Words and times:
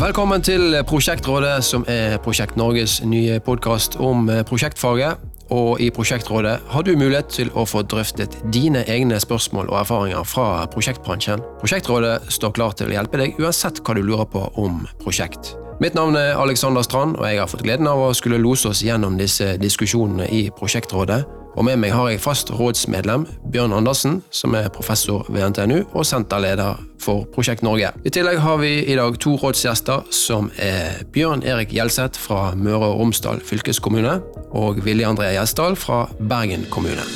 Velkommen 0.00 0.40
til 0.40 0.78
Prosjektrådet, 0.88 1.58
som 1.64 1.82
er 1.84 2.14
Prosjekt 2.24 2.56
Norges 2.56 3.02
nye 3.04 3.34
podkast 3.44 3.98
om 4.00 4.30
prosjektfaget. 4.48 5.20
Og 5.52 5.82
i 5.84 5.90
Prosjektrådet 5.92 6.54
har 6.72 6.86
du 6.86 6.94
mulighet 6.96 7.28
til 7.28 7.50
å 7.52 7.66
få 7.68 7.82
drøftet 7.84 8.38
dine 8.48 8.80
egne 8.88 9.18
spørsmål 9.20 9.68
og 9.68 9.76
erfaringer 9.82 10.24
fra 10.24 10.64
prosjektbransjen. 10.72 11.44
Prosjektrådet 11.60 12.30
står 12.32 12.54
klar 12.56 12.72
til 12.80 12.88
å 12.88 12.96
hjelpe 12.96 13.20
deg 13.20 13.36
uansett 13.44 13.82
hva 13.84 13.98
du 13.98 14.00
lurer 14.00 14.24
på 14.24 14.46
om 14.62 14.86
prosjekt. 15.04 15.52
Mitt 15.84 15.98
navn 15.98 16.16
er 16.16 16.32
Alexander 16.40 16.80
Strand, 16.86 17.20
og 17.20 17.28
jeg 17.28 17.42
har 17.42 17.52
fått 17.52 17.66
gleden 17.68 17.90
av 17.90 18.00
å 18.00 18.14
skulle 18.16 18.40
lose 18.40 18.72
oss 18.72 18.80
gjennom 18.80 19.20
disse 19.20 19.58
diskusjonene 19.60 20.32
i 20.32 20.46
Prosjektrådet. 20.48 21.26
Og 21.56 21.64
med 21.66 21.80
meg 21.82 21.94
har 21.94 22.10
jeg 22.12 22.22
fast 22.22 22.52
rådsmedlem 22.54 23.26
Bjørn 23.52 23.74
Andersen, 23.74 24.20
som 24.30 24.54
er 24.54 24.70
professor 24.74 25.26
ved 25.28 25.50
NTNU 25.50 25.82
og 25.92 26.06
senterleder 26.06 26.78
for 27.00 27.26
Prosjekt 27.34 27.64
Norge. 27.66 27.90
I 28.04 28.12
tillegg 28.14 28.38
har 28.44 28.60
vi 28.62 28.72
i 28.84 28.96
dag 28.98 29.18
to 29.22 29.34
rådsgjester, 29.40 30.06
som 30.14 30.50
er 30.60 31.02
Bjørn 31.12 31.42
Erik 31.42 31.74
Gjelseth 31.74 32.20
fra 32.20 32.54
Møre 32.54 32.92
og 32.92 33.02
Romsdal 33.02 33.42
fylkeskommune 33.44 34.20
og 34.50 34.84
Vilje 34.84 35.10
André 35.10 35.34
Gjesdal 35.34 35.78
fra 35.80 36.04
Bergen 36.20 36.68
kommune. 36.70 37.06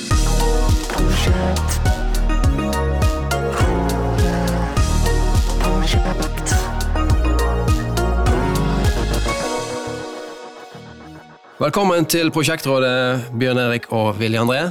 Velkommen 11.54 12.02
til 12.10 12.32
Prosjektrådet, 12.34 13.30
Bjørn 13.38 13.60
Erik 13.62 13.84
og 13.94 14.16
Vilje 14.18 14.40
André. 14.42 14.62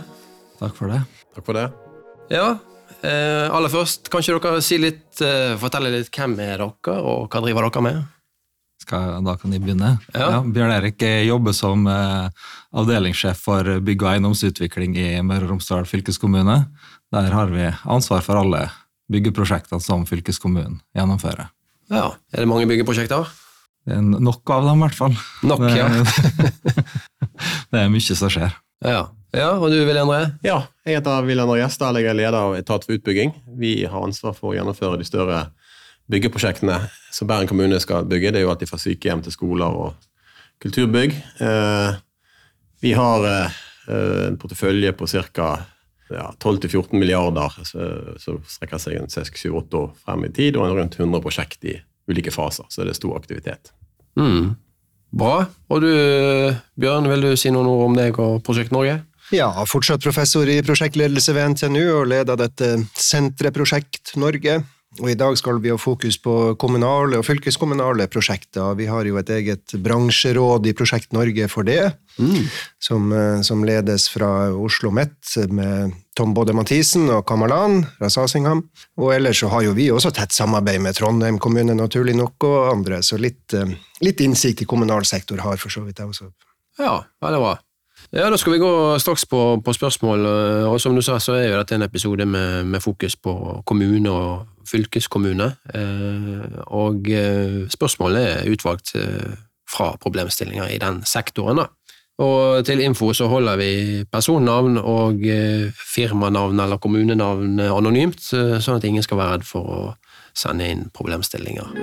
Takk 0.59 0.73
for 0.75 0.91
det. 0.91 0.97
Takk 1.31 1.45
for 1.47 1.55
det. 1.55 1.69
Ja, 2.27 2.57
eh, 2.99 3.47
aller 3.47 3.71
først, 3.71 4.09
kan 4.11 4.19
ikke 4.19 4.41
dere 4.43 4.61
si 4.61 4.77
litt, 4.77 5.21
eh, 5.21 5.55
fortelle 5.55 5.89
litt 5.93 6.11
hvem 6.11 6.33
er 6.39 6.57
dere, 6.57 6.67
og 6.99 7.29
hva 7.29 7.41
driver 7.41 7.69
dere 7.69 7.81
med? 7.81 8.03
Skal, 8.81 9.23
da 9.23 9.35
kan 9.37 9.51
de 9.51 9.59
begynne. 9.59 9.97
Ja. 10.13 10.29
Ja, 10.29 10.41
Bjørn 10.41 10.73
Erik 10.75 10.99
jobber 11.25 11.53
som 11.53 11.87
eh, 11.87 12.29
avdelingssjef 12.73 13.37
for 13.37 13.63
bygg- 13.79 14.03
og 14.03 14.11
eiendomsutvikling 14.17 14.97
i 14.97 15.21
Møre 15.21 15.45
og 15.45 15.51
Romsdal 15.51 15.85
fylkeskommune. 15.85 16.67
Der 17.13 17.31
har 17.31 17.47
vi 17.47 17.71
ansvar 17.85 18.21
for 18.21 18.35
alle 18.35 18.69
byggeprosjektene 19.09 19.79
som 19.81 20.03
fylkeskommunen 20.05 20.81
gjennomfører. 20.93 21.47
Ja, 21.89 22.11
Er 22.33 22.39
det 22.39 22.47
mange 22.47 22.67
byggeprosjekter? 22.67 23.25
Det 23.83 23.97
er 23.97 24.03
nok 24.03 24.51
av 24.55 24.67
dem, 24.69 24.79
i 24.79 24.85
hvert 24.85 24.95
fall. 24.95 25.15
Nok, 25.43 25.63
det, 25.65 25.73
ja. 25.75 25.87
det 27.73 27.81
er 27.81 27.91
mye 27.91 28.15
som 28.15 28.31
skjer. 28.31 28.55
Ja, 28.83 29.01
ja 29.35 29.49
og 29.57 29.67
du 29.71 29.79
Vilje 29.83 30.05
André? 30.05 30.21
Ja, 30.45 30.61
jeg 30.87 30.99
heter 30.99 31.27
Wilhelm 31.27 31.51
Gjesdal, 31.59 31.99
jeg 31.99 32.11
er 32.11 32.17
leder 32.17 32.39
av 32.39 32.55
Etat 32.55 32.87
for 32.87 32.95
utbygging. 32.95 33.35
Vi 33.59 33.75
har 33.83 34.07
ansvar 34.07 34.37
for 34.37 34.51
å 34.51 34.55
gjennomføre 34.55 35.01
de 35.01 35.07
større 35.07 35.41
byggeprosjektene 36.11 36.79
som 37.11 37.27
Bergen 37.27 37.51
kommune 37.51 37.79
skal 37.83 38.07
bygge. 38.07 38.31
Det 38.31 38.41
er 38.41 38.47
jo 38.47 38.53
alltid 38.53 38.71
fra 38.71 38.79
sykehjem 38.79 39.23
til 39.25 39.35
skoler 39.35 39.77
og 39.83 40.09
kulturbygg. 40.63 41.15
Eh, 41.43 42.01
Vi 42.83 42.91
har 42.91 43.23
eh, 43.27 43.61
en 44.27 44.35
portefølje 44.39 44.91
på 44.95 45.07
ca. 45.07 45.53
12-14 46.13 46.99
milliarder 46.99 47.55
som 47.65 48.41
strekker 48.45 48.77
seg 48.77 48.99
en 48.99 49.07
6-7-8 49.09 49.79
år 49.79 49.87
frem 50.03 50.25
i 50.27 50.29
tid, 50.35 50.59
og 50.59 50.75
rundt 50.77 50.99
100 50.99 51.23
prosjekt 51.23 51.63
i 51.65 51.77
ulike 52.09 52.33
faser, 52.33 52.67
så 52.69 52.83
det 52.83 52.93
er 52.93 52.99
stor 52.99 53.17
aktivitet. 53.17 53.73
Mm. 54.19 54.53
Bra. 55.13 55.45
Og 55.69 55.83
du, 55.83 55.89
Bjørn, 56.79 57.09
vil 57.11 57.27
du 57.27 57.33
si 57.37 57.51
noen 57.53 57.69
ord 57.69 57.87
om 57.87 57.97
deg 57.97 58.17
og 58.21 58.39
Prosjekt 58.45 58.73
Norge? 58.73 58.99
Ja, 59.33 59.49
fortsatt 59.69 60.03
professor 60.03 60.49
i 60.49 60.59
prosjektledelse 60.65 61.33
ved 61.33 61.53
NTNU 61.53 61.83
og 61.95 62.09
leder 62.11 62.37
dette 62.37 62.75
senteret 62.99 63.55
Prosjekt 63.55 64.15
Norge. 64.19 64.59
Og 65.01 65.09
I 65.09 65.15
dag 65.17 65.33
skal 65.39 65.57
vi 65.63 65.71
ha 65.73 65.77
fokus 65.81 66.19
på 66.21 66.53
kommunale 66.61 67.17
og 67.17 67.25
fylkeskommunale 67.25 68.05
prosjekter. 68.13 68.75
Vi 68.77 68.85
har 68.85 69.07
jo 69.09 69.17
et 69.17 69.29
eget 69.33 69.73
bransjeråd 69.81 70.67
i 70.69 70.73
Prosjekt 70.77 71.15
Norge 71.15 71.47
for 71.49 71.63
det, 71.63 71.93
Mm. 72.19 72.45
som, 72.79 73.11
eh, 73.11 73.41
som 73.41 73.63
ledes 73.63 74.07
fra 74.07 74.53
Oslo 74.53 74.91
Met 74.91 75.17
med 75.49 75.93
Tom 76.15 76.33
Bodde 76.35 76.53
Mathisen 76.53 77.09
og 77.09 77.25
Kamalan 77.25 77.87
fra 77.97 78.07
Sasingham. 78.07 78.69
Og 78.97 79.15
ellers 79.15 79.39
så 79.41 79.49
har 79.49 79.63
jo 79.63 79.73
vi 79.73 79.89
også 79.89 80.13
tett 80.13 80.29
samarbeid 80.31 80.79
med 80.79 80.93
Trondheim 80.93 81.39
kommune, 81.39 81.73
naturlig 81.73 82.15
nok, 82.15 82.43
og 82.43 82.71
andre, 82.77 83.01
så 83.01 83.17
litt, 83.17 83.51
eh, 83.53 83.65
litt 84.01 84.17
innsikt 84.21 84.61
i 84.61 84.65
kommunal 84.65 85.03
sektor 85.05 85.37
har 85.41 85.57
for 85.57 85.69
så 85.69 85.83
vidt 85.83 85.97
jeg 85.97 86.07
også. 86.07 86.31
Ja, 86.77 87.03
veldig 87.19 87.39
bra. 87.39 87.57
Ja, 88.13 88.29
Da 88.29 88.37
skal 88.37 88.53
vi 88.53 88.59
gå 88.61 88.99
straks 88.99 89.25
på, 89.25 89.61
på 89.65 89.73
spørsmål. 89.73 90.25
og 90.69 90.81
Som 90.81 90.95
du 90.95 91.01
sa, 91.01 91.19
så 91.19 91.33
er 91.33 91.47
jo 91.49 91.57
dette 91.57 91.75
en 91.75 91.81
episode 91.81 92.25
med, 92.25 92.63
med 92.63 92.79
fokus 92.79 93.15
på 93.15 93.61
kommune 93.65 94.11
og 94.11 94.45
fylkeskommune. 94.69 95.55
Eh, 95.75 96.59
og 96.67 97.09
spørsmålet 97.69 98.27
er 98.29 98.51
utvalgt 98.51 98.95
eh, 98.95 99.33
fra 99.69 99.95
problemstillinger 100.01 100.67
i 100.67 100.77
den 100.77 101.01
sektoren. 101.05 101.57
da. 101.57 101.65
Og 102.17 102.65
til 102.65 102.79
info 102.79 103.13
så 103.13 103.27
holder 103.27 103.55
vi 103.55 104.03
personnavn 104.11 104.77
og 104.77 105.25
eh, 105.25 105.71
firmanavn 105.95 106.59
eller 106.59 106.77
kommunenavn 106.77 107.59
anonymt, 107.59 108.21
eh, 108.33 108.59
sånn 108.61 108.77
at 108.77 108.85
ingen 108.85 109.03
skal 109.03 109.17
være 109.17 109.39
redd 109.39 109.47
for 109.49 109.73
å 109.73 109.79
sende 110.37 110.67
inn 110.69 110.85
problemstillinger. 110.93 111.73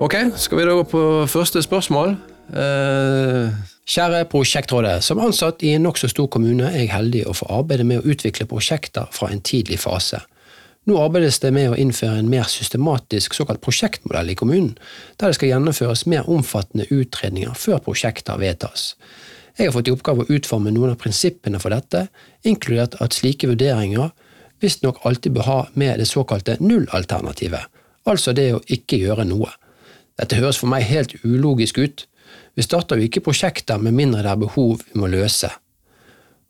Ok, 0.00 0.14
skal 0.36 0.58
vi 0.58 0.68
da 0.68 0.78
gå 0.78 0.86
på 0.90 1.02
første 1.30 1.62
spørsmål? 1.62 2.14
Eh, 2.52 3.48
kjære 3.88 4.24
Prosjektrådet. 4.28 5.02
Som 5.04 5.20
ansatt 5.24 5.62
i 5.64 5.72
en 5.74 5.86
nokså 5.86 6.10
stor 6.12 6.28
kommune 6.28 6.68
er 6.68 6.84
jeg 6.84 6.92
heldig 6.92 7.24
å 7.26 7.36
få 7.36 7.48
arbeide 7.60 7.86
med 7.88 8.02
å 8.02 8.12
utvikle 8.12 8.46
prosjekter 8.46 9.08
fra 9.12 9.30
en 9.32 9.40
tidlig 9.40 9.80
fase. 9.80 10.20
Nå 10.84 10.98
arbeides 11.00 11.38
det 11.40 11.54
med 11.56 11.70
å 11.72 11.78
innføre 11.80 12.18
en 12.20 12.28
mer 12.28 12.44
systematisk 12.52 13.32
såkalt 13.34 13.62
prosjektmodell 13.64 14.34
i 14.34 14.36
kommunen, 14.36 14.74
der 15.16 15.32
det 15.32 15.38
skal 15.38 15.48
gjennomføres 15.54 16.04
mer 16.12 16.28
omfattende 16.28 16.84
utredninger 16.92 17.56
før 17.56 17.80
prosjekter 17.86 18.36
vedtas. 18.36 18.92
Jeg 19.56 19.70
har 19.70 19.72
fått 19.72 19.88
i 19.88 19.94
oppgave 19.94 20.26
å 20.26 20.36
utforme 20.36 20.74
noen 20.74 20.92
av 20.92 21.00
prinsippene 21.00 21.60
for 21.62 21.72
dette, 21.72 22.08
inkludert 22.44 22.98
at 23.00 23.16
slike 23.16 23.48
vurderinger 23.48 24.12
visstnok 24.60 25.00
alltid 25.08 25.32
bør 25.32 25.48
ha 25.48 25.58
med 25.80 26.02
det 26.02 26.08
såkalte 26.10 26.58
nullalternativet, 26.60 27.70
altså 28.04 28.34
det 28.36 28.50
å 28.52 28.64
ikke 28.68 29.00
gjøre 29.00 29.24
noe. 29.28 29.48
Dette 30.20 30.36
høres 30.36 30.60
for 30.60 30.70
meg 30.70 30.84
helt 30.90 31.16
ulogisk 31.24 31.80
ut. 31.80 32.04
Vi 32.54 32.62
starter 32.62 33.00
jo 33.00 33.06
ikke 33.08 33.22
prosjekter 33.26 33.80
med 33.82 33.94
mindre 33.96 34.22
det 34.22 34.30
er 34.30 34.40
behov 34.44 34.82
vi 34.92 35.00
må 35.00 35.08
løse. 35.10 35.50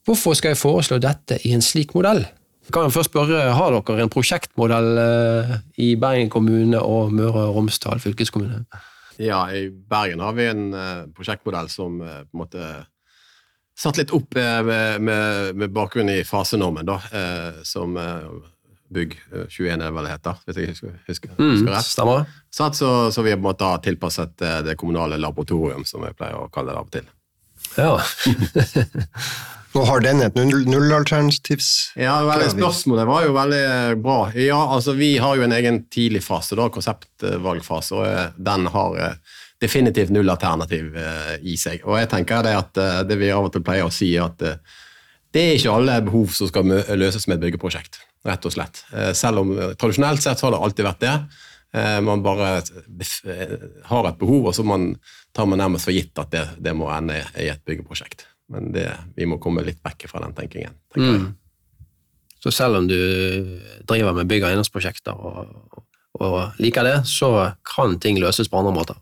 Hvorfor 0.04 0.34
skal 0.36 0.52
jeg 0.52 0.60
foreslå 0.60 0.98
dette 1.00 1.38
i 1.48 1.54
en 1.56 1.62
slik 1.64 1.94
modell? 1.96 2.26
Kan 2.72 2.86
jeg 2.86 2.92
først 2.96 3.10
spørre, 3.12 3.52
Har 3.56 3.72
dere 3.76 4.02
en 4.04 4.12
prosjektmodell 4.12 4.98
eh, 5.00 5.54
i 5.84 5.94
Bergen 6.00 6.30
kommune 6.32 6.80
og 6.80 7.12
Møre 7.12 7.46
og 7.48 7.56
Romsdal 7.58 8.00
fylkeskommune? 8.00 8.64
Ja, 9.20 9.44
i 9.52 9.68
Bergen 9.70 10.20
har 10.24 10.32
vi 10.36 10.46
en 10.50 10.66
eh, 10.74 11.04
prosjektmodell 11.16 11.68
som 11.72 12.00
eh, 12.02 12.22
på 12.24 12.36
en 12.36 12.42
måte 12.44 12.68
satt 13.76 13.98
litt 13.98 14.12
opp 14.14 14.36
med, 14.36 14.68
med, 15.02 15.56
med 15.58 15.72
bakgrunn 15.74 16.08
i 16.12 16.20
fasenormen, 16.24 16.86
da, 16.88 17.00
eh, 17.12 17.62
som 17.66 17.96
eh, 18.00 18.26
Bygg 18.94 19.16
eh, 19.32 19.46
21 19.50 19.70
er 19.72 19.80
det 19.86 19.92
vel 19.96 20.06
det 20.08 20.12
heter, 20.14 20.40
hvis 20.46 20.60
jeg 20.60 20.72
husker, 20.74 20.96
husker, 21.08 21.30
Mm, 21.38 21.50
husker 21.56 21.72
rett. 21.74 21.88
stemmer. 21.90 22.26
Så, 22.54 22.68
så 23.10 23.22
vi 23.26 23.32
på 23.32 23.40
en 23.40 23.42
måte 23.48 23.66
har 23.66 23.80
tilpasset 23.82 24.42
eh, 24.46 24.60
det 24.62 24.76
kommunale 24.78 25.16
laboratorium, 25.18 25.82
som 25.88 26.04
vi 26.06 26.12
pleier 26.14 26.36
å 26.38 26.48
kalle 26.54 26.70
det 26.70 26.78
av 26.78 26.86
og 26.86 26.92
til. 26.94 27.08
Ja. 27.74 27.96
Nå 29.74 29.82
har 29.88 30.04
den 30.04 30.20
et 30.22 30.36
null- 30.38 30.68
nullalternativs... 30.70 31.70
Ja, 31.98 32.20
vel, 32.28 32.44
Ja, 32.44 32.50
vi- 32.52 32.60
Spørsmålet 32.62 33.08
var 33.08 33.24
jo 33.26 33.32
veldig 33.34 33.62
eh, 33.64 33.94
bra. 33.98 34.18
Ja, 34.38 34.60
altså 34.76 34.94
Vi 34.94 35.16
har 35.18 35.34
jo 35.36 35.42
en 35.48 35.54
egen 35.56 35.80
tidlig 35.90 36.22
fase, 36.22 36.54
da, 36.58 36.68
konseptvalgfase, 36.70 37.96
og 37.98 38.06
eh, 38.06 38.28
den 38.38 38.68
har 38.70 39.16
definitivt 39.62 40.12
null 40.14 40.30
alternativ 40.30 40.94
eh, 40.94 41.34
i 41.42 41.56
seg. 41.58 41.82
Og 41.88 41.98
jeg 41.98 42.10
tenker 42.12 42.46
det 42.46 42.54
at 42.60 42.80
det 43.10 43.18
vi 43.18 43.32
av 43.34 43.48
og 43.48 43.52
til 43.56 43.64
pleier 43.66 43.88
å 43.88 43.92
si, 43.94 44.12
er 44.14 44.28
at 44.28 44.38
det 45.34 45.42
er 45.42 45.56
ikke 45.58 45.74
alle 45.74 45.98
behov 46.06 46.30
som 46.36 46.46
skal 46.46 46.70
løses 46.94 47.26
med 47.26 47.40
et 47.40 47.48
byggeprosjekt, 47.48 47.98
rett 48.30 48.46
og 48.46 48.54
slett. 48.54 48.84
Selv 49.18 49.42
om 49.42 49.50
tradisjonelt 49.74 50.22
sett 50.22 50.38
så 50.38 50.46
har 50.46 50.54
det 50.54 50.60
alltid 50.68 50.86
vært 50.86 51.02
det. 51.02 51.14
Eh, 51.74 52.00
Man 52.06 52.22
bare 52.22 52.50
eh, 52.62 53.54
har 53.90 54.08
et 54.08 54.18
behov, 54.20 54.46
og 54.50 54.54
så 54.54 54.64
man, 54.66 54.92
tar 55.34 55.46
man 55.50 55.58
nærmest 55.58 55.88
for 55.88 55.96
gitt 55.96 56.18
at 56.22 56.30
det, 56.30 56.44
det 56.62 56.74
må 56.76 56.86
ende 56.94 57.20
i 57.40 57.48
et 57.50 57.64
byggeprosjekt. 57.66 58.26
Men 58.52 58.72
det, 58.74 58.86
vi 59.16 59.26
må 59.26 59.38
komme 59.42 59.64
litt 59.64 59.80
vekk 59.84 60.06
fra 60.10 60.20
den 60.22 60.34
tenkingen. 60.36 60.76
tenker 60.92 61.10
jeg. 61.10 61.22
Mm. 61.24 61.32
Så 62.44 62.52
selv 62.52 62.76
om 62.76 62.86
du 62.88 62.98
driver 63.88 64.12
med 64.12 64.28
bygg- 64.28 64.44
og 64.44 64.50
eiendomsprosjekter 64.50 65.16
og, 65.16 65.80
og 66.20 66.60
liker 66.60 66.84
det, 66.84 66.98
så 67.08 67.30
kan 67.64 67.96
ting 67.98 68.20
løses 68.20 68.50
på 68.52 68.60
andre 68.60 68.74
måter. 68.76 69.00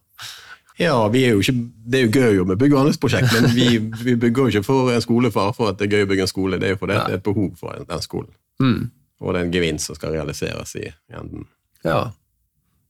Ja, 0.79 0.95
vi 1.13 1.25
er 1.27 1.37
ikke, 1.37 1.53
Det 1.85 1.99
er 1.99 2.07
jo 2.07 2.13
gøy 2.15 2.37
jo 2.39 2.45
med 2.49 2.57
bygg- 2.63 2.73
og 2.77 2.79
eiendomsprosjekt, 2.85 3.35
men 3.35 3.51
vi, 3.57 3.67
vi 4.07 4.15
bygger 4.15 4.47
jo 4.47 4.53
ikke 4.55 4.65
for 4.71 4.93
en 4.95 5.03
skole 5.05 5.33
for 5.35 5.51
at 5.69 5.79
det 5.83 5.89
er 5.91 5.97
gøy 5.99 6.07
å 6.07 6.11
bygge 6.15 6.25
en 6.29 6.31
skole. 6.33 6.59
Det 6.63 6.71
er 6.71 6.77
jo 6.77 6.81
fordi 6.85 6.95
det 7.01 7.17
er 7.17 7.19
et 7.21 7.27
behov 7.27 7.51
for 7.61 7.85
den 7.91 8.07
skolen. 8.07 8.31
Mm. 8.63 8.81
Og 9.21 9.35
det 9.35 9.41
er 9.43 9.45
en 9.51 9.55
gevinst 9.59 9.91
som 9.91 9.99
skal 9.99 10.15
realiseres 10.17 10.77
i 10.79 10.87
enden. 11.13 11.45
Ja. 11.85 12.13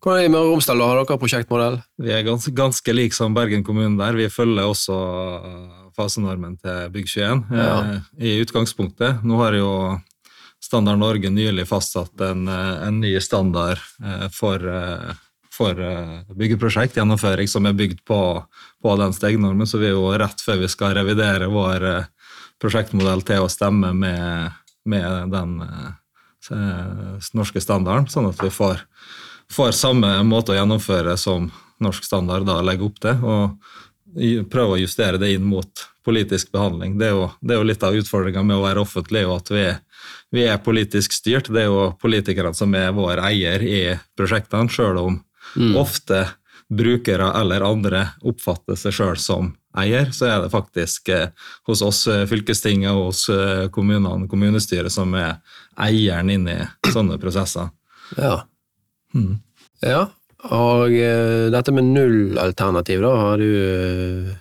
Hvordan 0.03 0.19
er 0.19 0.25
det 0.25 0.29
i 0.29 0.33
Møre 0.35 0.49
og 0.49 0.57
Romsdal? 0.57 0.81
Har 0.83 0.99
dere 0.99 1.19
prosjektmodell? 1.23 1.77
Vi 2.03 2.11
er 2.11 2.25
ganske, 2.27 2.51
ganske 2.59 2.95
like 2.95 3.15
som 3.15 3.35
Bergen 3.37 3.63
kommune 3.63 3.95
der. 4.01 4.17
Vi 4.19 4.27
følger 4.35 4.67
også 4.67 4.97
uh, 5.47 5.91
fasenormen 5.95 6.57
til 6.59 6.89
Bygg21 6.95 7.45
Ja. 7.55 7.77
eh, 7.83 8.01
i 8.19 8.41
utgangspunktet. 8.43 9.23
Nå 9.23 9.39
har 9.39 9.55
jo 9.55 9.71
Standard 10.63 10.99
Norge 10.99 11.31
nylig 11.31 11.67
fastsatt 11.69 12.21
en, 12.21 12.49
eh, 12.49 12.87
en 12.87 13.01
ny 13.01 13.21
standard 13.21 13.79
eh, 14.05 14.29
for, 14.33 14.63
eh, 14.69 15.13
for 15.53 15.75
byggeprosjekt, 16.35 16.97
gjennomføring, 16.97 17.49
som 17.49 17.67
er 17.67 17.77
bygd 17.77 18.05
på, 18.09 18.21
på 18.83 18.97
den 18.99 19.13
stegnormen. 19.13 19.67
Så 19.69 19.79
vi 19.83 19.91
er 19.91 19.97
jo 19.97 20.07
rett 20.17 20.41
før 20.41 20.63
vi 20.63 20.71
skal 20.73 20.95
revidere 20.97 21.51
vår 21.53 22.07
prosjektmodell 22.63 23.25
til 23.27 23.45
å 23.45 23.51
stemme 23.53 23.91
med, 23.93 24.55
med 24.87 25.35
den 25.35 25.59
norske 27.37 27.61
standarden, 27.61 28.09
sånn 28.09 28.31
at 28.31 28.41
vi 28.43 28.49
får, 28.55 28.81
får 29.53 29.77
samme 29.77 30.15
måte 30.27 30.55
å 30.55 30.59
gjennomføre 30.59 31.17
som 31.21 31.51
norsk 31.83 32.05
standard 32.07 32.47
da 32.49 32.61
legger 32.65 32.89
opp 32.89 33.01
til. 33.03 33.25
og 33.25 33.59
prøver 34.53 34.75
å 34.75 34.81
justere 34.83 35.19
det 35.19 35.33
inn 35.33 35.45
mot 35.49 35.87
politisk 36.05 36.51
behandling. 36.53 36.99
Det 36.99 37.09
er 37.09 37.15
jo, 37.17 37.31
det 37.41 37.55
er 37.55 37.61
jo 37.61 37.69
litt 37.71 37.87
av 37.87 37.97
utfordringa 37.97 38.43
med 38.45 38.59
å 38.59 38.65
være 38.65 38.83
offentlig, 38.83 39.25
og 39.27 39.39
at 39.39 39.53
vi, 39.55 39.65
vi, 40.35 40.45
er 40.45 40.63
politisk 40.63 41.15
styrt. 41.15 41.51
Det 41.53 41.65
er 41.65 41.71
jo 41.71 41.93
politikerne 42.03 42.55
som 42.57 42.75
er 42.77 42.93
vår 42.97 43.23
eier 43.25 43.65
i 43.65 43.81
prosjektene, 44.19 44.71
sjøl 44.73 45.01
om 45.01 45.19
mm. 45.57 45.75
ofte 45.81 46.27
brukere 46.73 47.29
eller 47.41 47.65
andre 47.67 48.07
oppfatter 48.25 48.79
seg 48.81 48.97
sjøl 48.97 49.19
som 49.21 49.53
eier, 49.79 50.11
så 50.13 50.29
er 50.29 50.39
det 50.45 50.53
faktisk 50.53 51.09
eh, 51.13 51.29
hos 51.69 51.83
oss 51.85 52.07
eh, 52.11 52.25
fylkestinget 52.29 52.93
og 52.93 53.11
hos 53.11 53.27
eh, 53.33 53.69
kommunene, 53.73 54.29
kommunestyret, 54.29 54.93
som 54.93 55.13
er 55.17 55.39
eieren 55.81 56.33
inn 56.33 56.49
i 56.49 56.59
sånne 56.93 57.19
prosesser. 57.21 57.71
Ja. 58.17 58.43
Mm. 59.15 59.41
ja. 59.85 60.07
Og 60.43 60.91
uh, 60.91 61.51
dette 61.55 61.75
med 61.75 61.91
nullalternativ, 61.95 63.03
da, 63.05 63.13
har 63.15 63.43
du 63.43 63.51
uh, 63.53 64.33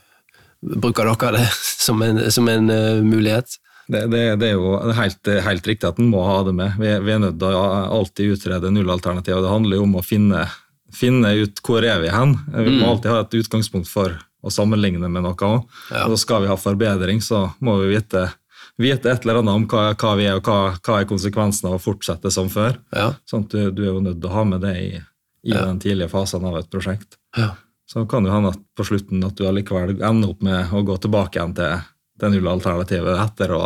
Bruker 0.81 1.06
dere 1.09 1.39
det 1.39 1.45
som 1.88 2.01
en, 2.06 2.23
som 2.33 2.50
en 2.50 2.69
uh, 2.69 3.03
mulighet? 3.06 3.57
Det, 3.91 4.06
det, 4.07 4.23
det, 4.39 4.50
er 4.51 4.57
jo 4.57 4.77
helt, 4.95 5.29
helt, 5.45 5.68
riktig 5.68 5.89
at 5.89 6.00
en 6.00 6.09
må 6.09 6.23
ha 6.23 6.41
det 6.47 6.53
med. 6.56 6.77
Vi, 6.79 6.91
vi 7.03 7.13
er 7.13 7.21
nødt 7.21 7.39
til 7.41 7.57
å 7.57 7.63
alltid 8.00 8.38
utrede 8.38 8.71
nullalternativ. 8.71 9.41
Det 9.44 9.51
handler 9.51 9.81
jo 9.81 9.88
om 9.88 9.97
å 10.00 10.03
finne, 10.06 10.45
finne 10.95 11.33
ut 11.41 11.59
hvor 11.65 11.83
er 11.83 12.00
vi 12.03 12.13
hen. 12.13 12.38
Vi 12.53 12.69
må 12.69 12.85
mm. 12.85 12.89
alltid 12.91 13.12
ha 13.12 13.24
et 13.25 13.39
utgangspunkt 13.41 13.91
for 13.91 14.15
å 14.41 14.53
sammenligne 14.53 15.09
med 15.12 15.25
noe 15.25 15.35
òg. 15.35 15.65
Ja. 15.91 16.06
Og 16.07 16.17
skal 16.21 16.45
vi 16.45 16.51
ha 16.51 16.57
forbedring, 16.57 17.21
så 17.25 17.50
må 17.59 17.77
vi 17.81 17.91
vite, 17.94 18.29
vite 18.81 19.11
et 19.11 19.25
eller 19.25 19.41
annet 19.41 19.59
om 19.59 19.65
hva, 19.69 19.83
hva 19.95 20.11
vi 20.19 20.27
er, 20.27 20.39
og 20.39 20.47
hva, 20.47 20.75
hva 20.77 20.99
er 20.99 21.09
konsekvensen 21.09 21.69
av 21.69 21.77
å 21.77 21.81
fortsette 21.81 22.31
som 22.33 22.49
før. 22.51 22.79
Ja. 22.95 23.11
Sånn 23.29 23.45
at 23.47 23.55
du, 23.55 23.71
du, 23.75 23.83
er 23.85 23.93
jo 23.93 24.03
nødt 24.03 24.19
til 24.21 24.29
å 24.29 24.35
ha 24.35 24.45
med 24.47 24.63
det 24.65 24.75
i, 24.81 24.91
i 24.97 25.53
ja. 25.53 25.65
den 25.65 25.81
tidlige 25.83 26.11
fasen 26.11 26.45
av 26.47 26.59
et 26.59 26.69
prosjekt. 26.71 27.19
Ja. 27.37 27.53
Så 27.91 28.05
kan 28.07 28.23
det 28.23 28.31
hende 28.31 28.53
at 28.53 28.61
på 28.77 28.85
slutten 28.87 29.23
at 29.27 29.35
du 29.35 29.43
allikevel 29.47 29.97
ender 29.97 30.31
opp 30.31 30.45
med 30.45 30.71
å 30.71 30.83
gå 30.87 30.95
tilbake 31.03 31.39
igjen 31.39 31.55
til 31.57 31.81
det 32.21 32.29
nullalternativet 32.29 33.17
etter 33.17 33.51
å 33.55 33.63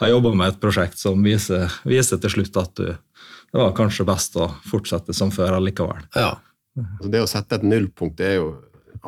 ha 0.00 0.08
jobba 0.08 0.32
med 0.38 0.52
et 0.52 0.60
prosjekt 0.62 1.00
som 1.00 1.20
viser, 1.24 1.66
viser, 1.88 2.20
til 2.22 2.32
slutt 2.36 2.56
at 2.60 2.72
du, 2.78 2.92
det 2.94 3.58
var 3.58 3.74
kanskje 3.76 4.06
best 4.08 4.38
å 4.38 4.48
fortsette 4.70 5.16
som 5.16 5.32
før 5.34 5.58
allikevel. 5.58 6.06
Ja. 6.14 6.36
Altså 6.78 7.10
det 7.10 7.22
å 7.24 7.28
sette 7.28 7.58
et 7.58 7.66
nullpunkt 7.66 8.20
det 8.20 8.32
er 8.32 8.36
jo 8.38 8.50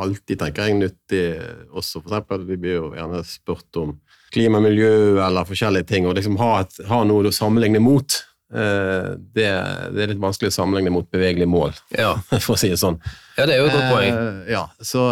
alltid 0.00 0.40
tenker 0.40 0.68
jeg, 0.68 0.78
nyttig 0.80 1.24
også. 1.70 2.02
For 2.02 2.10
eksempel, 2.10 2.44
vi 2.48 2.58
blir 2.60 2.76
jo 2.76 2.90
gjerne 2.94 3.22
spurt 3.26 3.80
om 3.80 3.94
klima 4.32 4.60
miljø 4.62 5.20
eller 5.24 5.48
forskjellige 5.48 5.88
ting, 5.90 6.08
og 6.08 6.16
liksom 6.18 6.38
ha, 6.40 6.60
et, 6.64 6.82
ha 6.90 7.02
noe 7.06 7.30
å 7.30 7.34
sammenligne 7.34 7.82
mot. 7.82 8.18
Uh, 8.50 9.14
det, 9.30 9.46
det, 9.94 10.02
er 10.02 10.10
litt 10.10 10.22
vanskelig 10.22 10.50
å 10.50 10.56
sammenligne 10.56 10.90
mot 10.90 11.06
bevegelige 11.06 11.46
mål, 11.50 11.76
ja. 11.94 12.16
for 12.44 12.56
å 12.56 12.58
si 12.58 12.72
det 12.72 12.80
sånn. 12.80 12.98
Ja, 13.36 13.46
det 13.46 13.54
er 13.54 13.60
jo 13.60 13.68
et 13.68 13.76
godt 13.76 13.92
poeng. 13.92 14.16
Uh, 14.16 14.50
ja, 14.50 14.64
så, 14.82 15.06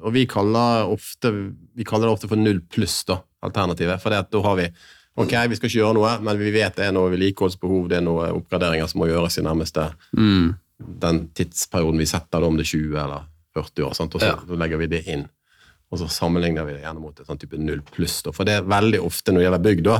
og 0.00 0.14
vi 0.14 0.24
kaller, 0.30 0.88
ofte, 0.92 1.34
vi 1.76 1.86
kaller, 1.88 2.08
det 2.08 2.16
ofte 2.16 2.32
for 2.32 2.40
null 2.40 2.62
pluss, 2.72 3.02
da, 3.08 3.20
alternativet. 3.44 4.00
For 4.00 4.14
da 4.14 4.44
har 4.46 4.58
vi 4.60 4.70
ok, 5.20 5.34
vi 5.52 5.58
skal 5.58 5.68
ikke 5.68 5.80
gjøre 5.82 5.98
noe, 5.98 6.14
men 6.24 6.40
vi 6.40 6.54
vet 6.54 6.78
det 6.78 6.88
er 6.88 6.96
noe 6.96 7.12
vedlikeholdsbehov, 7.12 7.90
det 7.90 8.00
er 8.00 8.06
noen 8.06 8.38
oppgraderinger 8.38 8.88
som 8.88 9.02
må 9.02 9.10
gjøres 9.10 9.36
i 9.38 9.44
nærmeste 9.44 9.90
mm. 10.16 10.48
den 11.02 11.20
tidsperioden 11.36 12.00
vi 12.00 12.08
setter 12.08 12.46
om 12.46 12.56
det 12.56 12.64
er 12.64 12.72
20 12.72 13.02
eller 13.04 13.28
40 13.52 13.88
år, 13.88 13.96
sant? 13.98 14.16
og 14.16 14.24
så, 14.24 14.32
ja. 14.32 14.58
legger 14.62 14.80
vi 14.80 14.88
det 14.94 15.02
inn. 15.12 15.26
Og 15.92 16.00
så 16.00 16.08
sammenligner 16.08 16.64
vi 16.64 16.78
det 16.78 16.86
gjerne 16.86 17.02
mot 17.02 17.18
et 17.20 17.28
sånn 17.28 17.40
type 17.40 17.58
null 17.60 17.82
pluss. 17.92 18.22
For 18.32 18.48
det 18.48 18.58
er 18.58 18.68
veldig 18.68 19.02
ofte 19.04 19.32
når 19.32 19.42
det 19.42 19.48
gjelder 19.48 19.66
bygg, 19.66 19.82
da, 19.88 19.98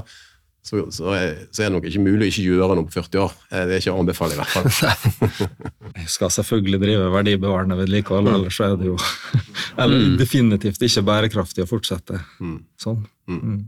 så, 0.62 0.78
så, 0.94 1.08
er, 1.10 1.32
så, 1.50 1.64
er, 1.64 1.66
det 1.66 1.74
nok 1.74 1.86
ikke 1.88 2.04
mulig 2.04 2.28
å 2.28 2.30
ikke 2.30 2.44
gjøre 2.46 2.74
noe 2.78 2.86
på 2.86 2.94
40 2.94 3.20
år. 3.24 3.32
Eh, 3.50 3.64
det 3.66 3.74
er 3.74 3.80
ikke 3.82 3.94
å 3.96 3.98
anbefale, 3.98 4.36
i 4.36 4.38
hvert 4.38 4.74
fall. 4.78 5.48
Jeg 6.04 6.10
skal 6.14 6.32
selvfølgelig 6.36 6.80
drive 6.84 7.08
verdibevarende 7.16 7.78
vedlikehold, 7.80 8.28
mm. 8.28 8.36
ellers 8.36 8.60
er 8.62 8.76
det 8.78 8.90
jo 8.92 8.96
eller 9.82 10.06
mm. 10.06 10.16
definitivt 10.20 10.84
ikke 10.86 11.02
bærekraftig 11.08 11.66
å 11.66 11.70
fortsette 11.70 12.20
mm. 12.38 12.58
sånn. 12.80 13.02
Mm. 13.26 13.40
mm. 13.40 13.62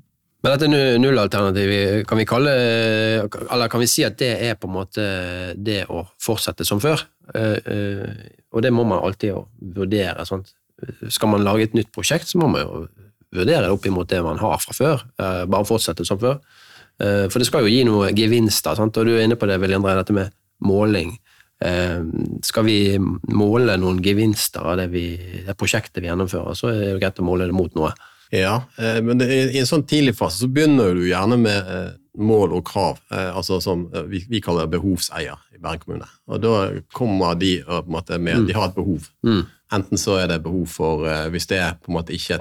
Men 0.44 0.52
dette 0.52 0.68
nullalternativet, 1.00 2.02
kan 2.04 2.18
vi 2.20 2.26
kalle 2.28 2.50
Eller 3.24 3.70
kan 3.72 3.80
vi 3.80 3.86
si 3.88 4.02
at 4.04 4.18
det 4.20 4.28
er 4.44 4.58
på 4.60 4.68
en 4.68 4.74
måte 4.74 5.04
det 5.56 5.86
å 5.88 6.02
fortsette 6.20 6.66
som 6.68 6.82
før? 6.84 7.00
Eh, 7.32 7.56
eh, 7.64 8.26
og 8.52 8.60
det 8.62 8.70
må 8.76 8.84
man 8.84 9.00
alltid 9.00 9.40
vurdere. 9.74 10.26
Sant? 10.28 10.52
Skal 11.12 11.30
man 11.30 11.44
lage 11.46 11.68
et 11.68 11.74
nytt 11.76 11.92
prosjekt, 11.94 12.28
så 12.28 12.40
må 12.40 12.48
man 12.50 12.64
jo 12.64 12.84
vurdere 13.34 13.66
det 13.66 13.74
opp 13.74 13.86
imot 13.86 14.10
det 14.10 14.22
man 14.22 14.38
har 14.38 14.60
fra 14.62 14.74
før. 14.76 15.04
Bare 15.18 15.66
fortsette 15.68 16.06
som 16.06 16.20
før. 16.20 16.40
Eh, 17.02 17.26
for 17.30 17.42
det 17.42 17.48
skal 17.48 17.66
jo 17.66 17.72
gi 17.72 17.82
noe 17.86 18.12
gevinster, 18.14 18.76
sant? 18.78 18.96
og 18.98 19.08
du 19.08 19.14
er 19.16 19.24
inne 19.26 19.38
på 19.38 19.48
det, 19.50 19.58
Vilje 19.62 19.80
André, 19.80 19.96
dette 19.98 20.14
med 20.14 20.34
måling. 20.64 21.16
Eh, 21.64 22.00
skal 22.46 22.66
vi 22.66 22.78
måle 23.34 23.78
noen 23.80 24.00
gevinster 24.04 24.66
av 24.66 24.78
det, 24.78 24.88
vi, 24.94 25.06
det 25.46 25.56
prosjektet 25.58 26.02
vi 26.02 26.10
gjennomfører, 26.10 26.58
så 26.58 26.70
er 26.70 26.82
det 26.84 26.98
greit 27.02 27.22
å 27.22 27.26
måle 27.26 27.48
det 27.50 27.56
mot 27.56 27.74
noe. 27.78 27.92
Ja, 28.34 28.62
eh, 28.78 29.00
men 29.04 29.22
i 29.22 29.58
en 29.60 29.68
sånn 29.68 29.84
tidlig 29.86 30.16
fase 30.18 30.42
så 30.42 30.48
begynner 30.50 30.96
du 30.96 31.04
gjerne 31.06 31.38
med 31.40 31.68
mål 32.14 32.54
og 32.54 32.62
krav, 32.68 33.00
altså 33.10 33.56
som 33.58 33.88
vi, 34.06 34.38
kaller 34.42 34.68
behovseier 34.70 35.40
i 35.50 35.58
Bergen 35.58 35.80
kommune. 35.82 36.06
Og 36.30 36.42
da 36.44 36.52
kommer 36.94 37.34
de 37.34 37.56
på 37.66 37.80
en 37.80 37.90
måte 37.90 38.18
med 38.22 38.44
mm. 38.44 38.46
De 38.46 38.54
har 38.54 38.68
et 38.68 38.76
behov. 38.76 39.08
Mm. 39.26 39.40
Enten 39.74 39.98
så 39.98 40.20
er 40.22 40.28
det 40.30 40.44
behov 40.44 40.68
for 40.70 41.02
Hvis 41.34 41.48
det 41.50 41.58
er 41.58 41.74
på 41.74 41.90
en 41.90 41.96
måte 41.96 42.14
ikke 42.14 42.38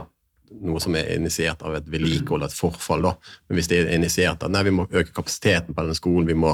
noe 0.62 0.78
som 0.84 0.94
er 0.94 1.10
initiert 1.16 1.66
av 1.66 1.74
et 1.74 1.90
vedlikehold, 1.90 2.46
et 2.46 2.54
forfall. 2.54 3.02
da. 3.02 3.16
Men 3.50 3.58
hvis 3.58 3.72
det 3.72 3.80
er 3.82 3.96
initiert 3.96 4.46
av 4.46 4.54
nei, 4.54 4.62
vi 4.70 4.76
må 4.78 4.86
øke 4.86 5.10
kapasiteten 5.10 5.74
på 5.74 5.82
denne 5.82 5.98
skolen, 5.98 6.30
vi 6.30 6.38
må 6.38 6.54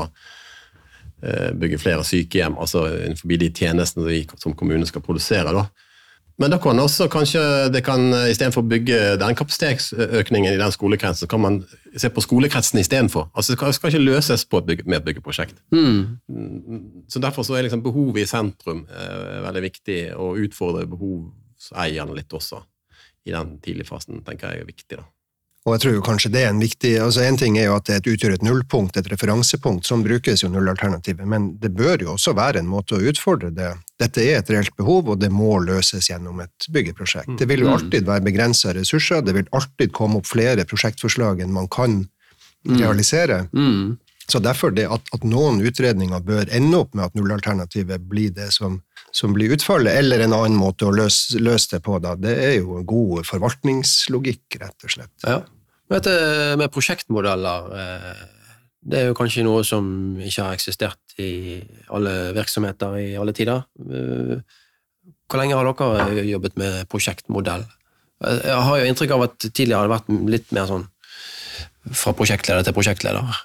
bygge 1.19 1.81
flere 1.83 2.07
sykehjem, 2.07 2.56
altså 2.56 2.85
innenfor 3.01 3.35
de 3.35 3.51
tjenestene 3.51 4.21
som 4.39 4.56
kommune 4.56 4.88
skal 4.88 5.03
produsere. 5.03 5.51
da. 5.51 5.68
Men 6.39 6.53
da 6.53 6.59
kan 6.62 6.80
også 6.80 7.09
kanskje 7.12 7.41
det 7.74 7.81
kan, 7.83 8.13
istedenfor 8.31 8.63
å 8.63 8.69
bygge 8.71 9.00
den 9.19 9.36
kapasitetsøkningen 9.36 10.53
i 10.53 10.62
den 10.62 10.71
skolekretsen, 10.71 11.25
så 11.25 11.27
kan 11.31 11.44
man 11.44 11.59
se 12.00 12.07
på 12.15 12.24
skolekretsen 12.24 12.80
istedenfor. 12.80 13.27
Altså, 13.33 13.57
det 13.57 13.74
skal 13.75 13.91
ikke 13.91 14.06
løses 14.06 14.45
på 14.47 14.62
et 14.62 14.69
bygge, 14.69 14.88
med 14.88 15.01
et 15.01 15.07
byggeprosjekt. 15.09 15.59
Mm. 15.75 17.03
Så 17.12 17.19
Derfor 17.19 17.44
så 17.44 17.57
er 17.59 17.68
liksom 17.68 17.83
behovet 17.83 18.23
i 18.23 18.30
sentrum 18.30 18.85
eh, 18.87 19.40
veldig 19.44 19.66
viktig, 19.68 19.99
og 20.16 20.40
utfordre 20.45 20.87
behovseierne 20.87 22.16
litt 22.16 22.31
også 22.31 22.64
i 23.28 23.35
den 23.35 23.57
tidlige 23.64 23.92
fasen, 23.92 24.23
tenker 24.23 24.54
jeg 24.54 24.64
er 24.64 24.71
viktig. 24.71 25.02
da. 25.02 25.07
Og 25.69 25.76
jeg 25.76 25.83
tror 25.83 25.94
jo 25.94 26.06
kanskje 26.06 26.31
det 26.33 26.42
er 26.42 26.49
en 26.49 26.61
viktig 26.61 26.95
altså 27.04 27.21
En 27.28 27.38
ting 27.38 27.59
er 27.61 27.68
jo 27.68 27.76
at 27.78 27.85
det 27.85 28.09
utgjør 28.09 28.33
et 28.40 28.45
nullpunkt, 28.45 28.97
et 28.97 29.09
referansepunkt. 29.11 29.85
Sånn 29.85 30.02
brukes 30.06 30.42
jo 30.42 30.49
nullalternativet. 30.49 31.28
Men 31.30 31.52
det 31.61 31.69
bør 31.78 32.07
jo 32.07 32.16
også 32.16 32.33
være 32.38 32.64
en 32.64 32.71
måte 32.71 32.97
å 32.97 33.04
utfordre 33.11 33.52
det. 33.54 33.69
Dette 34.02 34.23
er 34.23 34.40
et 34.40 34.49
reelt 34.49 34.73
behov, 34.80 35.11
og 35.14 35.21
det 35.21 35.30
må 35.30 35.59
løses 35.61 36.09
gjennom 36.09 36.42
et 36.42 36.69
byggeprosjekt. 36.73 37.35
Det 37.38 37.45
vil 37.52 37.66
jo 37.66 37.69
mm. 37.69 37.76
alltid 37.76 38.09
være 38.09 38.26
begrensa 38.26 38.73
ressurser. 38.73 39.21
Det 39.21 39.35
vil 39.38 39.52
alltid 39.54 39.94
komme 39.94 40.23
opp 40.23 40.30
flere 40.30 40.66
prosjektforslag 40.66 41.44
enn 41.45 41.54
man 41.54 41.69
kan 41.69 42.02
mm. 42.02 42.80
realisere. 42.80 43.44
Mm. 43.54 43.99
Så 44.30 44.42
derfor 44.42 44.73
det 44.73 44.88
at, 44.90 45.06
at, 45.14 45.23
noen 45.26 45.61
utredninger 45.66 46.26
bør 46.26 46.49
ende 46.54 46.81
opp 46.81 46.97
med 46.97 47.09
at 47.09 47.16
nullalternativet 47.18 48.09
blir 48.09 48.33
det 48.33 48.52
som, 48.54 48.81
som, 49.11 49.33
blir 49.33 49.56
utfallet, 49.56 49.94
eller 50.02 50.26
en 50.26 50.35
annen 50.38 50.57
måte 50.57 50.85
å 50.85 50.94
løse, 50.94 51.40
løse 51.42 51.76
det 51.76 51.83
på, 51.85 51.97
da, 52.02 52.14
det 52.18 52.35
er 52.38 52.59
jo 52.59 52.78
en 52.78 52.85
god 52.90 53.26
forvaltningslogikk, 53.30 54.59
rett 54.61 54.85
og 54.85 54.94
slett. 54.97 55.16
Ja. 55.26 55.42
Dette 55.90 56.14
med 56.60 56.69
prosjektmodeller, 56.69 57.72
eh, 57.74 58.19
det 58.90 59.00
er 59.00 59.08
jo 59.10 59.18
kanskje 59.18 59.46
noe 59.46 59.64
som 59.66 59.88
ikke 60.22 60.46
har 60.46 60.58
eksistert 60.58 61.18
i 61.19 61.60
alle 61.90 62.31
virksomheter 62.38 62.98
i 63.02 63.08
alle 63.18 63.34
tider. 63.34 63.66
Eh, 63.90 64.38
hvor 65.30 65.42
lenge 65.42 65.58
har 65.58 65.66
dere 65.66 66.26
jobbet 66.26 66.58
med 66.58 66.86
prosjektmodell? 66.90 67.66
Jeg 68.19 68.64
har 68.68 68.80
jo 68.80 68.88
inntrykk 68.90 69.12
av 69.16 69.26
at 69.30 69.38
tidligere 69.48 69.80
har 69.80 69.88
det 69.88 69.96
vært 69.96 70.30
litt 70.34 70.56
mer 70.56 70.66
sånn 70.68 70.88
fra 71.96 72.14
prosjektleder 72.14 72.66
til 72.68 72.76
prosjektleder. 72.76 73.38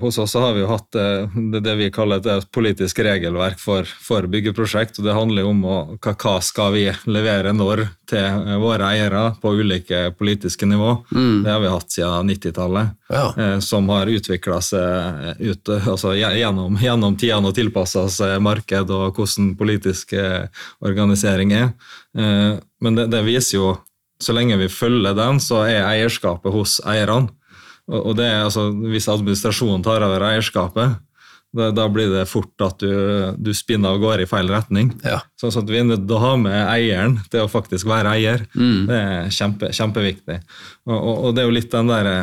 Hos 0.00 0.18
oss 0.18 0.34
har 0.34 0.52
vi 0.52 0.64
jo 0.64 0.66
hatt 0.66 0.96
eh, 0.98 1.30
det, 1.52 1.60
det 1.62 1.74
vi 1.78 1.86
kaller 1.94 2.18
et 2.26 2.46
politisk 2.50 2.98
regelverk 3.06 3.60
for, 3.62 3.86
for 3.86 4.26
byggeprosjekt. 4.26 4.98
og 4.98 5.06
Det 5.06 5.14
handler 5.14 5.46
om 5.46 5.60
å, 5.62 5.76
hva, 6.02 6.34
skal 6.42 6.72
vi 6.74 6.88
levere 7.06 7.52
når 7.54 7.84
til 8.10 8.24
eh, 8.24 8.56
våre 8.58 8.88
eiere 8.90 9.22
på 9.38 9.52
ulike 9.54 10.08
politiske 10.18 10.66
nivå. 10.66 10.96
Mm. 11.14 11.44
Det 11.44 11.52
har 11.54 11.62
vi 11.62 11.70
hatt 11.70 11.94
siden 11.94 12.32
90-tallet, 12.34 12.98
ja. 13.14 13.28
eh, 13.30 13.54
som 13.62 13.86
har 13.94 14.10
utvikla 14.10 14.58
seg 14.58 15.38
ut, 15.38 15.70
altså, 15.76 16.16
gjennom, 16.18 16.74
gjennom 16.82 17.14
tidene 17.14 17.52
og 17.52 17.54
tilpassa 17.54 18.08
seg 18.10 18.42
marked 18.42 18.90
og 18.90 19.14
hvordan 19.14 19.54
politisk 19.60 20.16
organisering 20.82 21.54
er. 21.54 21.70
Men 22.14 22.98
det, 22.98 23.06
det 23.14 23.22
viser 23.26 23.60
jo, 23.60 23.70
så 24.18 24.34
lenge 24.34 24.58
vi 24.58 24.66
følger 24.72 25.14
den, 25.14 25.38
så 25.42 25.62
er 25.68 25.86
eierskapet 25.86 26.50
hos 26.54 26.80
eierne. 26.82 27.30
Og, 27.90 27.98
og 28.00 28.14
det 28.18 28.28
er 28.30 28.44
altså, 28.46 28.70
Hvis 28.92 29.10
administrasjonen 29.12 29.84
tar 29.84 30.04
over 30.06 30.24
eierskapet, 30.30 30.96
da, 31.54 31.68
da 31.70 31.84
blir 31.92 32.10
det 32.10 32.24
fort 32.26 32.64
at 32.66 32.80
du, 32.82 32.94
du 33.38 33.52
spinner 33.54 33.94
av 33.94 34.00
gårde 34.02 34.24
i 34.24 34.28
feil 34.28 34.48
retning. 34.50 34.90
Ja. 35.06 35.20
Sånn 35.38 35.54
at 35.60 35.70
vi 35.70 35.78
er 35.78 35.86
nødt 35.86 36.06
til 36.08 36.16
å 36.16 36.22
ha 36.24 36.32
med 36.40 36.56
eieren 36.66 37.20
til 37.30 37.44
å 37.44 37.50
faktisk 37.50 37.86
være 37.90 38.16
eier. 38.16 38.42
Mm. 38.58 38.80
Det 38.88 38.98
er 38.98 39.28
kjempe, 39.36 39.70
kjempeviktig. 39.76 40.40
Og, 40.88 40.96
og, 40.96 41.14
og 41.28 41.36
det 41.36 41.44
er 41.44 41.48
jo 41.48 41.54
litt 41.54 41.70
den 41.70 41.92
derre 41.92 42.16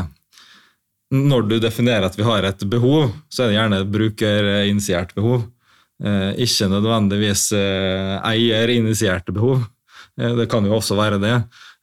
Når 1.15 1.47
du 1.47 1.57
definerer 1.63 2.09
at 2.09 2.19
vi 2.19 2.27
har 2.27 2.47
et 2.47 2.67
behov, 2.71 3.11
så 3.31 3.45
er 3.45 3.51
det 3.51 3.59
gjerne 3.59 3.81
et 3.81 3.95
brukerinitiert 3.95 5.15
behov. 5.15 5.47
Eh, 6.01 6.31
ikke 6.47 6.69
nødvendigvis 6.71 7.51
eh, 7.53 8.15
eierinitierte 8.25 9.35
behov. 9.35 9.63
Eh, 10.19 10.33
det 10.39 10.47
kan 10.49 10.65
jo 10.65 10.75
også 10.79 10.97
være 10.97 11.19
det. 11.21 11.35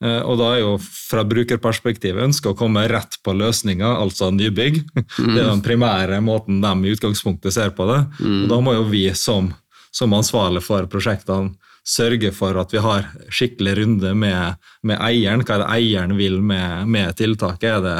Eh, 0.05 0.21
og 0.23 0.39
da 0.39 0.53
er 0.55 0.61
jo 0.63 0.75
fra 0.81 1.25
brukerperspektivet 1.27 2.29
ønsker 2.29 2.53
å 2.53 2.59
komme 2.59 2.85
rett 2.91 3.19
på 3.25 3.35
løsninga, 3.35 3.97
altså 3.99 4.31
nybygg. 4.35 4.83
Det 5.35 5.39
er 5.41 5.49
den 5.49 5.65
primære 5.65 6.21
måten 6.25 6.61
de 6.63 6.75
i 6.87 6.95
utgangspunktet 6.95 7.55
ser 7.55 7.75
på 7.77 7.89
det. 7.91 8.03
Og 8.23 8.47
da 8.51 8.61
må 8.63 8.77
jo 8.77 8.87
vi 8.91 9.07
som, 9.19 9.51
som 9.95 10.15
ansvarlig 10.17 10.63
for 10.67 10.87
prosjektene 10.91 11.57
sørge 11.89 12.31
for 12.37 12.59
at 12.61 12.73
vi 12.75 12.83
har 12.85 13.07
skikkelig 13.33 13.75
runde 13.81 14.13
med, 14.19 14.61
med 14.85 15.01
eieren. 15.01 15.45
Hva 15.47 15.57
er 15.57 15.63
det 15.65 15.73
eieren 15.79 16.17
vil 16.19 16.39
med, 16.45 16.85
med 16.91 17.17
tiltaket? 17.17 17.79
Er 17.79 17.85
det, 17.85 17.97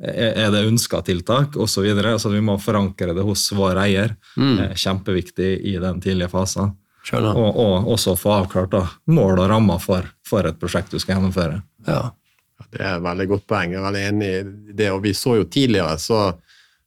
er 0.00 0.40
er 0.46 0.54
det 0.54 0.64
ønska 0.70 1.02
tiltak 1.04 1.56
osv.? 1.56 1.74
Så, 1.76 1.84
videre. 1.84 2.16
så 2.18 2.32
vi 2.32 2.40
må 2.44 2.56
forankre 2.62 3.14
det 3.16 3.24
hos 3.26 3.44
vår 3.56 3.82
eier. 3.84 4.16
Mm. 4.40 4.72
Kjempeviktig 4.72 5.52
i 5.68 5.76
den 5.82 6.00
tidlige 6.04 6.32
fasen. 6.32 6.74
Skjønner. 7.06 7.38
Og, 7.38 7.58
og 7.62 7.90
også 7.94 8.16
få 8.18 8.32
avklart 8.40 8.72
da, 8.74 8.82
mål 9.14 9.44
og 9.44 9.50
rammer 9.52 9.82
for, 9.82 10.08
for 10.26 10.48
et 10.48 10.58
prosjekt 10.58 10.94
du 10.94 10.98
skal 10.98 11.16
gjennomføre. 11.16 11.60
Ja. 11.86 12.08
Det 12.72 12.80
er 12.82 12.96
et 12.96 13.04
veldig 13.04 13.28
godt 13.30 13.46
poeng. 13.48 13.74
Jeg 13.74 13.80
er 13.80 13.86
veldig 13.86 14.02
enig 14.08 14.32
i 14.32 14.74
det. 14.76 14.90
Og 14.94 15.02
vi 15.04 15.12
så 15.14 15.36
jo 15.38 15.46
tidligere, 15.52 15.98
så, 16.02 16.20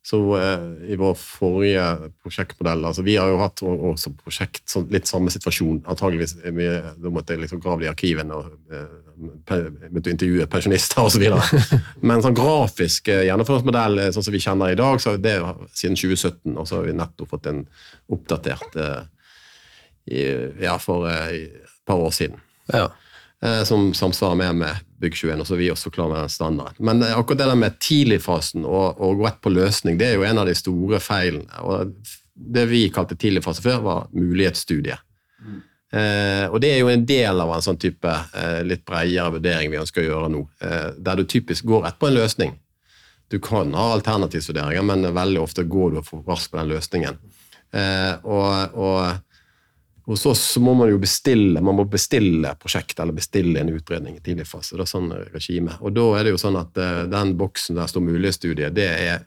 så 0.06 0.20
eh, 0.40 0.66
i 0.92 0.98
vår 1.00 1.14
forrige 1.20 1.86
prosjektmodell 2.24 2.88
altså 2.90 3.06
Vi 3.06 3.16
har 3.20 3.30
jo 3.32 3.38
hatt 3.40 3.62
også 3.64 4.12
prosjekt 4.18 4.66
så 4.70 4.82
litt 4.92 5.08
samme 5.08 5.32
situasjon. 5.32 5.84
Antageligvis 5.88 6.36
vi, 6.44 6.68
da 7.00 7.14
måtte 7.14 7.38
jeg 7.38 7.46
liksom 7.46 7.62
grave 7.64 7.86
i 7.86 7.92
arkivene 7.92 8.42
og 8.42 8.50
eh, 8.74 8.90
begynte 9.50 10.12
å 10.12 10.16
intervjue 10.16 10.50
pensjonister 10.52 11.06
osv. 11.06 11.26
Men 12.08 12.26
sånn 12.26 12.38
grafisk 12.38 13.08
eh, 13.14 13.28
gjennomføringsmodell 13.30 14.04
eh, 14.04 14.12
sånn 14.16 14.26
som 14.26 14.36
vi 14.36 14.44
kjenner 14.44 14.74
i 14.74 14.80
dag, 14.80 15.00
så 15.00 15.16
er 15.16 15.24
det 15.24 15.38
siden 15.72 15.96
2017. 15.96 16.58
Og 16.58 16.68
så 16.68 16.82
har 16.82 16.90
vi 16.90 16.98
nettopp 16.98 17.38
fått 17.38 17.50
en 17.54 17.64
oppdatert 18.12 18.78
eh, 18.80 19.00
i, 20.10 20.26
ja, 20.64 20.78
for 20.82 21.08
eh, 21.10 21.36
et 21.46 21.74
par 21.88 22.02
år 22.02 22.14
siden 22.16 22.38
ja. 22.74 22.90
eh, 23.46 23.64
som 23.68 23.92
samsvarer 23.94 24.40
mer 24.40 24.56
med 24.58 24.86
Bygg21, 25.00 25.40
og 25.40 25.48
så 25.48 25.56
er 25.56 25.62
vi 25.62 25.72
også 25.72 25.92
klar 25.96 26.10
med 26.12 26.20
den 26.20 26.34
standarden. 26.34 26.86
Men 26.86 27.04
eh, 27.06 27.18
akkurat 27.18 27.44
det 27.44 27.52
der 27.52 27.60
med 27.60 27.78
tidligfasen 27.80 28.66
og, 28.66 29.00
og 29.02 29.24
rett 29.26 29.40
på 29.44 29.54
løsning, 29.54 30.00
det 30.00 30.10
er 30.10 30.18
jo 30.18 30.26
en 30.28 30.42
av 30.42 30.50
de 30.50 30.56
store 30.58 31.00
feilene. 31.04 31.62
Og 31.64 31.94
det 32.34 32.66
vi 32.72 32.88
kalte 32.94 33.18
tidligfase 33.20 33.64
før, 33.64 33.80
var 33.86 34.10
mulighetsstudie. 34.16 34.98
Eh, 35.90 36.46
og 36.46 36.60
det 36.62 36.74
er 36.76 36.84
jo 36.84 36.92
en 36.92 37.06
del 37.10 37.42
av 37.42 37.52
en 37.56 37.64
sånn 37.66 37.80
type 37.82 38.12
eh, 38.38 38.60
litt 38.68 38.84
bredere 38.86 39.32
vurdering 39.40 39.72
vi 39.72 39.80
ønsker 39.80 40.04
å 40.04 40.10
gjøre 40.10 40.34
nå, 40.36 40.44
eh, 40.62 40.90
der 41.02 41.18
du 41.18 41.26
typisk 41.26 41.66
går 41.70 41.88
rett 41.88 41.98
på 42.02 42.10
en 42.10 42.18
løsning. 42.20 42.54
Du 43.30 43.40
kan 43.42 43.74
ha 43.78 43.92
alternativsvurderinger, 43.96 44.86
men 44.86 45.10
veldig 45.16 45.42
ofte 45.42 45.66
går 45.70 45.96
du 45.96 46.04
for 46.06 46.26
raskt 46.30 46.54
på 46.54 46.60
den 46.60 46.72
løsningen. 46.74 47.18
Eh, 47.74 48.14
og, 48.26 48.78
og 48.78 49.02
hos 50.10 50.26
oss 50.26 50.42
så 50.56 50.60
må 50.64 50.74
man 50.78 50.90
jo 50.90 50.98
bestille 51.02 51.62
man 51.62 51.78
må 51.78 51.86
bestille 51.90 52.52
prosjekt 52.60 53.00
eller 53.00 53.14
bestille 53.14 53.62
en 53.62 53.70
utredning 53.70 54.18
i 54.18 54.24
tidlig 54.26 54.48
fase. 54.50 54.76
Det 54.76 54.86
er 54.86 54.90
sånn 54.90 55.12
regime. 55.34 55.76
Og 55.86 55.94
da 55.96 56.06
er 56.18 56.26
det 56.28 56.34
jo 56.34 56.42
sånn 56.42 56.58
at 56.60 56.78
eh, 56.82 57.04
den 57.12 57.36
boksen 57.40 57.78
der 57.78 57.90
står 57.92 58.06
mulighetsstudie, 58.08 58.72
det 58.74 58.88
er, 58.90 59.26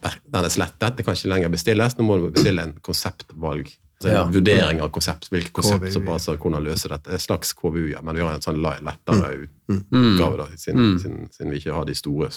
den 0.00 0.44
er 0.46 0.52
slettet. 0.54 0.96
Det 0.96 1.04
kan 1.06 1.18
ikke 1.18 1.32
lenger 1.34 1.52
bestilles. 1.52 1.98
Nå 1.98 2.06
må 2.06 2.18
du 2.22 2.28
bestille 2.34 2.62
en 2.68 2.76
konseptvalg. 2.80 3.72
Altså 4.00 4.08
en 4.08 4.14
Ja. 4.16 4.22
vurdering 4.32 4.78
av 4.80 4.88
konsept, 4.94 5.26
hvilke 5.28 5.52
konsept 5.52 5.90
som 5.92 6.06
passer, 6.06 6.38
hvordan 6.40 6.64
løse 6.64 6.88
dette. 6.88 7.10
En 7.12 7.20
slags 7.20 7.50
KVU, 7.52 7.90
ja, 7.90 8.00
men 8.00 8.16
vi 8.16 8.22
har 8.24 8.32
en 8.32 8.40
sånn 8.40 8.56
lettere 8.62 9.48
utgave, 9.68 10.38
da, 10.38 10.46
siden, 10.56 10.94
siden, 11.02 11.26
siden 11.34 11.50
vi 11.52 11.58
ikke 11.60 11.74
har 11.76 11.84
de 11.84 11.94
store 11.98 12.30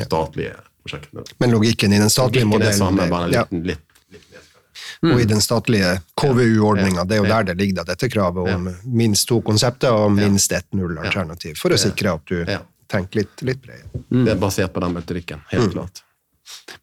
statlige 0.00 0.54
prosjektene. 0.80 1.24
Men 1.40 1.52
logikken 1.52 1.92
i 1.92 1.98
den 2.00 2.08
statlige 2.10 2.48
modellen 2.48 2.72
er 2.72 2.78
samme, 2.78 3.08
bare 3.10 3.28
litt, 3.28 3.52
litt, 3.52 3.84
litt 4.14 4.24
nedskalert. 4.32 4.43
Og 5.12 5.20
i 5.20 5.26
den 5.28 5.40
statlige 5.44 5.98
KVU-ordninga, 6.20 7.04
det 7.08 7.16
er 7.18 7.22
jo 7.22 7.28
der 7.28 7.42
det 7.50 7.56
ligger 7.60 7.82
da, 7.82 7.84
dette 7.92 8.08
kravet 8.08 8.48
om 8.54 8.68
minst 8.96 9.28
to 9.28 9.40
konsepter 9.44 9.92
og 9.92 10.12
minst 10.16 10.52
ett 10.56 10.66
nullalternativ, 10.72 11.58
for 11.60 11.70
å 11.74 11.78
sikre 11.80 12.14
at 12.14 12.24
du 12.30 12.44
Ja. 12.48 12.60
tenker 12.88 13.20
litt, 13.22 13.42
litt 13.42 13.60
bredere. 13.62 13.88
Det 14.10 14.32
er 14.32 14.40
basert 14.40 14.72
på 14.72 14.80
den 14.80 14.94
metodikken, 14.94 15.42
helt 15.50 15.72
klart. 15.72 16.02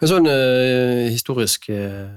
Men 0.01 0.09
sånn 0.09 0.27
eh, 0.27 1.09
historisk 1.13 1.69
eh, 1.69 2.09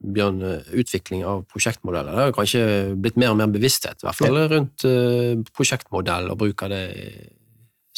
Bjørn, 0.00 0.38
eh, 0.42 0.70
utvikling 0.80 1.24
av 1.28 1.42
prosjektmodeller, 1.46 2.14
det 2.16 2.22
har 2.24 2.32
kanskje 2.32 2.62
blitt 2.96 3.16
mer 3.20 3.30
og 3.34 3.36
mer 3.36 3.50
bevissthet, 3.52 4.00
i 4.02 4.06
hvert 4.08 4.16
fall 4.16 4.38
rundt 4.48 4.84
eh, 4.88 5.36
prosjektmodell 5.54 6.30
og 6.32 6.38
bruk 6.40 6.62
av 6.64 6.70
det 6.70 6.84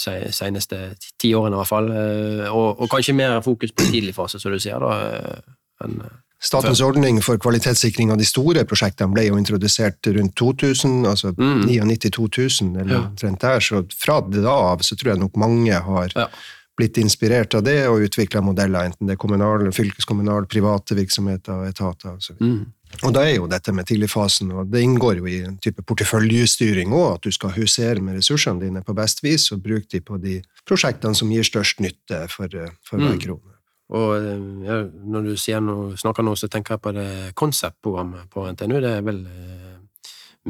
de 0.02 0.32
seneste 0.32 0.78
ti- 0.98 1.12
ti 1.20 1.30
årene 1.36 1.54
i 1.54 1.60
hvert 1.60 1.68
fall, 1.70 1.90
eh, 1.92 2.48
og, 2.50 2.80
og 2.82 2.88
kanskje 2.90 3.14
mer 3.14 3.40
fokus 3.44 3.70
på 3.76 3.84
tidlig 3.92 4.14
fase, 4.16 4.40
som 4.40 4.50
du 4.52 4.58
sier 4.58 4.80
da, 4.82 4.92
eh, 5.12 5.54
enn 5.84 5.98
Statens 6.42 6.80
ordning 6.82 7.20
for 7.22 7.38
kvalitetssikring 7.38 8.10
av 8.10 8.18
de 8.18 8.24
store 8.26 8.64
prosjektene 8.66 9.14
ble 9.14 9.28
jo 9.28 9.36
introdusert 9.38 10.02
rundt 10.16 10.34
2000, 10.34 11.04
altså 11.06 11.30
99-2000, 11.38 12.80
eller 12.80 12.94
Ja. 12.96 13.00
omtrent 13.06 13.40
der, 13.40 13.60
så 13.60 13.84
fra 13.94 14.20
da 14.20 14.50
av 14.50 14.78
så 14.82 14.96
tror 14.96 15.12
jeg 15.14 15.18
nok 15.20 15.36
mange 15.36 15.72
har 15.72 16.08
Ja. 16.16 16.28
blitt 16.76 16.96
inspirert 16.98 17.54
av 17.54 17.62
det 17.64 17.86
og 17.86 18.00
utvikla 18.00 18.42
modeller, 18.42 18.84
enten 18.90 19.06
det 19.06 19.12
er 19.12 19.16
kommunal, 19.16 19.70
fylkeskommunal, 19.72 20.46
private 20.48 20.94
virksomheter, 20.96 21.68
etater 21.68 22.16
osv. 22.16 22.36
mm. 22.40 22.66
Og 23.04 23.12
da 23.14 23.20
er 23.20 23.36
jo 23.36 23.46
dette 23.46 23.72
med 23.72 23.86
tidligfasen, 23.86 24.52
og 24.52 24.70
det 24.70 24.82
inngår 24.82 25.16
jo 25.16 25.24
i 25.26 25.38
en 25.44 25.56
type 25.58 25.80
porteføljestyring 25.82 26.90
òg, 26.92 27.14
at 27.14 27.22
du 27.22 27.30
skal 27.32 27.50
husere 27.50 28.00
med 28.02 28.16
ressursene 28.16 28.60
dine 28.60 28.82
på 28.82 28.94
best 28.94 29.22
vis, 29.22 29.50
og 29.52 29.62
bruke 29.62 29.86
de 29.90 30.00
på 30.00 30.20
de 30.20 30.42
prosjektene 30.66 31.14
som 31.16 31.30
gir 31.30 31.42
størst 31.42 31.80
nytte 31.80 32.28
for, 32.28 32.44
eh, 32.52 32.68
for 32.84 32.98
hver 32.98 33.14
Mm. 33.14 33.20
krone. 33.20 33.51
Og 33.92 34.14
eh, 34.16 34.46
ja, 34.66 34.78
når 34.86 35.28
du 35.28 35.34
sier 35.40 35.62
noe, 35.64 35.96
snakker 36.00 36.24
nå, 36.26 36.36
så 36.38 36.48
tenker 36.52 36.76
jeg 36.76 36.84
på 36.84 36.94
det 36.96 37.10
konseptprogrammet 37.38 38.30
på 38.32 38.46
NTNU. 38.52 38.78
Det 38.80 38.94
er 38.98 39.06
vel 39.06 39.22
eh, 39.26 39.76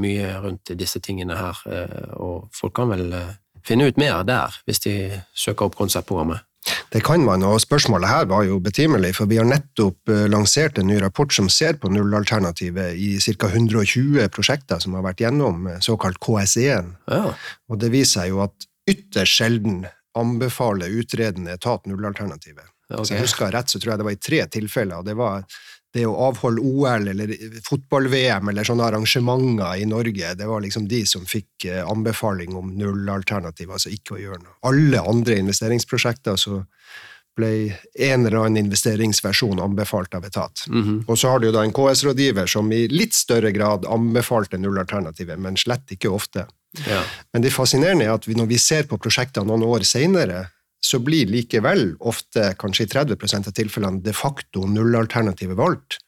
mye 0.02 0.36
rundt 0.44 0.74
disse 0.78 1.02
tingene 1.04 1.36
her, 1.38 1.64
eh, 1.66 2.14
og 2.20 2.48
folk 2.56 2.76
kan 2.78 2.92
vel 2.92 3.12
eh, 3.16 3.34
finne 3.66 3.88
ut 3.88 4.00
mer 4.00 4.22
der, 4.28 4.62
hvis 4.66 4.82
de 4.86 4.96
søker 5.34 5.68
opp 5.68 5.78
konseptprogrammet. 5.78 6.44
Det 6.92 7.00
kan 7.02 7.24
man, 7.24 7.42
og 7.42 7.60
spørsmålet 7.60 8.08
her 8.08 8.26
var 8.30 8.44
jo 8.44 8.58
betimelig, 8.62 9.14
for 9.16 9.26
vi 9.30 9.38
har 9.40 9.48
nettopp 9.48 10.12
eh, 10.12 10.26
lansert 10.30 10.78
en 10.78 10.86
ny 10.90 10.98
rapport 11.02 11.32
som 11.34 11.48
ser 11.50 11.78
på 11.80 11.90
nullalternativet 11.90 12.98
i 13.00 13.16
ca. 13.18 13.48
120 13.48 14.28
prosjekter 14.34 14.82
som 14.82 14.94
har 14.98 15.06
vært 15.06 15.24
gjennom 15.24 15.66
eh, 15.66 15.80
såkalt 15.82 16.20
KS1. 16.22 16.92
Ja. 17.10 17.32
Og 17.72 17.80
det 17.82 17.90
viser 17.94 18.20
seg 18.20 18.34
jo 18.34 18.44
at 18.44 18.68
ytterst 18.88 19.40
sjelden 19.40 19.82
anbefaler 20.18 20.92
utredende 21.00 21.56
etat 21.56 21.88
nullalternativet. 21.88 22.68
Ja, 22.90 22.98
Hvis 22.98 23.12
jeg 23.14 23.22
husker 23.24 23.52
rett, 23.54 23.70
så 23.70 23.80
tror 23.80 23.92
jeg 23.92 24.02
det 24.02 24.08
var 24.08 24.16
i 24.16 24.24
tre 24.28 24.40
tilfeller. 24.52 24.98
og 24.98 25.06
Det 25.06 25.14
var 25.16 25.44
det 25.92 26.06
å 26.08 26.16
avholde 26.28 26.62
OL 26.64 27.10
eller 27.12 27.32
fotball-VM 27.66 28.48
eller 28.48 28.64
sånne 28.64 28.88
arrangementer 28.88 29.80
i 29.80 29.86
Norge, 29.88 30.34
det 30.38 30.48
var 30.48 30.64
liksom 30.64 30.86
de 30.88 31.02
som 31.08 31.24
fikk 31.28 31.66
eh, 31.68 31.82
anbefaling 31.84 32.56
om 32.56 32.72
nullalternativ, 32.80 33.70
altså 33.70 33.92
ikke 33.92 34.16
å 34.16 34.20
gjøre 34.22 34.40
noe. 34.40 34.56
Alle 34.70 35.02
andre 35.04 35.36
investeringsprosjekter 35.42 36.38
så 36.40 36.62
ble 37.36 37.50
en 37.72 38.26
eller 38.26 38.38
annen 38.42 38.66
investeringsversjon 38.66 39.60
anbefalt 39.64 40.14
av 40.16 40.24
etat. 40.28 40.64
Mhm. 40.68 41.04
Og 41.08 41.18
så 41.18 41.32
har 41.32 41.40
du 41.40 41.48
jo 41.48 41.54
da 41.54 41.62
en 41.64 41.72
KS-rådgiver 41.72 42.48
som 42.48 42.68
i 42.72 42.86
litt 42.92 43.16
større 43.16 43.52
grad 43.52 43.86
anbefalte 43.88 44.60
nullalternativet, 44.60 45.40
men 45.40 45.60
slett 45.60 45.96
ikke 45.96 46.12
ofte. 46.12 46.46
ja. 46.88 47.02
Men 47.32 47.42
det 47.44 47.52
fascinerende 47.52 48.04
er 48.04 48.14
at 48.14 48.24
vi, 48.28 48.34
når 48.34 48.46
vi 48.48 48.58
ser 48.58 48.84
på 48.88 48.96
prosjekter 48.96 49.44
noen 49.44 49.64
år 49.64 49.84
senere, 49.84 50.46
så 50.84 50.98
blir 50.98 51.26
likevel 51.30 51.92
ofte, 52.00 52.54
kanskje 52.58 52.84
i 52.84 52.90
30% 52.90 53.48
av 53.48 53.54
tilfellene, 53.54 54.02
de 54.02 54.12
facto 54.12 54.66
nullalternativet 54.66 55.56
valgt. 55.56 55.98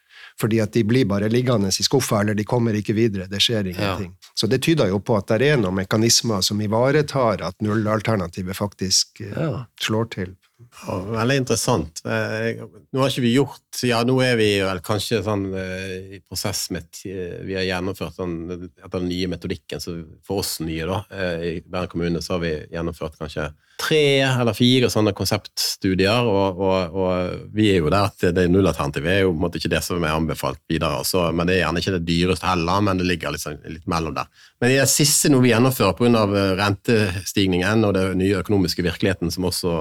Fordi 0.41 0.59
at 0.59 0.73
de 0.75 0.83
blir 0.83 1.07
bare 1.07 1.29
liggende 1.31 1.69
i 1.71 1.85
skuffa, 1.87 2.21
eller 2.25 2.35
de 2.35 2.43
kommer 2.45 2.75
ikke 2.75 2.97
videre. 2.97 3.29
Det 3.31 3.39
skjer 3.43 3.69
ingenting. 3.71 4.17
Så 4.35 4.49
det 4.51 4.59
tyder 4.67 4.89
jo 4.91 4.99
på 4.99 5.15
at 5.21 5.29
det 5.31 5.47
er 5.47 5.61
noen 5.63 5.77
mekanismer 5.79 6.43
som 6.43 6.59
ivaretar 6.65 7.45
at 7.47 7.61
nullalternativet 7.63 8.57
faktisk 8.59 9.21
eh, 9.23 9.31
Ja. 9.39 9.67
slår 9.81 10.11
til. 10.11 10.35
Ja, 10.83 10.97
veldig 11.07 11.37
interessant. 11.37 12.01
Eh, 12.05 12.63
Nå 12.93 13.01
har 13.01 13.11
ikke 13.11 13.25
vi 13.25 13.35
gjort 13.37 13.83
Ja, 13.87 14.01
nå 14.07 14.17
er 14.25 14.37
vi 14.39 14.49
vel 14.63 14.81
kanskje 14.85 15.21
sånn 15.27 15.47
eh, 15.59 16.17
i 16.17 16.21
prosess 16.23 16.67
med 16.75 16.89
Vi 17.05 17.57
har 17.57 17.67
gjennomført 17.67 18.19
sånn, 18.19 18.37
etter 18.53 18.99
den 18.99 19.11
nye 19.11 19.31
metodikken, 19.31 19.83
så 19.83 19.97
for 20.27 20.43
oss 20.43 20.59
nye, 20.65 20.87
da, 20.89 21.01
eh, 21.15 21.47
i 21.49 21.55
Bergen 21.63 21.95
kommune, 21.95 22.23
så 22.23 22.37
har 22.37 22.45
vi 22.45 22.55
gjennomført 22.75 23.19
kanskje 23.21 23.51
tre 23.81 24.23
eller 24.23 24.55
fire 24.55 24.89
sånne 24.93 25.13
konseptstudier, 25.17 26.29
og, 26.31 26.61
og, 26.63 26.95
og 26.95 27.49
vi 27.55 27.71
er 27.73 27.81
jo 27.81 27.91
der 27.91 28.09
at 28.09 28.27
det 28.37 28.47
nullalternativet 28.51 29.11
er 29.11 29.21
jo 29.25 29.33
på 29.33 29.37
en 29.37 29.43
måte 29.43 29.61
ikke 29.61 29.73
det 29.73 29.81
som 29.85 30.05
er 30.05 30.15
anbefalt 30.15 30.61
videre. 30.71 31.03
Så, 31.07 31.25
men 31.35 31.49
det 31.49 31.57
er 31.57 31.65
gjerne 31.65 31.83
ikke 31.83 31.97
det 31.97 32.05
dyreste 32.09 32.49
heller, 32.49 32.85
men 32.87 33.01
det 33.01 33.09
ligger 33.09 33.35
liksom, 33.35 33.59
litt 33.67 33.89
mellom 33.91 34.15
der. 34.17 34.31
Men 34.63 34.73
det 34.73 34.87
siste 34.93 35.31
noe 35.33 35.45
vi 35.45 35.51
gjennomfører 35.53 35.97
pga. 35.99 36.25
rentestigningen 36.61 37.85
og 37.89 37.97
den 37.99 38.19
nye 38.23 38.39
økonomiske 38.41 38.87
virkeligheten 38.87 39.35
som 39.35 39.51
også 39.51 39.75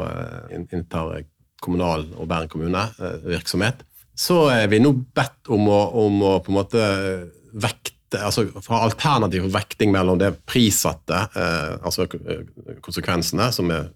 eh, 0.92 1.26
kommunal 1.64 2.06
og 2.18 2.28
Bergen 2.28 2.52
kommune 2.52 2.86
eh, 3.00 3.18
virksomhet, 3.36 3.84
så 4.14 4.46
er 4.54 4.68
vi 4.70 4.82
nå 4.84 4.94
bedt 5.16 5.50
om 5.54 5.68
å, 5.72 5.82
om 6.04 6.22
å 6.28 6.34
på 6.44 6.54
en 6.54 6.60
måte 6.60 6.86
vekte 7.54 7.94
altså 8.22 8.46
ha 8.68 8.84
alternativ 8.86 9.48
vekting 9.54 9.94
mellom 9.94 10.20
det 10.22 10.36
prissatte, 10.50 11.26
eh, 11.34 11.76
altså 11.82 12.06
konsekvensene, 12.84 13.50
som 13.56 13.72
er 13.74 13.90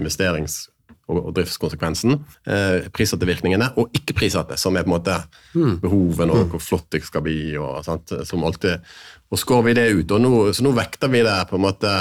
investerings- 0.00 0.64
og, 1.10 1.18
og 1.18 1.32
driftskonsekvensen, 1.36 2.14
eh, 2.46 2.88
prissatte 2.94 3.26
virkningene, 3.28 3.72
og 3.78 3.94
ikke 3.96 4.16
prissatte, 4.16 4.56
som 4.60 4.76
er 4.76 4.86
på 4.86 4.92
en 4.92 4.96
måte 4.96 5.18
mm. 5.54 5.78
behovene 5.82 6.36
og 6.36 6.54
hvor 6.54 6.62
flott 6.62 6.88
det 6.94 7.02
skal 7.06 7.24
bli. 7.26 7.56
og 7.60 7.82
sant, 7.86 8.14
som 8.28 8.44
alltid, 8.46 8.82
og 9.30 9.40
skår 9.40 9.64
vi 9.68 9.76
det 9.78 9.88
ut. 9.92 10.10
og 10.10 10.22
nå, 10.22 10.52
Så 10.52 10.64
nå 10.64 10.74
vekter 10.76 11.12
vi 11.12 11.24
det 11.26 11.38
på 11.50 11.58
en 11.58 11.66
måte 11.66 11.92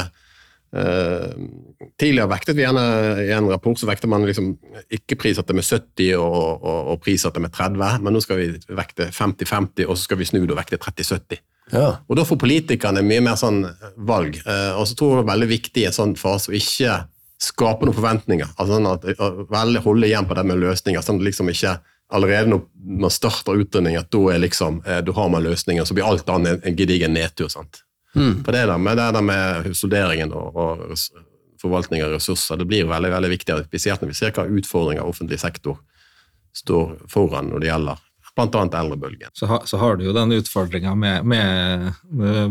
tidligere 0.71 2.29
vektet 2.31 2.55
vi 2.55 2.63
gjerne 2.63 2.83
i 3.25 3.31
en 3.35 3.49
rapport 3.51 3.75
så 3.75 3.89
vekter 3.89 4.07
man 4.07 4.23
liksom 4.23 4.53
ikke 4.95 5.17
prissatte 5.19 5.51
med 5.57 5.65
70 5.67 6.13
og, 6.15 6.63
og, 6.63 6.77
og 6.93 7.01
prissatte 7.03 7.43
med 7.43 7.51
30, 7.51 7.97
men 7.99 8.15
nå 8.15 8.21
skal 8.23 8.39
vi 8.39 8.45
vekte 8.71 9.09
50-50, 9.11 9.83
og 9.83 9.97
så 9.97 10.05
skal 10.05 10.21
vi 10.21 10.29
snu 10.29 10.39
det 10.45 10.55
og 10.55 10.61
vekte 10.61 10.79
30-70. 10.79 11.41
Ja. 11.71 12.01
Og 12.07 12.17
Da 12.19 12.25
får 12.27 12.39
politikerne 12.41 13.03
mye 13.05 13.23
mer 13.23 13.37
sånn 13.39 13.63
valg. 14.07 14.39
Uh, 14.45 14.79
og 14.79 14.87
så 14.89 14.97
tror 14.97 15.11
jeg 15.11 15.21
det 15.21 15.25
er 15.25 15.31
veldig 15.33 15.51
viktig 15.51 15.83
i 15.83 15.87
en 15.89 15.97
sånn 15.97 16.17
fase 16.19 16.51
å 16.51 16.57
ikke 16.57 16.97
skape 17.41 17.87
noen 17.87 17.97
forventninger. 17.97 18.51
altså 18.55 18.77
sånn 18.77 18.89
at 18.91 19.07
veldig 19.49 19.81
Holde 19.85 20.09
igjen 20.09 20.27
på 20.29 20.35
det 20.37 20.43
med 20.45 20.61
løsninger. 20.61 21.01
sånn 21.01 21.21
at 21.21 21.31
liksom 21.31 21.49
ikke 21.49 21.79
Allerede 22.11 22.49
når 22.51 22.65
man 22.83 23.09
starter 23.09 23.55
utredning, 23.55 23.95
at 23.95 24.09
da 24.11 24.19
er 24.33 24.41
liksom, 24.43 24.81
du 25.05 25.13
har 25.15 25.29
man 25.31 25.45
løsninger, 25.45 25.85
så 25.87 25.95
blir 25.95 26.03
alt 26.03 26.27
annet 26.27 26.57
en, 26.57 26.59
en 26.67 26.75
gedigen 26.75 27.13
nedtur. 27.15 27.47
sant? 27.47 27.85
Mm. 28.15 28.43
For 28.43 28.51
det 28.51 28.65
der 28.67 28.77
med, 28.77 28.97
det 28.97 29.09
der 29.15 29.25
med 29.25 29.67
husholderingen 29.67 30.33
og, 30.35 30.55
og, 30.55 30.95
forvaltning 31.61 32.01
av 32.03 32.15
ressurser, 32.15 32.57
det 32.57 32.65
blir 32.65 32.87
veldig 32.89 33.11
veldig 33.13 33.29
viktig, 33.35 33.57
spesielt 33.67 34.01
når 34.01 34.09
vi 34.09 34.17
ser 34.17 34.31
hva 34.33 34.47
utfordringer 34.49 35.05
offentlig 35.05 35.37
sektor 35.39 35.77
står 36.57 36.95
foran 37.11 37.51
når 37.51 37.61
det 37.61 37.69
gjelder 37.69 38.07
bl.a. 38.35 38.79
eldrebølgen. 38.79 39.29
Så, 39.33 39.45
ha, 39.45 39.61
så, 39.65 39.77
har 39.77 39.95
du 39.95 40.05
jo 40.05 40.13
den 40.15 40.31
utfordringa 40.31 40.95
med, 40.95 41.25
med, 41.27 41.89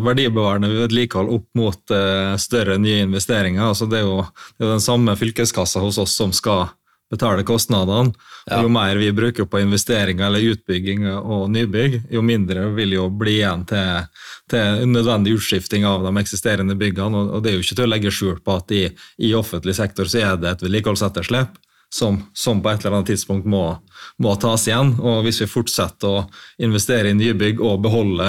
verdibevarende 0.04 0.68
vedlikehold 0.68 1.32
opp 1.32 1.48
mot 1.56 1.94
uh, 1.94 2.36
større 2.36 2.76
nye 2.78 3.06
investeringer. 3.06 3.64
Altså 3.64 3.88
det, 3.88 4.02
er 4.02 4.08
jo, 4.08 4.26
det 4.58 4.66
er 4.66 4.74
den 4.74 4.84
samme 4.84 5.16
fylkeskassa 5.16 5.80
hos 5.80 5.98
oss 5.98 6.16
som 6.20 6.34
skal 6.36 6.68
betale 7.10 7.42
kostnadene. 7.42 8.12
Ja. 8.46 8.62
Jo 8.62 8.68
mer 8.68 8.96
vi 8.96 9.12
bruker 9.12 9.44
på 9.44 9.60
investeringer 9.60 10.26
eller 10.26 10.52
utbygging 10.52 11.08
og 11.10 11.48
nybygg, 11.50 12.02
jo 12.10 12.22
mindre 12.22 12.68
vil 12.76 12.94
jo 12.94 13.08
bli 13.10 13.40
igjen 13.40 13.64
til, 13.68 14.06
til 14.50 14.84
nødvendig 14.90 15.34
utskifting 15.38 15.86
av 15.88 16.06
de 16.06 16.14
eksisterende 16.22 16.76
byggene. 16.78 17.26
Og 17.34 17.42
det 17.42 17.52
er 17.52 17.58
jo 17.58 17.64
ikke 17.66 17.80
til 17.80 17.88
å 17.88 17.90
legge 17.90 18.14
skjul 18.14 18.38
på 18.44 18.56
at 18.60 18.76
i, 18.76 18.84
i 19.26 19.34
offentlig 19.34 19.74
sektor 19.78 20.10
så 20.10 20.22
er 20.22 20.38
det 20.40 20.54
et 20.54 20.64
vedlikeholdsetterslep. 20.66 21.58
Som, 21.90 22.20
som, 22.38 22.60
på 22.62 22.70
et 22.70 22.84
eller 22.84 23.00
annet 23.00 23.08
tidspunkt 23.10 23.48
må, 23.50 23.64
må, 24.22 24.36
tas 24.38 24.68
igjen. 24.68 24.92
Og 25.02 25.24
hvis 25.26 25.40
vi 25.42 25.48
fortsetter 25.50 26.06
å 26.06 26.20
investere 26.62 27.10
i 27.10 27.16
nybygg 27.18 27.58
og 27.58 27.80
beholde 27.82 28.28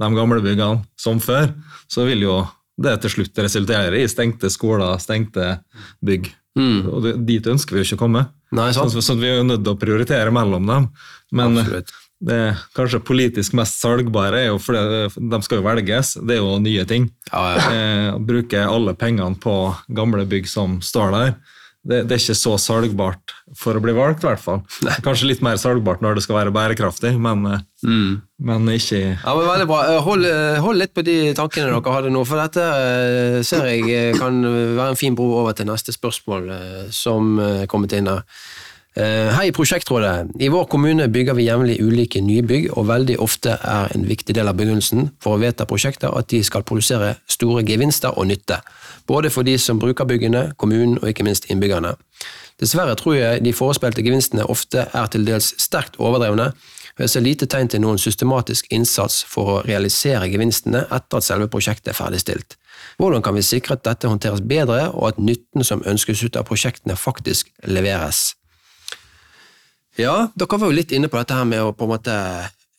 de 0.00 0.08
gamle 0.16 0.40
byggene 0.42 0.82
som 0.98 1.20
før, 1.22 1.52
så 1.86 2.08
vil 2.08 2.24
jo 2.26 2.40
det 2.80 2.96
til 3.04 3.14
slutt 3.14 3.38
resultere 3.44 4.00
i 4.00 4.08
stengte 4.10 4.50
skoler, 4.50 4.98
stengte 4.98 5.60
bygg. 6.02 6.32
Mm. 6.60 6.78
Og 6.90 7.02
det, 7.06 7.16
dit 7.28 7.50
ønsker 7.52 7.76
vi 7.76 7.82
jo 7.82 7.88
ikke 7.88 8.00
å 8.00 8.04
komme. 8.04 8.26
Nei, 8.56 8.70
sant. 8.76 8.92
Så, 8.92 9.02
så, 9.04 9.16
vi 9.18 9.30
er 9.30 9.40
jo 9.40 9.48
nødt 9.48 9.64
til 9.64 9.74
å 9.74 9.80
prioritere 9.80 10.32
mellom 10.34 10.68
dem. 10.68 10.88
Men 11.34 11.60
Absolutt. 11.62 11.92
det 12.30 12.40
kanskje 12.76 13.02
politisk 13.06 13.56
mest 13.58 13.80
salgbare 13.80 14.44
er 14.44 14.50
jo 14.50 14.58
fordi 14.60 15.28
de 15.32 15.40
skal 15.46 15.60
jo 15.60 15.66
velges, 15.68 16.16
det 16.20 16.36
er 16.36 16.42
jo 16.42 16.58
nye 16.62 16.84
ting. 16.90 17.08
Ja, 17.30 17.46
ja. 17.54 17.70
Eh, 17.70 18.20
bruke 18.30 18.66
alle 18.66 18.96
pengene 18.98 19.38
på 19.40 19.56
gamle 19.96 20.26
bygg 20.28 20.50
som 20.50 20.80
står 20.84 21.16
der 21.16 21.34
det, 21.80 22.02
det, 22.04 22.12
er 22.12 22.20
ikke 22.20 22.36
så 22.36 22.56
salgbart 22.60 23.32
for 23.56 23.76
å 23.78 23.80
bli 23.80 23.94
valgt, 23.96 24.24
i 24.24 24.28
hvert 24.28 24.42
fall. 24.42 24.58
Nei. 24.84 24.98
Kanskje 25.04 25.30
litt 25.30 25.44
mer 25.44 25.56
salgbart 25.60 26.02
når 26.04 26.18
det 26.18 26.24
skal 26.26 26.36
være 26.36 26.52
bærekraftig, 26.52 27.14
men, 27.22 27.46
eh, 27.48 27.62
mm. 27.88 28.10
men 28.50 28.72
ikke 28.74 29.00
Ja, 29.00 29.32
men 29.32 29.48
Veldig 29.48 29.68
bra. 29.70 29.78
Eh, 29.88 30.00
hold, 30.04 30.28
eh, 30.28 30.58
hold, 30.60 30.80
litt 30.82 30.92
på 30.96 31.04
de 31.06 31.16
tankene 31.38 31.70
dere 31.70 31.94
hadde 31.96 32.12
nå, 32.12 32.24
for 32.28 32.42
dette 32.42 32.66
ser 33.48 33.70
jeg 33.72 34.18
kan 34.20 34.42
være 34.44 34.90
en 34.92 35.00
fin 35.00 35.16
bro 35.16 35.30
over 35.40 35.56
til 35.56 35.70
neste 35.70 35.96
spørsmål 35.96 36.52
som 36.92 37.38
kommet 37.70 37.96
inn 37.96 38.12
her. 38.12 38.26
Hei, 38.96 39.52
Prosjektrådet. 39.54 40.32
I 40.42 40.48
vår 40.50 40.64
kommune 40.66 41.04
bygger 41.08 41.36
vi 41.38 41.44
jevnlig 41.46 41.76
ulike 41.78 42.18
nye 42.26 42.42
bygg, 42.42 42.72
og 42.74 42.88
veldig 42.88 43.20
ofte 43.22 43.54
er 43.54 43.92
en 43.94 44.08
viktig 44.08 44.34
del 44.34 44.50
av 44.50 44.56
begrunnelsen 44.58 45.12
for 45.22 45.36
å 45.36 45.42
vedta 45.42 45.66
prosjekter 45.70 46.10
at 46.10 46.26
de 46.32 46.42
skal 46.42 46.66
produsere 46.66 47.12
store 47.30 47.62
gevinster 47.68 48.18
og 48.18 48.26
nytte 48.32 48.58
både 49.10 49.30
for 49.30 49.46
de 49.46 49.56
som 49.58 49.78
bruker 49.78 50.06
byggene, 50.06 50.52
kommunen 50.56 50.98
og 51.00 51.08
ikke 51.10 51.26
minst 51.26 51.48
innbyggerne. 51.50 51.96
Dessverre 52.60 52.94
tror 53.00 53.16
jeg 53.16 53.44
de 53.44 53.54
forespeilte 53.56 54.04
gevinstene 54.04 54.46
ofte 54.52 54.84
er 54.86 55.08
til 55.10 55.24
dels 55.26 55.54
sterkt 55.58 55.96
overdrevne, 55.98 56.50
og 56.96 57.04
jeg 57.04 57.12
ser 57.14 57.24
lite 57.24 57.48
tegn 57.50 57.70
til 57.72 57.82
noen 57.82 57.98
systematisk 57.98 58.68
innsats 58.74 59.22
for 59.26 59.54
å 59.54 59.60
realisere 59.64 60.28
gevinstene 60.30 60.84
etter 60.90 61.20
at 61.20 61.26
selve 61.26 61.48
prosjektet 61.50 61.94
er 61.94 61.98
ferdigstilt. 61.98 62.58
Hvordan 63.00 63.24
kan 63.24 63.34
vi 63.38 63.46
sikre 63.46 63.78
at 63.78 63.86
dette 63.88 64.10
håndteres 64.10 64.44
bedre, 64.44 64.90
og 64.92 65.14
at 65.14 65.22
nytten 65.22 65.64
som 65.64 65.86
ønskes 65.86 66.22
ut 66.26 66.36
av 66.36 66.46
prosjektene 66.50 66.98
faktisk 66.98 67.50
leveres? 67.64 68.39
Ja, 69.98 70.30
dere 70.38 70.58
var 70.60 70.70
jo 70.70 70.76
litt 70.76 70.94
inne 70.94 71.10
på 71.10 71.18
dette 71.18 71.36
her 71.36 71.48
med 71.48 71.64
å 71.64 71.74
på 71.74 71.86
en 71.86 71.92
måte 71.94 72.16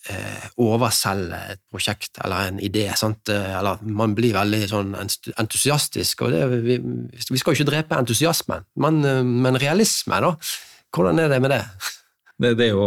eh, 0.10 0.50
overselge 0.62 1.40
et 1.54 1.62
prosjekt 1.72 2.22
eller 2.24 2.52
en 2.52 2.60
idé. 2.64 2.88
Sant? 3.00 3.30
Eh, 3.30 3.56
eller 3.60 3.82
man 3.84 4.16
blir 4.18 4.36
veldig 4.38 4.62
sånn 4.72 4.94
entusiastisk, 4.98 6.26
og 6.26 6.36
det, 6.36 6.44
vi, 6.66 6.78
vi, 6.82 7.40
skal 7.40 7.54
jo 7.54 7.62
ikke 7.62 7.72
drepe 7.72 8.00
entusiasmen, 8.00 8.68
men, 8.82 9.02
eh, 9.06 9.24
men, 9.24 9.60
realisme, 9.62 10.22
da. 10.24 10.36
Hvordan 10.92 11.24
er 11.24 11.32
det 11.32 11.42
med 11.44 11.54
det? 11.54 11.64
Det, 12.42 12.56
det, 12.58 12.66
er 12.66 12.72
jo 12.74 12.86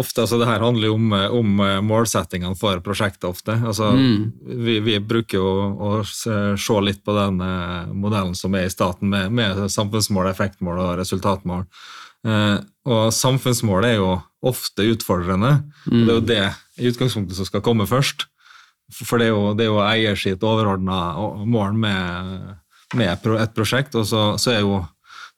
ofte, 0.00 0.24
altså 0.24 0.36
det 0.40 0.48
her 0.48 0.64
handler 0.64 0.88
jo 0.88 0.96
om, 0.98 1.12
om 1.38 1.60
målsettingene 1.86 2.58
for 2.58 2.80
prosjektet 2.82 3.28
ofte. 3.28 3.54
Altså, 3.54 3.92
mm. 3.94 4.24
vi, 4.66 4.80
vi, 4.82 4.96
bruker 4.98 5.38
jo 5.38 5.52
å 5.78 5.90
se 6.02 6.80
litt 6.82 7.04
på 7.06 7.14
den 7.14 7.38
eh, 7.44 7.92
modellen 7.94 8.34
som 8.34 8.56
er 8.58 8.66
i 8.66 8.72
staten, 8.72 9.12
med, 9.12 9.30
med 9.30 9.62
samfunnsmål, 9.72 10.32
effektmål 10.32 10.82
og 10.82 10.90
resultatmål. 11.04 11.68
Eh, 12.26 12.58
og 12.86 13.12
samfunnsmålet 13.14 13.94
er 13.94 14.00
jo 14.00 14.14
ofte 14.46 14.86
utfordrende. 14.92 15.60
Mm. 15.86 16.00
Det 16.00 16.06
er 16.06 16.16
jo 16.16 16.26
det 16.30 16.44
i 16.82 16.90
utgangspunktet 16.90 17.38
som 17.38 17.48
skal 17.48 17.64
komme 17.64 17.86
først. 17.88 18.26
For 18.94 19.18
det 19.18 19.28
er 19.28 19.34
jo, 19.34 19.54
det 19.58 19.66
er 19.66 19.72
jo 19.72 19.82
eier 19.82 20.18
sitt 20.18 20.44
overordna 20.46 20.98
mål 21.46 21.74
med, 21.82 22.36
med, 22.94 23.26
et 23.40 23.56
prosjekt, 23.56 23.96
og 23.98 24.06
så, 24.06 24.36
så, 24.38 24.52
er 24.54 24.62
jo 24.62 24.84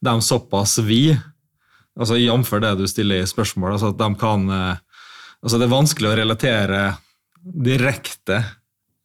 de 0.05 0.15
såpass 0.23 0.77
vi, 0.85 1.17
altså 1.99 2.19
jf. 2.21 2.53
det 2.61 2.75
du 2.79 2.85
stiller 2.91 3.23
i 3.23 3.29
spørsmål, 3.29 3.75
altså 3.75 3.95
at 3.95 3.99
de 4.03 4.11
kan 4.21 4.45
eh, 4.53 4.85
altså 5.43 5.59
Det 5.59 5.65
er 5.65 5.73
vanskelig 5.73 6.11
å 6.11 6.19
relatere 6.19 6.83
direkte 7.41 8.43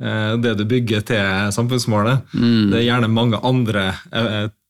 eh, 0.04 0.34
det 0.44 0.58
du 0.60 0.66
bygger 0.68 1.08
til 1.08 1.56
samfunnsmålet. 1.56 2.28
Mm. 2.36 2.74
Det 2.74 2.82
er 2.82 2.88
gjerne 2.90 3.14
mange 3.14 3.40
andre 3.40 3.88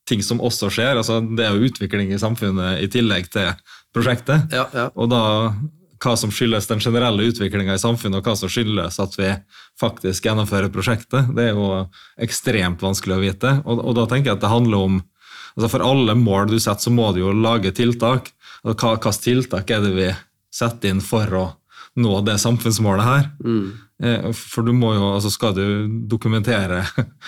ting 0.10 0.24
som 0.26 0.42
også 0.44 0.70
skjer. 0.74 0.98
altså 1.00 1.22
Det 1.22 1.46
er 1.46 1.56
jo 1.56 1.70
utvikling 1.70 2.12
i 2.12 2.20
samfunnet 2.20 2.84
i 2.84 2.90
tillegg 2.92 3.30
til 3.32 3.54
prosjektet. 3.96 4.52
Ja, 4.54 4.68
ja. 4.74 4.90
Og 4.96 5.10
da 5.14 5.24
hva 6.04 6.18
som 6.20 6.34
skyldes 6.34 6.68
den 6.68 6.82
generelle 6.84 7.30
utviklinga 7.30 7.78
i 7.78 7.82
samfunnet, 7.82 8.20
og 8.20 8.28
hva 8.28 8.36
som 8.36 8.52
skyldes 8.52 9.00
at 9.00 9.16
vi 9.16 9.30
faktisk 9.80 10.28
gjennomfører 10.28 10.72
prosjektet, 10.74 11.32
det 11.36 11.50
er 11.50 11.56
jo 11.56 11.86
ekstremt 12.22 12.84
vanskelig 12.84 13.16
å 13.16 13.24
vite. 13.24 13.54
Og, 13.64 13.80
og 13.80 13.98
da 14.02 14.08
tenker 14.12 14.32
jeg 14.32 14.40
at 14.40 14.46
det 14.46 14.54
handler 14.54 14.88
om 14.90 15.02
altså 15.54 15.68
For 15.70 15.84
alle 15.86 16.16
mål 16.18 16.48
du 16.50 16.56
setter, 16.58 16.82
så 16.82 16.90
må 16.90 17.12
du 17.14 17.20
jo 17.20 17.34
lage 17.38 17.70
tiltak. 17.78 18.32
Og 18.66 18.74
hva 18.74 18.96
slags 18.98 19.20
tiltak 19.22 19.70
er 19.70 19.84
det 19.84 19.92
vi 19.94 20.08
setter 20.50 20.90
inn 20.90 21.02
for 21.04 21.30
å 21.38 21.44
nå 22.02 22.14
det 22.26 22.40
samfunnsmålet 22.42 23.06
her? 23.06 23.28
Mm. 23.46 23.68
Eh, 24.02 24.26
for 24.34 24.66
du 24.66 24.74
må 24.74 24.96
jo, 24.96 25.12
altså 25.14 25.30
skal 25.30 25.54
du 25.54 25.86
dokumentere 26.10 26.82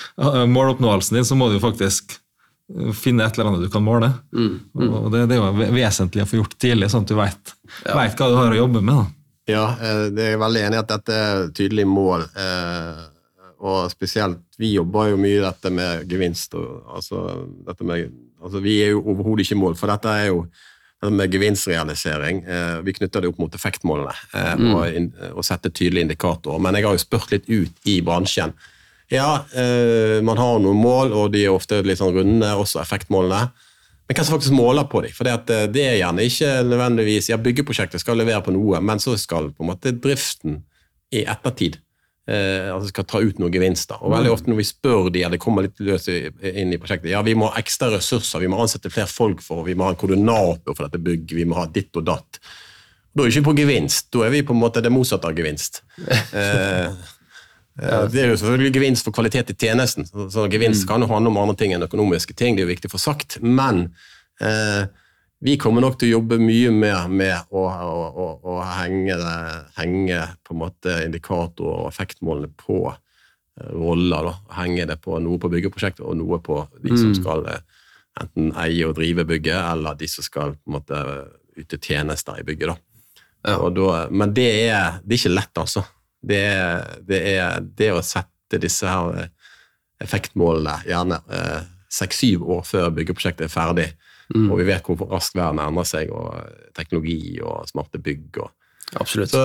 måloppnåelsen 0.55 1.19
din, 1.19 1.27
så 1.29 1.37
må 1.37 1.51
du 1.51 1.59
jo 1.59 1.65
faktisk 1.67 2.17
finne 2.97 3.25
et 3.25 3.37
eller 3.37 3.51
annet 3.51 3.67
du 3.67 3.69
kan 3.69 3.83
måle. 3.85 4.09
Mm, 4.33 4.53
mm. 4.73 4.87
Og 4.89 5.11
det, 5.13 5.25
det, 5.29 5.37
er 5.37 5.43
jo 5.43 5.73
vesentlig 5.75 6.23
å 6.23 6.29
få 6.29 6.39
gjort 6.39 6.57
tidlig, 6.61 6.89
sånn 6.91 7.05
at 7.05 7.11
du 7.11 7.17
vet, 7.19 7.53
ja. 7.85 7.93
hva 7.93 8.29
du 8.31 8.37
har 8.39 8.55
å 8.55 8.61
jobbe 8.63 8.81
med. 8.81 8.95
Da. 8.95 9.25
Ja, 9.55 9.65
eh, 9.77 10.05
det 10.15 10.31
er 10.31 10.41
veldig 10.41 10.63
enig 10.67 10.79
i 10.79 10.81
at 10.81 10.93
dette 10.95 11.17
er 11.21 11.49
tydelige 11.55 11.89
mål. 11.89 12.25
Eh, 12.41 13.03
og 13.65 13.89
spesielt, 13.93 14.41
vi 14.59 14.73
jobber 14.73 15.11
jo 15.11 15.19
mye 15.21 15.43
dette 15.43 15.71
med 15.73 16.05
gevinst. 16.09 16.57
Og, 16.57 16.85
altså, 16.97 17.25
dette 17.67 17.85
med, 17.87 18.09
altså, 18.41 18.61
vi 18.65 18.79
er 18.83 18.95
jo 18.95 19.03
overhodet 19.03 19.45
ikke 19.45 19.57
i 19.57 19.61
mål, 19.61 19.77
for 19.79 19.93
dette 19.93 20.11
er 20.11 20.31
jo 20.31 20.45
dette 20.49 21.13
med 21.13 21.37
gevinstrealisering. 21.37 22.41
Eh, 22.49 22.77
vi 22.87 22.95
knytter 22.97 23.21
det 23.21 23.29
opp 23.29 23.41
mot 23.43 23.55
effektmålene 23.55 24.15
mm. 24.33 24.71
og, 24.73 25.19
og 25.35 25.45
setter 25.45 25.73
tydelige 25.73 26.09
indikatorer. 26.09 26.65
Men 26.65 26.79
jeg 26.79 26.89
har 26.89 26.97
jo 26.97 27.05
spurt 27.05 27.35
litt 27.35 27.51
ut 27.51 27.91
i 27.93 27.99
bransjen 28.05 28.55
ja, 29.13 29.45
eh, 29.53 30.21
man 30.25 30.39
har 30.41 30.59
noen 30.63 30.81
mål, 30.81 31.13
og 31.13 31.31
de 31.35 31.45
er 31.45 31.53
ofte 31.53 31.81
litt 31.85 32.01
sånn 32.01 32.15
runde, 32.15 32.51
også 32.57 32.81
effektmålene. 32.81 33.51
Men 34.05 34.17
hva 34.17 34.25
som 34.25 34.35
faktisk 34.35 34.53
måler 34.53 34.85
på 34.89 35.01
dem? 35.05 35.13
For 35.13 35.27
det, 35.27 35.35
eh, 35.53 35.67
det 35.71 35.85
er 35.85 35.99
gjerne 35.99 36.25
ikke 36.25 36.51
nødvendigvis 36.65 37.29
ja, 37.31 37.41
Byggeprosjektet 37.41 38.01
skal 38.01 38.17
levere 38.21 38.41
på 38.45 38.53
noe, 38.55 38.81
men 38.81 39.01
så 39.01 39.17
skal 39.17 39.51
på 39.53 39.65
en 39.65 39.71
måte 39.73 39.93
driften 39.93 40.63
i 41.13 41.23
ettertid 41.29 41.79
eh, 42.29 42.73
altså 42.73 42.89
skal 42.91 43.07
ta 43.09 43.21
ut 43.21 43.39
noen 43.41 43.53
gevinster. 43.53 44.01
Og 44.01 44.13
veldig 44.13 44.33
ofte 44.33 44.51
når 44.51 44.61
vi 44.61 44.67
spør 44.67 45.09
de, 45.13 45.23
eller 45.27 45.41
kommer 45.41 45.67
litt 45.67 45.81
løs 45.85 46.09
inn 46.09 46.73
i 46.73 46.79
prosjektet, 46.81 47.11
ja, 47.13 47.21
vi 47.25 47.37
må 47.37 47.49
ha 47.51 47.61
ekstra 47.61 47.91
ressurser, 47.93 48.43
vi 48.43 48.51
må 48.51 48.59
ansette 48.61 48.93
flere 48.93 49.11
folk 49.11 49.43
for, 49.45 49.65
vi 49.67 49.77
må 49.77 49.87
ha 49.87 49.95
en 49.95 50.01
koordinator 50.01 50.73
for 50.73 50.87
dette 50.87 51.01
bygget, 51.01 51.37
vi 51.39 51.49
må 51.49 51.59
ha 51.61 51.67
ditt 51.69 51.93
og 51.97 52.07
datt. 52.09 52.41
Da 53.15 53.23
er 53.23 53.29
vi 53.29 53.37
ikke 53.37 53.51
på 53.51 53.59
gevinst, 53.61 54.09
da 54.11 54.25
er 54.25 54.33
vi 54.33 54.43
på 54.43 54.51
en 54.51 54.59
måte 54.59 54.83
det 54.83 54.91
motsatte 54.91 55.29
av 55.29 55.37
gevinst. 55.37 55.83
Eh, 56.35 56.41
eh, 56.41 57.11
Det 57.75 58.21
er 58.21 58.29
jo 58.31 58.37
selvfølgelig 58.39 58.75
gevinst 58.77 59.07
for 59.07 59.15
kvalitet 59.15 59.49
i 59.51 59.57
tjenesten, 59.59 60.05
så, 60.07 60.29
så 60.31 60.45
gevinst 60.51 60.87
kan 60.87 61.03
jo 61.03 61.09
handle 61.11 61.33
om 61.33 61.41
andre 61.41 61.57
ting 61.59 61.73
enn 61.75 61.83
økonomiske 61.83 62.35
ting, 62.37 62.55
det 62.55 62.63
er 62.63 62.69
jo 62.69 62.73
viktig 62.75 62.91
for 62.93 63.03
sagt, 63.03 63.35
men 63.43 63.89
eh, 64.39 64.85
vi 65.43 65.57
kommer 65.61 65.83
nok 65.83 65.97
til 65.99 66.09
å 66.09 66.17
jobbe 66.17 66.39
mye 66.39 66.71
mer 66.73 67.09
med 67.11 67.51
å, 67.51 67.65
å, 67.67 68.05
å, 68.07 68.27
å 68.47 68.59
henge, 68.79 69.17
henge 69.75 70.21
på 70.45 70.55
en 70.55 70.61
måte 70.61 70.95
indikatorer 71.03 71.83
og 71.83 71.89
effektmålene 71.91 72.49
på 72.57 72.79
eh, 72.87 73.71
roller. 73.75 74.31
Da. 74.31 74.61
Henge 74.61 74.87
det 74.89 74.97
på 75.03 75.19
noe 75.21 75.41
på 75.41 75.51
byggeprosjektet 75.51 76.05
og 76.07 76.17
noe 76.21 76.39
på 76.43 76.61
de 76.81 76.95
som 76.97 77.11
skal 77.17 77.45
eh, 77.51 77.61
enten 78.23 78.53
eie 78.63 78.87
og 78.87 78.95
drive 78.97 79.27
bygget, 79.27 79.59
eller 79.59 79.99
de 79.99 80.09
som 80.09 80.25
skal 80.25 80.55
på 80.55 80.71
en 80.71 80.77
måte 80.79 81.03
yte 81.59 81.79
tjenester 81.83 82.39
i 82.39 82.47
bygget. 82.47 82.71
Da. 82.71 83.19
Ja. 83.51 83.69
Da, 83.69 83.99
men 84.09 84.33
det 84.33 84.47
er, 84.65 85.01
det 85.03 85.17
er 85.17 85.21
ikke 85.21 85.35
lett, 85.35 85.61
altså. 85.61 85.83
Det 86.25 86.41
er, 86.41 86.97
det 87.05 87.21
er 87.35 87.69
det 87.77 87.91
å 87.93 88.01
sette 88.05 88.59
disse 88.61 88.89
her 88.89 89.21
eh, 89.21 89.29
effektmålene 90.03 90.79
gjerne 90.89 91.21
eh, 91.31 91.61
seks-syv 91.95 92.43
år 92.57 92.65
før 92.67 92.91
byggeprosjektet 92.97 93.47
er 93.49 93.53
ferdig, 93.53 93.91
Mm. 94.33 94.47
og 94.49 94.57
vi 94.57 94.63
vet 94.65 94.87
hvor 94.89 95.05
raskt 95.11 95.35
verden 95.37 95.59
endrer 95.61 95.85
seg, 95.85 96.09
og 96.09 96.31
eh, 96.39 96.69
teknologi 96.73 97.37
og 97.45 97.67
smarte 97.69 97.99
bygg. 98.01 98.39
Og. 98.41 98.49
Absolutt. 98.97 99.29
Så 99.29 99.43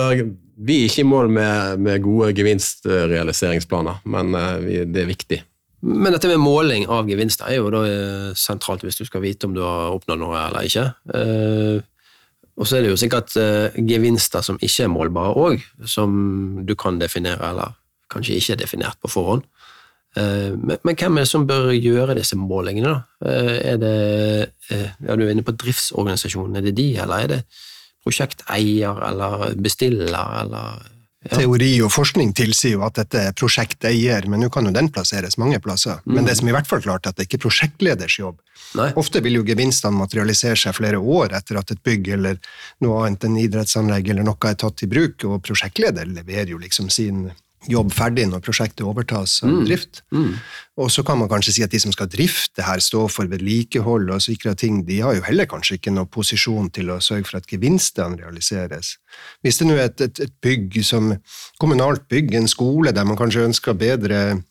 vi 0.57 0.79
er 0.79 0.87
ikke 0.87 1.03
i 1.03 1.05
mål 1.05 1.29
med, 1.29 1.83
med 1.85 2.01
gode 2.01 2.31
gevinstrealiseringsplaner, 2.39 4.01
men 4.09 4.33
eh, 4.39 4.81
det 4.89 5.03
er 5.03 5.11
viktig. 5.11 5.41
Men 5.81 6.13
dette 6.13 6.29
med 6.29 6.41
måling 6.41 6.87
av 6.93 7.07
gevinster 7.09 7.49
er 7.49 7.59
jo 7.59 7.69
da 7.73 7.83
eh, 7.89 8.33
sentralt 8.37 8.81
hvis 8.85 8.97
du 8.97 9.05
skal 9.05 9.23
vite 9.23 9.45
om 9.45 9.53
du 9.53 9.61
har 9.61 9.93
oppnådd 9.95 10.21
noe 10.21 10.41
eller 10.47 10.65
ikke. 10.65 10.87
Eh, 11.13 11.85
og 12.61 12.67
så 12.69 12.77
er 12.77 12.85
det 12.85 12.91
jo 12.91 12.99
sikkert 13.01 13.33
uh, 13.41 13.73
gevinster 13.89 14.45
som 14.45 14.59
ikke 14.61 14.85
er 14.85 14.91
målbare 14.93 15.33
òg, 15.33 15.63
som 15.89 16.11
du 16.67 16.75
kan 16.77 16.99
definere, 17.01 17.41
eller 17.49 17.73
kanskje 18.13 18.37
ikke 18.37 18.53
er 18.53 18.61
definert 18.61 19.01
på 19.01 19.09
forhånd. 19.09 19.47
Uh, 20.13 20.53
men, 20.59 20.77
men 20.85 20.99
hvem 20.99 21.17
er 21.17 21.25
det 21.25 21.31
som 21.31 21.47
bør 21.49 21.71
gjøre 21.73 22.19
disse 22.19 22.37
målingene, 22.37 22.93
da? 22.93 23.01
Uh, 23.25 23.57
er 23.73 23.81
det 23.81 23.95
ja, 24.69 25.15
Du 25.15 25.25
er 25.25 25.33
inne 25.33 25.45
på 25.47 25.57
driftsorganisasjonen, 25.57 26.59
er 26.59 26.67
det 26.69 26.77
de, 26.77 26.87
eller 27.01 27.25
er 27.25 27.33
det 27.35 27.41
prosjekteier 28.05 29.01
eller 29.09 29.51
bestiller, 29.61 30.41
eller. 30.45 30.81
Teori 31.29 31.75
og 31.85 31.91
forskning 31.93 32.31
tilsier 32.33 32.79
jo 32.79 32.85
at 32.87 32.95
dette 32.97 33.19
er 33.29 33.35
prosjekteier, 33.37 34.25
men 34.25 34.41
nå 34.41 34.47
kan 34.53 34.65
jo 34.65 34.71
den 34.73 34.87
plasseres 34.89 35.37
mange 35.37 35.59
plasser. 35.61 35.99
Men 36.09 36.25
det 36.25 36.39
som 36.39 36.49
i 36.49 36.55
hvert 36.55 36.65
fall 36.65 36.81
klart 36.81 37.05
er 37.05 37.13
at 37.13 37.19
det 37.19 37.27
ikke 37.27 37.37
er 37.37 37.43
prosjektleders 37.43 38.15
jobb. 38.17 38.39
Nei? 38.79 38.87
Ofte 38.97 39.21
vil 39.21 39.37
jo 39.37 39.45
gevinstene 39.45 39.99
materialisere 39.99 40.57
seg 40.57 40.73
flere 40.79 40.97
år 40.97 41.35
etter 41.37 41.59
at 41.61 41.75
et 41.75 41.83
bygg 41.85 42.09
eller 42.17 42.39
noe 42.81 43.05
annet 43.05 43.27
enn 43.27 43.37
idrettsanlegg 43.37 44.09
eller 44.09 44.25
noe 44.25 44.49
er 44.49 44.57
tatt 44.65 44.81
i 44.81 44.89
bruk, 44.89 45.27
og 45.29 45.43
prosjektleder 45.45 46.09
leverer 46.09 46.55
jo 46.55 46.61
liksom 46.61 46.89
sin 46.89 47.27
jobb 47.69 47.91
ferdig 47.93 48.25
når 48.29 48.41
prosjektet 48.41 48.85
overtas 48.87 49.43
av 49.45 49.51
drift. 49.67 50.01
Og 50.81 50.89
så 50.89 51.03
kan 51.05 51.19
man 51.19 51.29
kanskje 51.29 51.53
si 51.53 51.63
at 51.63 51.71
de 51.73 51.79
som 51.79 51.93
skal 51.93 52.09
drifte 52.09 52.63
her, 52.65 52.81
stå 52.81 53.05
for 53.11 53.29
vedlikehold 53.29 54.09
og 54.09 54.23
sikre 54.23 54.55
ting, 54.57 54.81
de 54.87 55.01
har 55.01 55.15
jo 55.15 55.25
heller 55.27 55.45
kanskje 55.45 55.77
ikke 55.77 55.93
noen 55.93 56.09
posisjon 56.09 56.71
til 56.73 56.89
å 56.89 56.99
sørge 56.99 57.29
for 57.29 57.37
at 57.37 57.49
gevinstene 57.49 58.17
realiseres. 58.23 58.95
Hvis 59.45 59.61
det 59.61 59.67
nå 59.67 59.77
er 59.77 59.91
et, 59.91 60.01
et, 60.01 60.23
et 60.25 60.33
bygg 60.41 60.81
som 60.83 61.13
kommunalt 61.61 62.07
bygg, 62.09 62.33
en 62.35 62.49
skole 62.49 62.95
der 62.95 63.05
man 63.05 63.19
kanskje 63.19 63.45
ønsker 63.45 63.77
bedre 63.77 64.41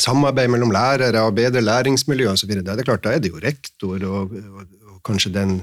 samarbeid 0.00 0.50
mellom 0.50 0.72
lærere 0.72 1.22
og 1.26 1.36
bedre 1.36 1.60
læringsmiljø 1.62 2.32
osv., 2.32 2.54
da 2.62 2.72
er 2.72 2.80
det 2.80 2.88
klart, 2.88 3.04
da 3.04 3.12
er 3.12 3.22
det 3.22 3.30
jo 3.30 3.42
rektor 3.42 4.02
og, 4.08 4.32
og 4.32 5.00
kanskje 5.04 5.34
den 5.34 5.56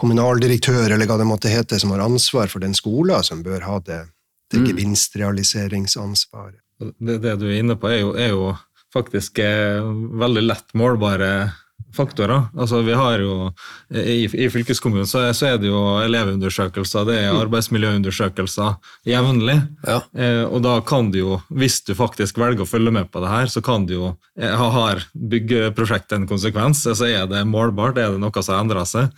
kommunaldirektør 0.00 0.94
eller 0.94 1.06
hva 1.06 1.18
det 1.20 1.28
måtte 1.28 1.52
hete, 1.52 1.78
som 1.78 1.92
har 1.94 2.04
ansvar 2.06 2.48
for 2.48 2.64
den 2.64 2.74
skolen, 2.74 3.22
som 3.26 3.44
bør 3.44 3.66
ha 3.68 3.78
det, 3.84 4.02
det 4.52 4.62
gevinstrealiseringsansvaret. 4.68 6.60
Det, 6.98 7.18
det 7.24 7.36
du 7.40 7.46
er 7.48 7.60
inne 7.62 7.76
på, 7.80 7.88
er 7.88 8.02
jo, 8.02 8.14
er 8.20 8.34
jo 8.34 8.50
faktisk 8.94 9.38
er 9.44 9.80
veldig 10.20 10.42
lett 10.46 10.74
målbare 10.76 11.52
faktorer. 11.96 12.50
Altså, 12.60 12.82
vi 12.84 12.92
har 12.96 13.20
jo, 13.22 13.50
I, 13.88 14.26
i 14.28 14.48
fylkeskommunen 14.52 15.06
så 15.08 15.22
er, 15.28 15.32
så 15.36 15.46
er 15.54 15.58
det 15.60 15.70
jo 15.70 15.78
elevundersøkelser, 16.04 17.06
det 17.08 17.14
er 17.22 17.38
arbeidsmiljøundersøkelser 17.40 18.74
jevnlig. 19.08 19.54
Ja. 19.86 20.02
Eh, 20.12 20.42
og 20.44 20.60
da 20.66 20.74
kan 20.84 21.08
du 21.14 21.18
jo, 21.22 21.38
hvis 21.48 21.78
du 21.88 21.94
faktisk 21.96 22.36
velger 22.42 22.66
å 22.66 22.68
følge 22.68 22.92
med 22.92 23.08
på 23.12 23.22
det 23.24 23.32
her, 23.32 23.48
så 23.52 23.62
kan 23.64 23.86
du 23.88 23.94
jo 23.94 24.10
eh, 24.38 24.52
ha- 24.52 24.70
Har 24.76 25.06
byggeprosjektet 25.16 26.18
en 26.18 26.28
konsekvens? 26.28 26.84
Så 26.84 27.08
er 27.08 27.24
det 27.32 27.46
målbart? 27.48 27.96
Er 28.02 28.12
det 28.12 28.20
noe 28.20 28.42
som 28.44 28.58
har 28.58 28.64
endra 28.66 28.84
seg? 28.88 29.08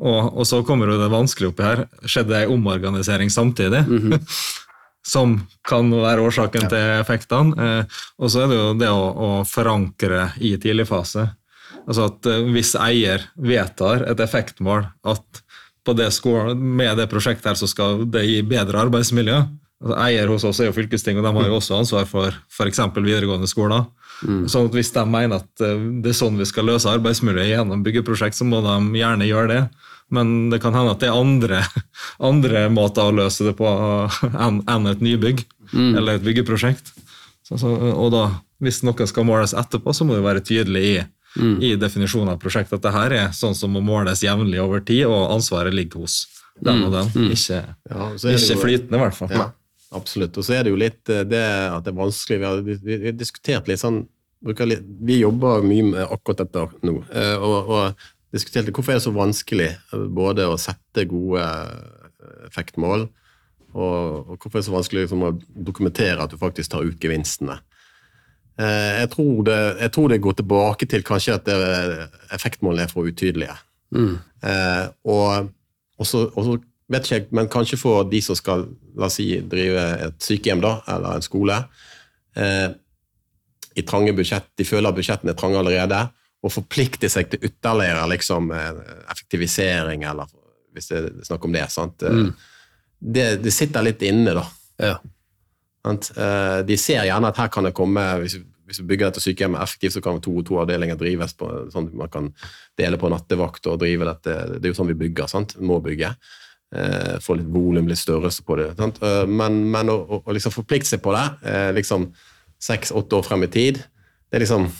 Og, 0.00 0.32
og 0.32 0.48
så 0.48 0.62
kommer 0.64 0.88
jo 0.88 1.00
det 1.02 1.12
vanskelige 1.12 1.52
oppi 1.52 1.68
her. 1.68 1.84
Skjedde 2.08 2.44
en 2.46 2.54
omorganisering 2.56 3.28
samtidig? 3.32 3.84
som 5.06 5.36
kan 5.66 5.90
være 5.90 6.22
årsaken 6.22 6.68
til 6.70 6.90
effektene. 7.00 7.54
Eh, 7.58 8.02
og 8.18 8.32
så 8.32 8.44
er 8.44 8.50
det 8.52 8.58
jo 8.58 8.74
det 8.80 8.90
å, 8.90 9.06
å 9.10 9.30
forankre 9.48 10.30
i 10.40 10.54
tidlig 10.62 10.86
fase. 10.90 11.28
Altså 11.82 12.08
at 12.10 12.28
eh, 12.30 12.44
Hvis 12.54 12.74
eier 12.78 13.26
vedtar 13.34 14.06
et 14.10 14.22
effektmål 14.22 14.86
at 15.02 15.42
på 15.82 15.96
det 15.98 16.12
skål, 16.14 16.54
med 16.54 16.94
det 17.00 17.08
prosjektet 17.10 17.50
her 17.50 17.58
så 17.58 17.66
skal 17.66 18.04
det 18.06 18.22
gi 18.28 18.38
bedre 18.46 18.84
arbeidsmiljø 18.84 19.40
altså 19.82 19.98
Eier 19.98 20.30
hos 20.30 20.44
oss 20.46 20.60
er 20.62 20.70
jo 20.70 20.76
fylkesting, 20.76 21.18
og 21.18 21.26
de 21.26 21.32
har 21.34 21.48
jo 21.48 21.58
også 21.58 21.80
ansvar 21.80 22.06
for 22.06 22.30
f.eks. 22.30 22.80
videregående 22.94 23.48
skoler. 23.50 23.88
Sånn 24.22 24.68
at 24.68 24.76
Hvis 24.76 24.92
de 24.94 25.02
mener 25.08 25.42
at 25.42 25.64
eh, 25.64 25.86
det 26.02 26.12
er 26.12 26.18
sånn 26.18 26.38
vi 26.38 26.46
skal 26.46 26.68
løse 26.70 26.90
arbeidsmiljøet 26.90 27.50
gjennom 27.56 27.82
byggeprosjekt, 27.82 28.38
så 28.38 28.46
må 28.46 28.62
de 28.62 29.00
gjerne 29.00 29.26
gjøre 29.26 29.50
det. 29.50 29.62
Men 30.12 30.50
det 30.52 30.58
kan 30.60 30.74
hende 30.76 30.92
at 30.92 31.00
det 31.00 31.08
er 31.08 31.16
andre, 31.16 31.62
andre 32.20 32.66
måter 32.72 33.08
å 33.08 33.14
løse 33.16 33.46
det 33.48 33.54
på 33.56 33.68
enn 34.36 34.86
et 34.90 35.00
nybygg 35.04 35.44
eller 35.72 36.18
et 36.18 36.24
byggeprosjekt. 36.26 36.92
Så, 37.48 37.56
så, 37.58 37.70
og 37.96 38.10
da, 38.12 38.26
hvis 38.62 38.82
noe 38.86 39.06
skal 39.08 39.24
måles 39.26 39.54
etterpå, 39.56 39.94
så 39.96 40.04
må 40.06 40.14
det 40.18 40.24
være 40.26 40.42
tydelig 40.44 40.82
i, 40.90 40.94
i 41.64 41.70
definisjonen 41.80 42.34
av 42.34 42.38
prosjektet 42.42 42.76
at 42.78 42.84
det 42.84 42.92
her 42.94 43.14
er 43.22 43.32
sånn 43.36 43.56
som 43.56 43.72
må 43.72 43.80
måles 43.84 44.20
jevnlig 44.22 44.60
over 44.62 44.84
tid, 44.84 45.06
og 45.08 45.32
ansvaret 45.32 45.72
ligger 45.74 46.04
hos 46.04 46.20
den 46.60 46.84
og 46.86 46.92
den. 46.92 47.08
Ikke, 47.32 47.62
Ja, 47.88 48.10
så 48.20 48.28
det 48.28 48.36
ikke 48.38 48.54
jo- 48.58 48.62
flytende, 48.66 48.98
i 49.00 49.02
hvert 49.06 49.16
fall. 49.16 49.32
Ja, 49.32 49.46
absolutt. 49.96 50.36
Og 50.38 50.44
så 50.44 50.58
er 50.58 50.66
det 50.68 50.74
jo 50.74 50.80
litt 50.80 51.08
eh, 51.08 51.24
det 51.24 51.40
at 51.72 51.84
det 51.88 51.94
er 51.94 51.98
vanskelig. 52.02 52.38
Vi 52.42 52.50
har, 52.50 52.60
vi, 52.68 52.76
vi 52.84 52.98
har 53.08 53.16
diskutert 53.16 53.68
litt 53.72 53.80
sånn 53.80 54.02
litt, 54.44 54.84
Vi 55.08 55.20
jobber 55.22 55.62
mye 55.64 55.88
med 55.94 56.04
akkurat 56.12 56.44
dette 56.44 56.68
nå. 56.84 56.98
eh, 57.14 57.36
Og, 57.40 57.72
og 57.72 58.08
diskutert 58.32 58.66
litt, 58.66 58.74
hvorfor 58.76 58.94
er 58.94 59.00
det 59.00 59.06
så 59.06 59.12
vanskelig 59.16 59.68
eh, 59.72 60.06
både 60.20 60.46
å 60.48 60.58
sette 60.60 61.04
gode 61.10 61.42
eh, 61.42 62.46
effektmål, 62.48 63.06
og, 63.72 64.32
og 64.32 64.34
hvorfor 64.36 64.58
er 64.58 64.62
det 64.62 64.68
så 64.68 64.74
vanskelig 64.76 65.06
liksom, 65.06 65.22
å 65.24 65.34
dokumentere 65.68 66.20
at 66.24 66.32
du 66.32 66.40
faktisk 66.40 66.74
tar 66.74 66.84
ut 66.88 67.00
gevinstene. 67.00 67.58
Eh, 68.60 69.00
Jeg 69.02 69.10
tror, 69.14 69.42
det, 69.48 69.58
jeg 69.80 69.92
tror 69.94 70.12
det 70.12 70.20
går 70.24 70.36
tilbake 70.42 70.88
til 70.92 71.04
kanskje 71.08 71.38
at 71.38 71.46
det, 71.48 71.56
effektmålene 72.36 72.84
er 72.84 72.92
for 72.92 73.08
utydelige. 73.08 73.56
Eh, 74.44 74.84
og, 75.08 75.48
og, 75.98 76.06
så, 76.08 76.26
og 76.34 76.44
så 76.46 76.58
vet 76.92 77.06
ikke 77.08 77.16
jeg, 77.20 77.26
men 77.32 77.48
kanskje 77.52 77.78
for 77.80 78.04
de 78.08 78.20
som 78.24 78.36
skal 78.36 78.66
la 79.00 79.08
oss 79.08 79.16
si, 79.20 79.30
drive 79.48 79.82
et 80.08 80.16
sykehjem 80.24 80.60
da, 80.64 80.74
eller 80.92 81.16
en 81.16 81.24
skole, 81.24 81.56
eh, 82.36 82.68
i 83.72 83.84
trange 83.88 84.12
budsjett, 84.12 84.50
de 84.60 84.66
føler 84.68 84.90
at 84.90 84.96
budsjettene 84.98 85.32
er 85.32 85.38
trange 85.40 85.56
allerede, 85.56 86.02
og 86.42 86.50
forplikte 86.50 87.08
seg 87.10 87.30
til 87.30 87.44
ytterligere 87.46 88.06
liksom, 88.10 88.50
eh, 88.50 88.80
effektivisering, 89.12 90.02
eller 90.10 90.30
hvis 90.74 90.88
det 90.90 90.98
er 90.98 91.10
snakk 91.28 91.44
om 91.46 91.52
det. 91.54 91.68
Sant? 91.70 92.02
Eh, 92.02 92.32
Det, 93.02 93.42
det 93.42 93.50
sitter 93.50 93.82
litt 93.82 94.02
inne, 94.06 94.30
da. 94.34 94.44
Ja. 94.78 94.96
Eh, 95.90 96.62
De 96.62 96.76
ser 96.78 97.02
gjerne 97.04 97.30
at 97.32 97.36
her 97.36 97.48
kan 97.48 97.64
det 97.66 97.74
komme 97.74 98.00
hvis 98.22 98.36
vi, 98.38 98.84
bygger 98.86 99.10
dette 99.10 99.20
sykehjemmet 99.20 99.60
effektivt, 99.60 99.92
så 99.92 100.00
kan 100.00 100.20
to 100.22 100.36
og 100.38 100.46
to 100.46 100.60
avdelinger 100.62 100.96
drives 100.96 101.34
på, 101.34 101.48
sånn 101.74 101.90
at 101.90 101.94
man 101.98 102.08
kan 102.08 102.30
dele 102.78 102.96
på 102.96 103.10
nattevakt 103.10 103.66
og 103.66 103.80
drive 103.82 104.06
dette. 104.06 104.36
Det 104.54 104.64
er 104.64 104.70
jo 104.72 104.78
sånn 104.78 104.88
vi 104.88 104.96
bygger, 105.02 105.26
sant? 105.28 105.56
Må 105.60 105.80
bygge. 105.82 106.14
Eh, 106.72 107.18
få 107.20 107.36
litt 107.36 107.50
volum, 107.52 107.90
litt 107.90 108.00
størrelse 108.00 108.42
på 108.46 108.56
det. 108.56 108.70
Sant? 108.78 109.02
Men, 109.28 109.58
men 109.74 109.90
å, 109.92 109.98
å, 110.00 110.22
å 110.24 110.32
liksom 110.32 110.54
forplikte 110.54 110.88
seg 110.94 111.02
på 111.04 111.12
det, 111.12 111.26
eh, 111.44 111.72
liksom 111.76 112.08
seks-åtte 112.62 113.18
år 113.18 113.26
frem 113.26 113.44
i 113.44 113.50
tid, 113.52 113.82
det 114.30 114.38
er 114.38 114.46
liksom 114.46 114.70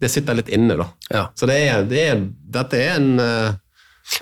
Det 0.00 0.10
sitter 0.10 0.34
litt 0.34 0.48
inne, 0.52 0.76
da. 0.76 0.88
Ja. 1.10 1.26
Så 1.38 1.46
det 1.46 1.58
er, 1.68 1.84
det 1.88 2.00
er, 2.02 2.24
dette 2.56 2.80
er 2.80 2.96
en 2.98 3.20
eh, 3.22 3.52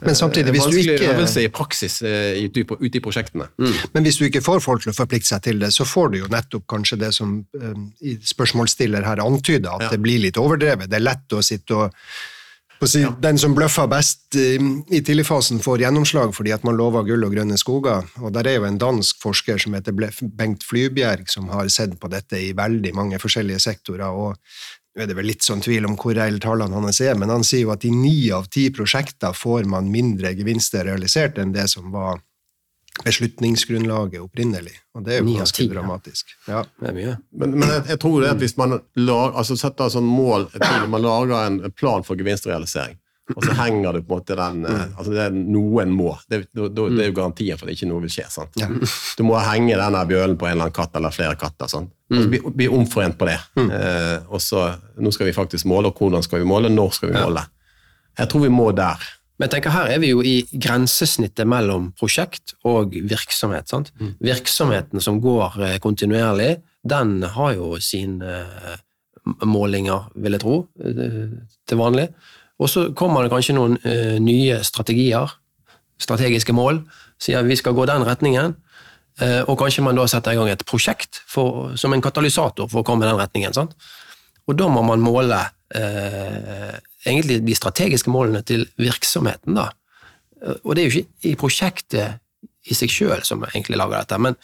Men 0.05 0.15
samtidig, 0.15 0.53
hvis 0.55 0.69
du 0.71 0.77
ikke 0.79 1.09
øvelse 1.11 1.43
i 1.43 1.49
praksis 1.51 1.97
eh, 2.07 2.39
ute 2.45 2.63
i, 2.63 3.01
prosjektene. 3.03 3.49
Mm. 3.59 3.73
Men 3.97 4.07
hvis 4.07 4.21
du 4.21 4.27
ikke 4.29 4.45
får 4.45 4.61
folk 4.63 4.85
til 4.85 4.93
å 4.93 4.95
forplikte 4.97 5.33
seg 5.33 5.43
til 5.43 5.59
det, 5.65 5.73
så 5.75 5.87
får 5.89 6.13
du 6.13 6.19
jo 6.21 6.29
nettopp 6.31 6.69
kanskje 6.71 7.01
det 7.01 7.11
som 7.17 7.41
eh, 7.59 8.21
spørsmålsstiller 8.35 9.03
her 9.09 9.25
antyder, 9.25 9.73
at 9.75 9.89
Ja. 9.89 9.91
det 9.97 10.03
blir 10.05 10.23
litt 10.23 10.39
overdrevet. 10.39 10.91
Det 10.93 11.01
er 11.01 11.09
lett 11.09 11.35
å 11.35 11.43
sitte 11.43 11.75
og 11.75 11.91
si, 12.89 13.03
Den 13.23 13.39
som 13.39 13.55
bløffer 13.55 13.87
best 13.91 14.35
i, 14.39 14.57
i 14.91 15.01
tidligfasen, 15.03 15.61
får 15.63 15.85
gjennomslag 15.85 16.33
fordi 16.35 16.53
at 16.55 16.65
man 16.67 16.75
lover 16.79 17.05
gull 17.07 17.27
og 17.27 17.35
grønne 17.35 17.59
skoger. 17.59 18.07
Og 18.23 18.33
Der 18.35 18.49
er 18.51 18.57
jo 18.61 18.69
en 18.69 18.79
dansk 18.79 19.21
forsker 19.23 19.59
som 19.63 19.75
heter 19.75 19.95
Bengt 19.95 20.67
Flybjerg, 20.67 21.29
som 21.31 21.49
har 21.55 21.71
sett 21.71 21.99
på 22.01 22.11
dette 22.11 22.39
i 22.39 22.53
veldig 22.59 22.95
mange 22.99 23.19
forskjellige 23.23 23.63
sektorer. 23.63 24.11
og 24.11 24.37
nå 24.93 25.03
er 25.03 25.09
det 25.09 25.17
vel 25.17 25.31
litt 25.31 25.45
sånn 25.45 25.63
tvil 25.65 25.87
om 25.89 25.95
hvor 25.97 26.13
reelle 26.17 26.43
tallene 26.43 26.77
hans 26.77 27.01
er, 27.01 27.15
men 27.17 27.33
han 27.33 27.45
sier 27.47 27.65
jo 27.65 27.73
at 27.73 27.85
i 27.89 27.93
ni 27.95 28.29
av 28.35 28.51
ti 28.53 28.67
prosjekter 28.75 29.33
får 29.37 29.65
man 29.71 29.89
mindre 29.93 30.35
gevinster 30.37 30.85
realisert 30.89 31.41
enn 31.41 31.55
det 31.55 31.65
som 31.73 31.89
var 31.95 32.21
beslutningsgrunnlaget 33.01 34.21
opprinnelig. 34.21 34.75
Og 34.93 35.07
det 35.07 35.15
er 35.17 35.23
jo 35.23 35.37
ganske 35.39 35.57
ti, 35.57 35.65
ja. 35.65 35.73
dramatisk. 35.73 36.35
Ja. 36.45 36.61
Det 36.77 36.91
er 36.91 36.97
mye. 36.97 37.15
Men, 37.41 37.55
men 37.57 37.71
jeg, 37.73 37.85
jeg 37.95 38.01
tror 38.05 38.19
det 38.21 38.35
at 38.35 38.43
hvis 38.43 38.59
man 38.61 38.77
lag, 39.01 39.33
altså 39.33 39.57
setter 39.57 39.93
sånn 39.95 40.09
mål 40.09 40.51
man 40.93 41.01
lager 41.01 41.39
en 41.47 41.63
plan 41.73 42.05
for 42.05 42.21
gevinstrealisering, 42.21 42.99
og 43.37 43.45
så 43.47 43.55
henger 43.59 43.93
du 43.97 44.01
på 44.03 44.15
en 44.15 44.21
måte 44.21 44.37
den 44.39 44.65
eh, 44.67 44.85
altså 44.99 45.13
det 45.15 45.23
er 45.25 45.31
Noen 45.37 45.91
må. 45.95 46.13
Det, 46.29 46.43
da- 46.55 46.69
det 46.69 47.01
er 47.05 47.09
jo 47.11 47.17
garantien 47.17 47.59
for 47.59 47.67
at 47.71 47.75
ikke 47.77 47.89
noe 47.91 48.03
vil 48.05 48.13
skje. 48.13 48.27
sant? 48.31 48.59
Du 49.19 49.23
må 49.25 49.39
henge 49.43 49.77
denne 49.81 50.03
bjølen 50.11 50.37
på 50.39 50.47
en 50.47 50.53
eller 50.57 50.69
annen 50.69 50.77
katt 50.77 50.97
eller 51.01 51.11
flere 51.15 51.37
katter. 51.41 51.69
sant? 51.73 51.91
Og 52.13 52.19
så 52.23 52.29
bli, 52.29 52.41
bli 52.61 52.69
omforent 52.69 53.17
på 53.19 53.27
det. 53.31 53.39
Eh, 53.63 54.19
og 54.29 54.41
så, 54.45 54.67
Nå 55.01 55.11
skal 55.15 55.27
vi 55.31 55.33
faktisk 55.37 55.67
måle, 55.71 55.89
og 55.93 55.97
hvordan 55.99 56.23
skal 56.23 56.41
vi 56.45 56.49
måle, 56.49 56.69
når 56.73 56.93
skal 56.99 57.13
vi 57.15 57.19
måle? 57.21 57.47
Jeg 58.19 58.29
tror 58.29 58.43
vi 58.45 58.53
må 58.53 58.71
der. 58.77 59.01
Men 59.41 59.49
jeg 59.49 59.55
tenker 59.57 59.73
her 59.75 59.89
er 59.95 59.99
vi 59.99 60.11
jo 60.13 60.21
i 60.23 60.35
grensesnittet 60.53 61.49
mellom 61.49 61.89
prosjekt 61.99 62.53
og 62.69 62.93
virksomhet. 62.95 63.69
sant? 63.73 63.89
Virksomheten 64.23 65.01
som 65.03 65.21
går 65.25 65.57
eh, 65.65 65.79
kontinuerlig, 65.83 66.59
den 66.85 67.23
har 67.35 67.55
jo 67.57 67.77
sine 67.83 68.29
eh, 68.45 68.77
målinger, 69.47 70.09
vil 70.19 70.35
jeg 70.37 70.43
tro, 70.43 70.55
til 70.83 71.79
vanlig. 71.79 72.09
Og 72.63 72.71
så 72.71 72.85
kommer 72.99 73.25
det 73.25 73.33
kanskje 73.33 73.57
noen 73.57 73.79
eh, 73.89 74.19
nye 74.23 74.61
strategier, 74.67 75.33
strategiske 76.03 76.55
mål, 76.55 76.83
sier 77.23 77.47
vi 77.47 77.59
skal 77.59 77.75
gå 77.77 77.87
den 77.91 78.07
retningen. 78.07 78.57
eh, 79.21 79.43
og 79.43 79.59
kanskje 79.59 79.85
man 79.85 79.99
da 79.99 80.07
setter 80.09 80.33
i 80.33 80.39
gang 80.39 80.49
et 80.53 80.65
prosjekt 80.67 81.23
for, 81.27 81.75
som 81.77 81.93
en 81.93 82.03
katalysator 82.03 82.71
for 82.71 82.81
å 82.81 82.87
komme 82.87 83.05
i 83.05 83.11
den 83.11 83.21
retningen. 83.21 83.53
sant? 83.53 83.75
Og 84.47 84.57
da 84.59 84.69
må 84.69 84.83
man 84.83 85.03
måle 85.03 85.39
eh, 85.75 86.79
egentlig 87.07 87.43
de 87.47 87.55
strategiske 87.55 88.11
målene 88.11 88.43
til 88.43 88.67
virksomheten. 88.79 89.55
da. 89.55 89.71
Og 90.65 90.75
det 90.75 90.83
er 90.83 90.89
jo 90.89 91.03
ikke 91.03 91.31
i 91.31 91.39
prosjektet 91.39 92.19
i 92.71 92.77
seg 92.79 92.91
sjøl 92.91 93.23
som 93.27 93.43
egentlig 93.47 93.79
lager 93.79 94.03
dette, 94.03 94.19
men, 94.23 94.37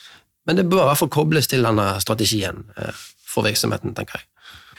men 0.47 0.59
det 0.59 0.67
bør 0.67 0.85
i 0.85 0.89
hvert 0.91 1.03
fall 1.03 1.13
kobles 1.15 1.51
til 1.51 1.67
denne 1.67 1.87
strategien 2.03 2.65
eh, 2.77 3.07
for 3.29 3.47
virksomheten, 3.47 3.95
tenker 3.95 4.19
jeg. 4.19 4.27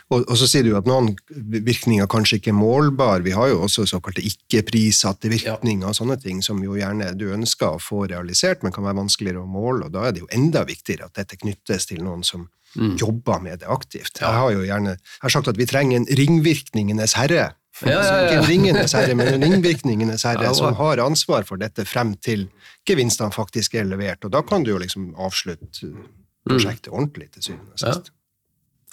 Og, 0.10 0.24
og 0.26 0.38
så 0.42 0.48
sier 0.50 0.66
du 0.66 0.72
at 0.78 0.88
noen 0.90 1.12
virkninger 1.30 2.08
kanskje 2.10 2.40
ikke 2.40 2.50
er 2.50 2.58
målbare. 2.58 3.22
Vi 3.26 3.36
har 3.38 3.52
jo 3.52 3.60
også 3.68 3.86
såkalte 3.92 4.24
ikke-prissatte 4.26 5.30
virkninger 5.30 5.86
og 5.86 5.98
sånne 5.98 6.18
ting 6.22 6.42
som 6.46 6.64
jo 6.66 6.78
gjerne 6.80 7.12
du 7.18 7.28
ønsker 7.36 7.76
å 7.76 7.84
få 7.84 8.08
realisert, 8.10 8.64
men 8.66 8.74
kan 8.74 8.88
være 8.88 8.98
vanskeligere 9.04 9.44
å 9.44 9.50
måle. 9.50 9.86
og 9.86 9.94
Da 9.94 10.08
er 10.08 10.16
det 10.16 10.24
jo 10.24 10.32
enda 10.34 10.66
viktigere 10.66 11.12
at 11.12 11.22
dette 11.22 11.38
knyttes 11.38 11.92
til 11.92 12.02
noen 12.06 12.26
som 12.26 12.48
jobber 12.76 13.42
med 13.42 13.62
det 13.62 13.70
aktivt. 13.70 14.20
Jeg 14.22 14.30
har 14.30 14.52
jo 14.54 14.66
gjerne 14.66 14.96
jeg 14.96 15.24
har 15.24 15.34
sagt 15.34 15.50
at 15.50 15.58
vi 15.58 15.66
trenger 15.70 16.02
en 16.02 16.10
ringvirkningenes 16.20 17.16
herre. 17.18 17.52
Ja, 17.86 17.92
ja, 17.92 18.02
ja. 18.02 18.24
Ikke 18.26 18.40
en 18.42 18.50
ringenes 18.50 18.94
herre, 18.98 19.16
men 19.16 19.30
en 19.32 19.46
ringvirkningenes 19.46 20.26
herre 20.28 20.54
som 20.58 20.74
har 20.78 21.02
ansvar 21.06 21.46
for 21.48 21.62
dette 21.62 21.86
frem 21.88 22.16
til 22.18 22.48
gevinstene 22.90 23.34
faktisk 23.34 23.78
er 23.80 23.88
levert. 23.90 24.26
Og 24.26 24.34
da 24.34 24.42
kan 24.46 24.66
du 24.66 24.74
jo 24.74 24.82
liksom 24.82 25.14
avslutte 25.18 25.94
prosjektet 26.50 26.92
ordentlig 26.94 27.30
til 27.36 27.52
syvende 27.52 27.78
og 27.78 27.82
sist. 27.86 28.12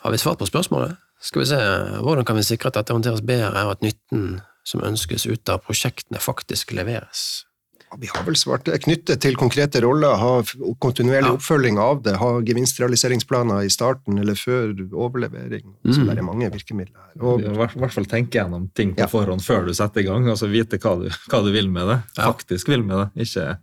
Har 0.04 0.12
vi 0.12 0.20
svart 0.20 0.38
på 0.38 0.48
spørsmålet? 0.48 0.96
Skal 1.20 1.42
vi 1.42 1.46
se, 1.46 1.56
Hvordan 2.04 2.24
kan 2.28 2.36
vi 2.36 2.42
sikre 2.42 2.68
at 2.68 2.74
dette 2.74 2.92
håndteres 2.94 3.22
bedre, 3.24 3.64
og 3.66 3.76
at 3.78 3.80
nytten 3.82 4.40
som 4.66 4.80
ønskes 4.82 5.26
ut 5.30 5.48
av 5.48 5.62
prosjektene, 5.64 6.18
faktisk 6.20 6.72
leveres? 6.76 7.44
Ja, 7.86 7.96
Vi 8.02 8.08
har 8.10 8.24
vel 8.26 8.34
svart 8.34 8.64
det. 8.66 8.80
Knyttet 8.82 9.20
til 9.22 9.36
konkrete 9.38 9.80
roller, 9.80 10.16
ha 10.18 10.42
kontinuerlig 10.82 11.28
Ja. 11.30 11.36
oppfølging 11.38 11.78
av 11.78 12.02
det, 12.02 12.16
ha 12.18 12.40
gevinstrealiseringsplaner 12.42 13.62
i 13.64 13.68
starten 13.70 14.18
eller 14.18 14.34
før 14.34 14.74
overlevering. 14.92 15.62
Så 15.86 16.00
Mm. 16.02 16.06
det 16.08 16.18
er 16.18 16.22
mange 16.22 16.50
virkemidler 16.50 16.98
her. 17.14 17.22
Og, 17.24 17.40
I 17.42 17.78
hvert 17.78 17.92
fall 17.92 18.04
tenke 18.06 18.32
gjennom 18.40 18.68
ting 18.74 18.94
på 18.94 18.98
Ja. 18.98 19.06
forhånd 19.06 19.40
før 19.40 19.66
du 19.66 19.72
setter 19.72 20.00
i 20.00 20.04
gang. 20.04 20.26
altså 20.28 20.50
Vite 20.50 20.78
hva 20.78 21.00
du, 21.02 21.08
hva 21.30 21.44
du 21.44 21.52
vil 21.52 21.70
med 21.70 21.86
det. 21.86 22.02
Ja. 22.18 22.32
Faktisk 22.32 22.66
vil 22.68 22.82
med 22.82 23.12
det, 23.14 23.26
ikke 23.28 23.58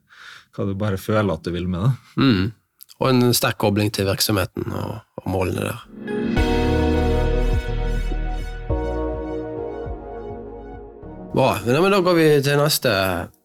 hva 0.56 0.66
du 0.68 0.74
bare 0.74 0.98
føler 0.98 1.34
at 1.34 1.44
du 1.44 1.52
vil 1.52 1.68
med 1.68 1.82
det. 1.84 1.92
Mm. 2.18 2.54
Og 3.02 3.10
en 3.10 3.34
sterk 3.34 3.58
kobling 3.58 3.92
til 3.92 4.06
virksomheten 4.06 4.72
og, 4.72 5.02
og 5.18 5.28
målene 5.28 5.60
der. 5.74 6.62
Bra. 11.34 11.60
Men 11.65 11.91
da 11.91 12.00
går 12.00 12.13
vi 12.13 12.28
til 12.46 12.60
neste. 12.62 12.91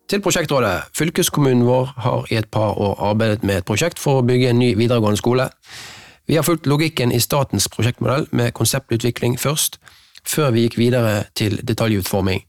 Til 0.08 0.20
prosjektrådet. 0.24 0.88
Fylkeskommunen 0.96 1.64
vår 1.64 1.92
har 2.04 2.26
i 2.32 2.36
et 2.36 2.48
par 2.52 2.76
år 2.80 3.00
arbeidet 3.10 3.44
med 3.44 3.60
et 3.60 3.66
prosjekt 3.68 4.00
for 4.00 4.20
å 4.20 4.26
bygge 4.28 4.50
en 4.50 4.60
ny 4.60 4.74
videregående 4.76 5.20
skole. 5.20 5.48
Vi 6.28 6.36
har 6.36 6.44
fulgt 6.44 6.68
logikken 6.68 7.12
i 7.12 7.20
statens 7.20 7.68
prosjektmodell 7.72 8.26
med 8.32 8.52
konseptutvikling 8.56 9.38
først, 9.40 9.78
før 10.24 10.52
vi 10.52 10.66
gikk 10.66 10.76
videre 10.80 11.22
til 11.36 11.56
detaljutforming. 11.64 12.42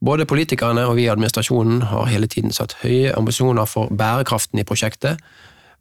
Både 0.00 0.24
politikerne 0.24 0.86
og 0.88 0.96
vi 0.96 1.04
i 1.04 1.10
administrasjonen 1.12 1.82
har 1.90 2.08
hele 2.08 2.28
tiden 2.32 2.52
satt 2.56 2.78
høye 2.80 3.12
ambisjoner 3.16 3.68
for 3.68 3.92
bærekraften 3.92 4.60
i 4.60 4.64
prosjektet, 4.64 5.20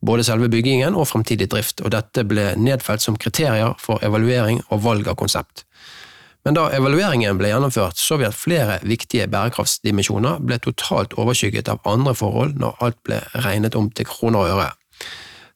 både 0.03 0.27
selve 0.27 0.51
byggingen 0.51 0.95
og 0.95 1.07
fremtidig 1.07 1.47
drift, 1.51 1.79
og 1.83 1.95
dette 1.95 2.27
ble 2.27 2.51
nedfelt 2.59 3.03
som 3.03 3.15
kriterier 3.15 3.79
for 3.79 4.03
evaluering 4.03 4.59
og 4.69 4.83
valg 4.83 5.07
av 5.07 5.15
konsept. 5.19 5.63
Men 6.49 6.55
da 6.57 6.63
evalueringen 6.73 7.37
ble 7.37 7.51
gjennomført, 7.51 7.99
så 8.01 8.15
vi 8.17 8.25
at 8.25 8.33
flere 8.33 8.79
viktige 8.81 9.27
bærekraftsdimensjoner 9.29 10.39
ble 10.41 10.55
totalt 10.65 11.11
overskygget 11.21 11.69
av 11.69 11.83
andre 11.85 12.15
forhold 12.17 12.55
når 12.57 12.79
alt 12.87 12.97
ble 13.05 13.19
regnet 13.45 13.77
om 13.77 13.91
til 13.93 14.07
kroner 14.09 14.47
og 14.47 14.55
øre. 14.55 14.71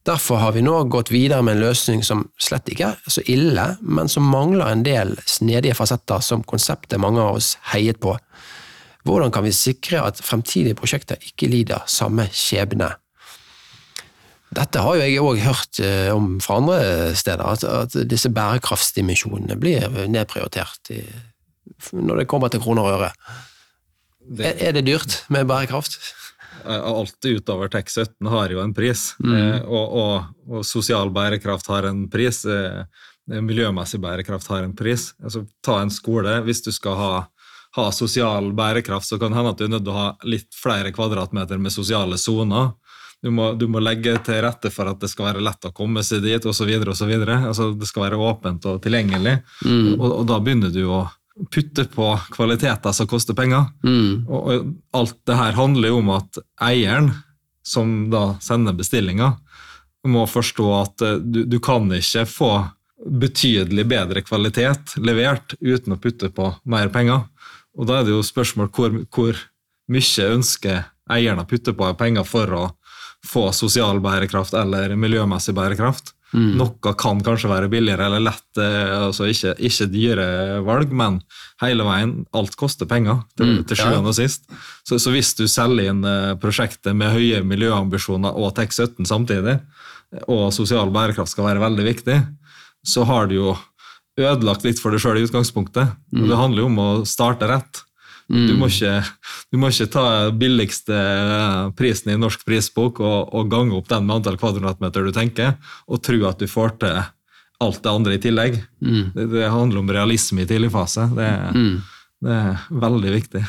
Derfor 0.05 0.37
har 0.43 0.53
vi 0.53 0.61
nå 0.61 0.75
gått 0.93 1.09
videre 1.09 1.41
med 1.41 1.57
en 1.57 1.63
løsning 1.63 2.05
som 2.05 2.27
slett 2.37 2.69
ikke 2.69 2.91
er 2.91 3.09
så 3.09 3.25
ille, 3.25 3.65
men 3.81 4.05
som 4.05 4.29
mangler 4.29 4.69
en 4.69 4.85
del 4.85 5.17
snedige 5.25 5.73
fasetter 5.81 6.21
som 6.21 6.45
konseptet 6.45 7.01
mange 7.01 7.25
av 7.25 7.39
oss 7.39 7.55
heiet 7.73 7.97
på. 7.97 8.13
Hvordan 9.01 9.33
kan 9.33 9.49
vi 9.49 9.57
sikre 9.57 10.05
at 10.05 10.21
fremtidige 10.21 10.77
prosjekter 10.77 11.17
ikke 11.25 11.49
lider 11.49 11.89
samme 11.89 12.29
skjebne? 12.29 12.93
Dette 14.53 14.81
har 14.85 14.97
jo 14.97 15.03
jeg 15.05 15.21
òg 15.23 15.41
hørt 15.43 15.79
eh, 15.83 16.09
om 16.13 16.37
fra 16.43 16.59
andre 16.61 16.79
steder, 17.17 17.45
at, 17.55 17.63
at 17.63 17.97
disse 18.09 18.31
bærekraftsdimensjonene 18.33 19.57
blir 19.59 19.87
nedprioritert 20.11 20.93
i, 20.93 21.01
når 21.95 22.23
det 22.23 22.29
kommer 22.31 22.51
til 22.53 22.63
kroner 22.63 22.87
og 22.87 22.99
øre. 22.99 23.13
Er, 24.39 24.53
er 24.69 24.75
det 24.77 24.85
dyrt 24.87 25.23
med 25.33 25.47
bærekraft? 25.49 25.97
Alt 26.63 27.25
utover 27.25 27.67
TEK17 27.67 28.29
har 28.31 28.53
jo 28.53 28.61
en 28.63 28.73
pris, 28.75 29.09
eh, 29.25 29.63
og, 29.65 29.97
og, 29.99 30.13
og 30.47 30.67
sosial 30.67 31.11
bærekraft 31.13 31.67
har 31.73 31.89
en 31.89 32.05
pris. 32.11 32.43
eh, 32.45 32.83
Miljømessig 33.23 34.01
bærekraft 34.03 34.49
har 34.51 34.65
en 34.65 34.75
pris. 34.75 35.13
Altså, 35.23 35.45
ta 35.63 35.77
en 35.81 35.91
skole. 35.91 36.41
Hvis 36.43 36.59
du 36.65 36.71
skal 36.75 36.97
ha, 36.99 37.11
ha 37.77 37.85
sosial 37.95 38.51
bærekraft, 38.55 39.07
så 39.07 39.19
kan 39.19 39.31
det 39.31 39.39
hende 39.39 39.53
at 39.53 39.61
du 39.61 39.63
er 39.63 39.71
nødt 39.71 39.85
til 39.87 39.93
å 39.93 39.99
ha 39.99 40.09
litt 40.27 40.49
flere 40.59 40.91
kvadratmeter 40.95 41.61
med 41.61 41.71
sosiale 41.71 42.19
soner. 42.19 42.73
Du 43.23 43.31
må, 43.31 43.53
du 43.55 43.69
må 43.71 43.79
legge 43.79 44.17
til 44.25 44.41
rette 44.43 44.67
for 44.73 44.91
at 44.91 44.99
det 44.99 45.07
skal 45.11 45.29
være 45.29 45.43
lett 45.45 45.69
å 45.69 45.71
komme 45.75 46.03
seg 46.03 46.25
dit, 46.25 46.43
osv. 46.43 46.71
Altså, 46.75 47.69
det 47.71 47.87
skal 47.87 48.09
være 48.09 48.19
åpent 48.19 48.65
og 48.67 48.81
tilgjengelig. 48.83 49.37
Og, 49.95 50.09
og 50.09 50.25
da 50.27 50.41
begynner 50.43 50.73
du 50.73 50.83
å 50.91 51.05
putte 51.53 51.85
på 51.85 52.09
kvaliteter 52.33 52.91
som 52.91 53.07
koster 53.07 53.37
penger. 53.37 53.69
Mm. 53.87 54.25
Og, 54.27 54.49
og 54.51 54.99
alt 54.99 55.15
det 55.27 55.39
her 55.39 55.55
handler 55.57 55.93
jo 55.93 56.01
om 56.01 56.11
at 56.17 56.41
eieren, 56.61 57.13
som 57.63 58.11
da 58.11 58.33
sender 58.43 58.75
bestillinga, 58.75 59.31
må 60.07 60.25
forstå 60.27 60.69
at 60.81 61.03
eh, 61.07 61.19
du, 61.23 61.45
du 61.47 61.59
kan 61.63 61.87
ikke 61.95 62.25
få 62.27 62.51
betydelig 63.03 63.85
bedre 63.87 64.23
kvalitet 64.23 64.97
levert 64.99 65.55
uten 65.59 65.95
å 65.95 65.99
putte 65.99 66.29
på 66.31 66.49
mer 66.69 66.91
penger. 66.91 67.25
Og 67.79 67.87
da 67.87 67.99
er 67.99 68.07
det 68.07 68.13
jo 68.13 68.23
spørsmål 68.23 68.69
hvor, 68.75 68.99
hvor 69.11 69.39
mye 69.91 70.27
ønsker 70.35 70.83
eieren 71.11 71.41
å 71.41 71.47
putte 71.47 71.73
på 71.75 71.89
penger 71.99 72.27
for 72.27 72.55
å 72.55 72.63
få 73.27 73.47
sosial 73.55 74.01
bærekraft 74.03 74.55
eller 74.57 74.95
miljømessig 74.99 75.55
bærekraft. 75.55 76.13
Noe 76.57 76.93
kan 76.97 77.19
kanskje 77.21 77.49
være 77.51 77.69
billigere 77.69 78.07
eller 78.07 78.23
lett, 78.25 78.57
eh, 78.57 78.93
altså 79.05 79.27
ikke, 79.29 79.53
ikke 79.69 79.85
dyre 79.93 80.25
valg, 80.65 80.89
men 80.89 81.19
hele 81.61 81.85
veien, 81.85 82.13
alt 82.33 82.57
koster 82.57 82.89
penger 82.89 83.21
til, 83.37 83.59
til 83.69 83.77
sjuende 83.77 84.09
og 84.09 84.17
sist. 84.17 84.47
Så, 84.81 84.97
så 84.97 85.13
hvis 85.13 85.35
du 85.37 85.45
selger 85.45 85.91
inn 85.91 86.01
eh, 86.09 86.33
prosjektet 86.41 86.97
med 86.97 87.13
høye 87.13 87.43
miljøambisjoner 87.45 88.33
og 88.33 88.55
TEK17 88.57 89.05
samtidig, 89.09 89.59
og 90.25 90.47
sosial 90.53 90.89
bærekraft 90.93 91.33
skal 91.33 91.51
være 91.51 91.61
veldig 91.61 91.85
viktig, 91.85 92.17
så 92.85 93.05
har 93.09 93.29
du 93.29 93.37
jo 93.37 93.53
ødelagt 94.19 94.65
litt 94.65 94.81
for 94.81 94.93
deg 94.93 95.01
sjøl 95.01 95.21
i 95.21 95.25
utgangspunktet. 95.27 95.93
Mm. 96.13 96.27
det 96.29 96.37
handler 96.37 96.63
jo 96.63 96.69
om 96.69 96.81
å 96.81 96.91
starte 97.09 97.49
rett. 97.49 97.85
Du, 98.27 98.53
må 98.57 98.69
ikke, 98.71 99.01
du 99.51 99.59
må 99.59 99.69
ikke 99.73 99.89
ta 99.91 100.05
billigste 100.31 100.95
eh, 100.95 101.71
prisen 101.77 102.13
i 102.13 102.19
norsk 102.19 102.45
prisbok 102.47 103.01
og, 103.03 103.33
og 103.35 103.49
gange 103.51 103.75
opp 103.75 103.89
den 103.91 104.07
med 104.07 104.21
antall 104.21 104.39
kvadratmeter 104.41 105.03
du 105.05 105.11
tenker, 105.15 105.57
og 105.87 106.01
tro 106.05 106.21
at 106.29 106.39
du 106.39 106.47
får 106.47 106.77
til 106.83 107.01
alt 107.63 107.83
det 107.83 107.91
andre 107.91 108.15
i 108.15 108.21
tillegg. 108.23 108.57
Det, 109.15 109.27
det 109.31 109.51
handler 109.51 109.83
om 109.83 109.91
realisme 109.91 110.43
i 110.43 110.49
tidlig 110.49 110.71
fase. 110.73 111.07
Det, 111.15 111.29
Det 112.23 112.31
er 112.31 112.67
veldig 112.79 113.13
viktig. 113.13 113.43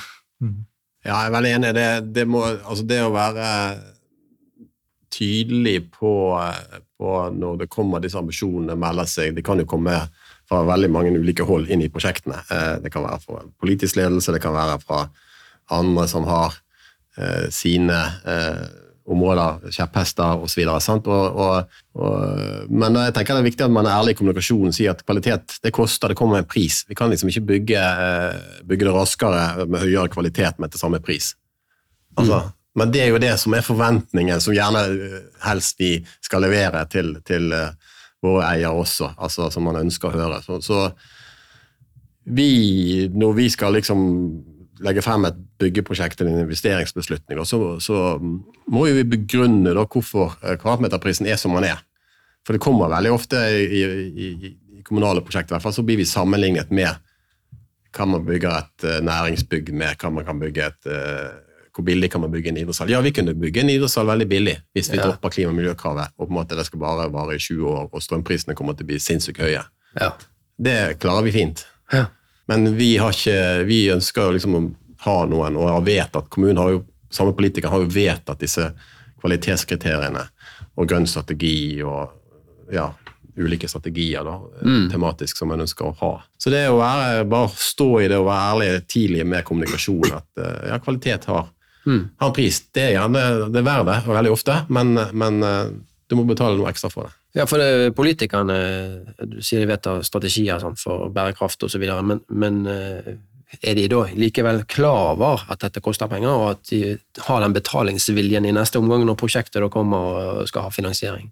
Ja, 1.04 1.18
jeg 1.20 1.28
er 1.28 1.34
veldig 1.34 1.50
enig. 1.58 1.72
Det, 1.76 1.88
det, 2.16 2.24
må, 2.26 2.42
altså 2.42 2.86
det 2.88 3.00
å 3.04 3.12
være 3.14 3.48
tydelig 5.14 5.76
på, 5.94 6.12
på 6.98 7.12
når 7.36 7.60
det 7.62 7.70
kommer 7.70 8.02
disse 8.02 8.18
ambisjonene 8.18 8.76
melder 8.80 9.06
seg. 9.10 9.36
Det 9.36 9.44
kan 9.46 9.62
jo 9.62 9.68
komme 9.68 9.94
fra 10.48 10.62
veldig 10.68 10.90
mange 10.92 11.12
ulike 11.16 11.46
hold 11.48 11.70
inn 11.72 11.84
i 11.84 11.90
prosjektene. 11.92 12.40
Eh, 12.52 12.76
det 12.84 12.92
kan 12.92 13.06
være 13.06 13.20
fra 13.24 13.42
politisk 13.60 13.98
ledelse, 14.00 14.34
det 14.34 14.42
kan 14.44 14.56
være 14.56 14.78
fra 14.82 15.06
andre 15.72 16.06
som 16.10 16.26
har 16.28 16.56
eh, 17.18 17.46
sine 17.54 18.00
eh, 18.28 18.64
områder, 19.04 19.68
kjepphester 19.74 20.40
osv. 20.40 20.62
Men 22.72 22.96
jeg 22.96 23.12
tenker 23.12 23.36
det 23.36 23.42
er 23.42 23.48
viktig 23.50 23.66
at 23.66 23.72
man 23.72 23.84
er 23.84 23.98
ærlig 23.98 24.14
i 24.14 24.18
kommunikasjonen 24.20 24.72
og 24.72 24.76
sier 24.76 24.94
at 24.94 25.04
kvalitet 25.04 25.58
det 25.64 25.74
koster, 25.76 26.08
det 26.08 26.16
kommer 26.16 26.40
en 26.40 26.48
pris. 26.48 26.82
Vi 26.88 26.96
kan 26.96 27.12
liksom 27.12 27.28
ikke 27.28 27.44
bygge, 27.52 27.82
bygge 28.64 28.88
det 28.88 28.94
raskere 28.96 29.66
med 29.68 29.84
høyere 29.84 30.08
kvalitet, 30.12 30.56
men 30.56 30.72
til 30.72 30.80
samme 30.80 31.02
pris. 31.04 31.34
Altså, 32.16 32.46
mm. 32.46 32.54
Men 32.80 32.94
det 32.94 33.04
er 33.04 33.12
jo 33.12 33.20
det 33.22 33.34
som 33.38 33.54
er 33.54 33.66
forventningen, 33.66 34.40
som 34.42 34.56
gjerne 34.56 34.80
helst 35.44 35.78
vi 35.78 35.98
skal 36.24 36.42
levere 36.42 36.80
til, 36.90 37.12
til 37.28 37.52
våre 38.24 38.48
eiere 38.48 38.72
også, 38.72 39.12
altså 39.14 39.50
som 39.52 39.66
man 39.68 39.78
ønsker 39.82 40.10
å 40.10 40.16
høre. 40.16 40.40
Så, 40.44 40.58
så 40.64 40.80
vi, 42.24 43.08
når 43.12 43.38
vi 43.38 43.48
skal 43.52 43.76
liksom 43.76 44.04
legge 44.84 45.04
frem 45.04 45.26
et 45.28 45.38
byggeprosjekt 45.60 46.20
eller 46.20 46.34
en 46.34 46.46
investeringsbeslutning, 46.46 47.40
så, 47.46 47.60
så 47.80 48.18
må 48.20 48.86
vi 48.88 49.06
begrunne 49.06 49.74
da, 49.76 49.84
hvorfor 49.86 50.34
eh, 50.42 50.56
kvadratmeterprisen 50.58 51.28
er 51.30 51.38
som 51.40 51.54
den 51.56 51.68
er. 51.70 51.82
For 52.44 52.56
det 52.56 52.64
kommer 52.64 52.92
veldig 52.92 53.12
ofte 53.14 53.40
i, 53.54 53.80
i, 53.80 54.30
i 54.34 54.82
kommunale 54.84 55.22
prosjekter, 55.24 55.54
i 55.54 55.56
hvert 55.56 55.68
fall 55.68 55.76
så 55.76 55.84
blir 55.86 56.00
vi 56.00 56.08
sammenlignet 56.08 56.72
med 56.74 56.92
hva 57.94 58.06
man 58.10 58.24
bygger 58.26 58.58
et 58.58 58.86
uh, 58.88 58.98
næringsbygg 59.06 59.70
med, 59.72 59.94
hva 60.00 60.10
man 60.12 60.26
kan 60.26 60.40
bygge 60.42 60.66
et 60.66 60.88
uh, 60.90 61.36
hvor 61.74 61.86
billig 61.86 62.10
kan 62.12 62.22
man 62.22 62.30
bygge 62.30 62.52
en 62.52 62.58
idrettshall? 62.60 62.92
Ja, 62.92 63.00
vi 63.02 63.12
kunne 63.14 63.34
bygge 63.34 63.64
en 63.64 63.72
idrettshall 63.72 64.06
veldig 64.06 64.26
billig 64.30 64.54
hvis 64.76 64.92
vi 64.92 65.00
ja. 65.00 65.08
dropper 65.08 65.34
klima- 65.34 65.50
og 65.50 65.58
miljøkravet, 65.58 66.14
og 66.16 66.28
på 66.28 66.30
en 66.30 66.38
måte 66.38 66.58
det 66.58 66.66
skal 66.68 66.82
bare 66.82 67.08
vare 67.12 67.36
i 67.36 67.42
20 67.42 67.66
år, 67.70 67.88
og 67.90 68.04
strømprisene 68.04 68.56
kommer 68.58 68.78
til 68.78 68.86
å 68.86 68.92
bli 68.92 69.00
sinnssykt 69.02 69.42
høye. 69.42 69.64
Ja. 69.98 70.10
Det 70.56 70.78
klarer 71.02 71.26
vi 71.26 71.34
fint. 71.34 71.64
Ja. 71.92 72.06
Men 72.50 72.74
vi, 72.78 72.94
ikke, 73.00 73.38
vi 73.66 73.80
ønsker 73.94 74.28
jo 74.28 74.36
liksom 74.36 74.58
å 74.58 74.64
ha 75.04 75.16
noen, 75.28 75.58
og 75.58 75.70
har 75.72 75.86
vedtatt 75.86 76.30
kommunen 76.32 76.60
har 76.60 76.74
jo, 76.76 76.82
samme 77.12 77.34
politikere 77.36 77.72
har 77.72 77.82
jo 77.82 77.90
vedtatt 77.92 78.42
disse 78.42 78.68
kvalitetskriteriene 79.22 80.26
og 80.74 80.90
grønn 80.90 81.06
strategi 81.08 81.80
og 81.86 82.72
ja, 82.72 82.88
ulike 83.36 83.68
strategier 83.68 84.24
da, 84.24 84.36
mm. 84.62 84.90
tematisk 84.92 85.38
som 85.38 85.50
man 85.50 85.64
ønsker 85.64 85.88
å 85.88 85.96
ha. 86.00 86.12
Så 86.38 86.52
det 86.52 86.66
å 86.70 86.78
være, 86.78 87.24
bare 87.30 87.50
stå 87.58 87.88
i 88.02 88.08
det 88.10 88.20
og 88.20 88.28
være 88.28 88.50
ærlig 88.52 88.86
tidlig 88.90 89.26
med 89.26 89.44
kommunikasjon, 89.46 90.12
at 90.14 90.42
eh, 90.42 90.70
ja, 90.70 90.78
kvalitet 90.82 91.28
har, 91.30 91.48
mm. 91.86 92.00
har 92.20 92.30
en 92.30 92.36
pris. 92.36 92.62
Det 92.74 92.88
er 92.88 92.96
gjerne 92.96 93.26
det 93.48 93.60
er 93.60 93.68
verdt 93.68 93.90
det, 93.90 93.98
veldig 94.08 94.32
ofte, 94.34 94.60
men, 94.68 94.94
men 95.12 95.42
eh, 95.44 95.74
du 96.10 96.16
må 96.18 96.26
betale 96.28 96.58
noe 96.58 96.70
ekstra 96.72 96.90
for 96.92 97.08
det. 97.08 97.16
Ja, 97.34 97.48
for 97.50 97.58
det, 97.58 97.94
politikerne 97.98 98.56
du 99.26 99.40
sier 99.42 99.64
de 99.64 99.70
vedtar 99.72 100.04
strategier 100.06 100.60
sånn, 100.62 100.76
for 100.78 101.08
bærekraft 101.14 101.66
osv., 101.66 101.82
men, 102.06 102.20
men 102.30 102.60
eh, 102.70 103.14
er 103.62 103.76
de 103.78 103.88
da 103.90 104.04
likevel 104.18 104.62
klar 104.70 105.14
over 105.14 105.44
at 105.50 105.62
dette 105.62 105.82
koster 105.82 106.10
penger, 106.10 106.30
og 106.30 106.46
at 106.54 106.70
de 106.70 106.96
har 107.26 107.42
den 107.42 107.54
betalingsviljen 107.54 108.46
i 108.46 108.54
neste 108.54 108.80
omgang 108.80 109.04
når 109.06 109.18
prosjektet 109.18 109.62
da 109.62 109.70
kommer 109.72 110.08
og 110.14 110.48
skal 110.50 110.68
ha 110.68 110.74
finansiering? 110.74 111.30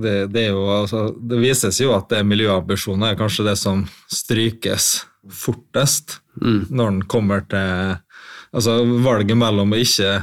Det, 0.00 0.30
det, 0.30 0.46
jo, 0.52 0.64
altså, 0.70 1.08
det 1.18 1.40
vises 1.42 1.80
jo 1.82 1.92
at 1.96 2.10
det 2.12 2.22
miljøambisjoner 2.26 3.12
er 3.12 3.18
kanskje 3.18 3.48
det 3.50 3.56
som 3.58 3.82
strykes 4.10 4.90
fortest 5.34 6.20
mm. 6.40 6.70
når 6.70 6.92
den 6.92 7.02
kommer 7.10 7.42
til 7.50 7.98
altså 8.56 8.80
valget 9.04 9.38
mellom 9.38 9.72
å 9.74 9.80
ikke 9.80 10.16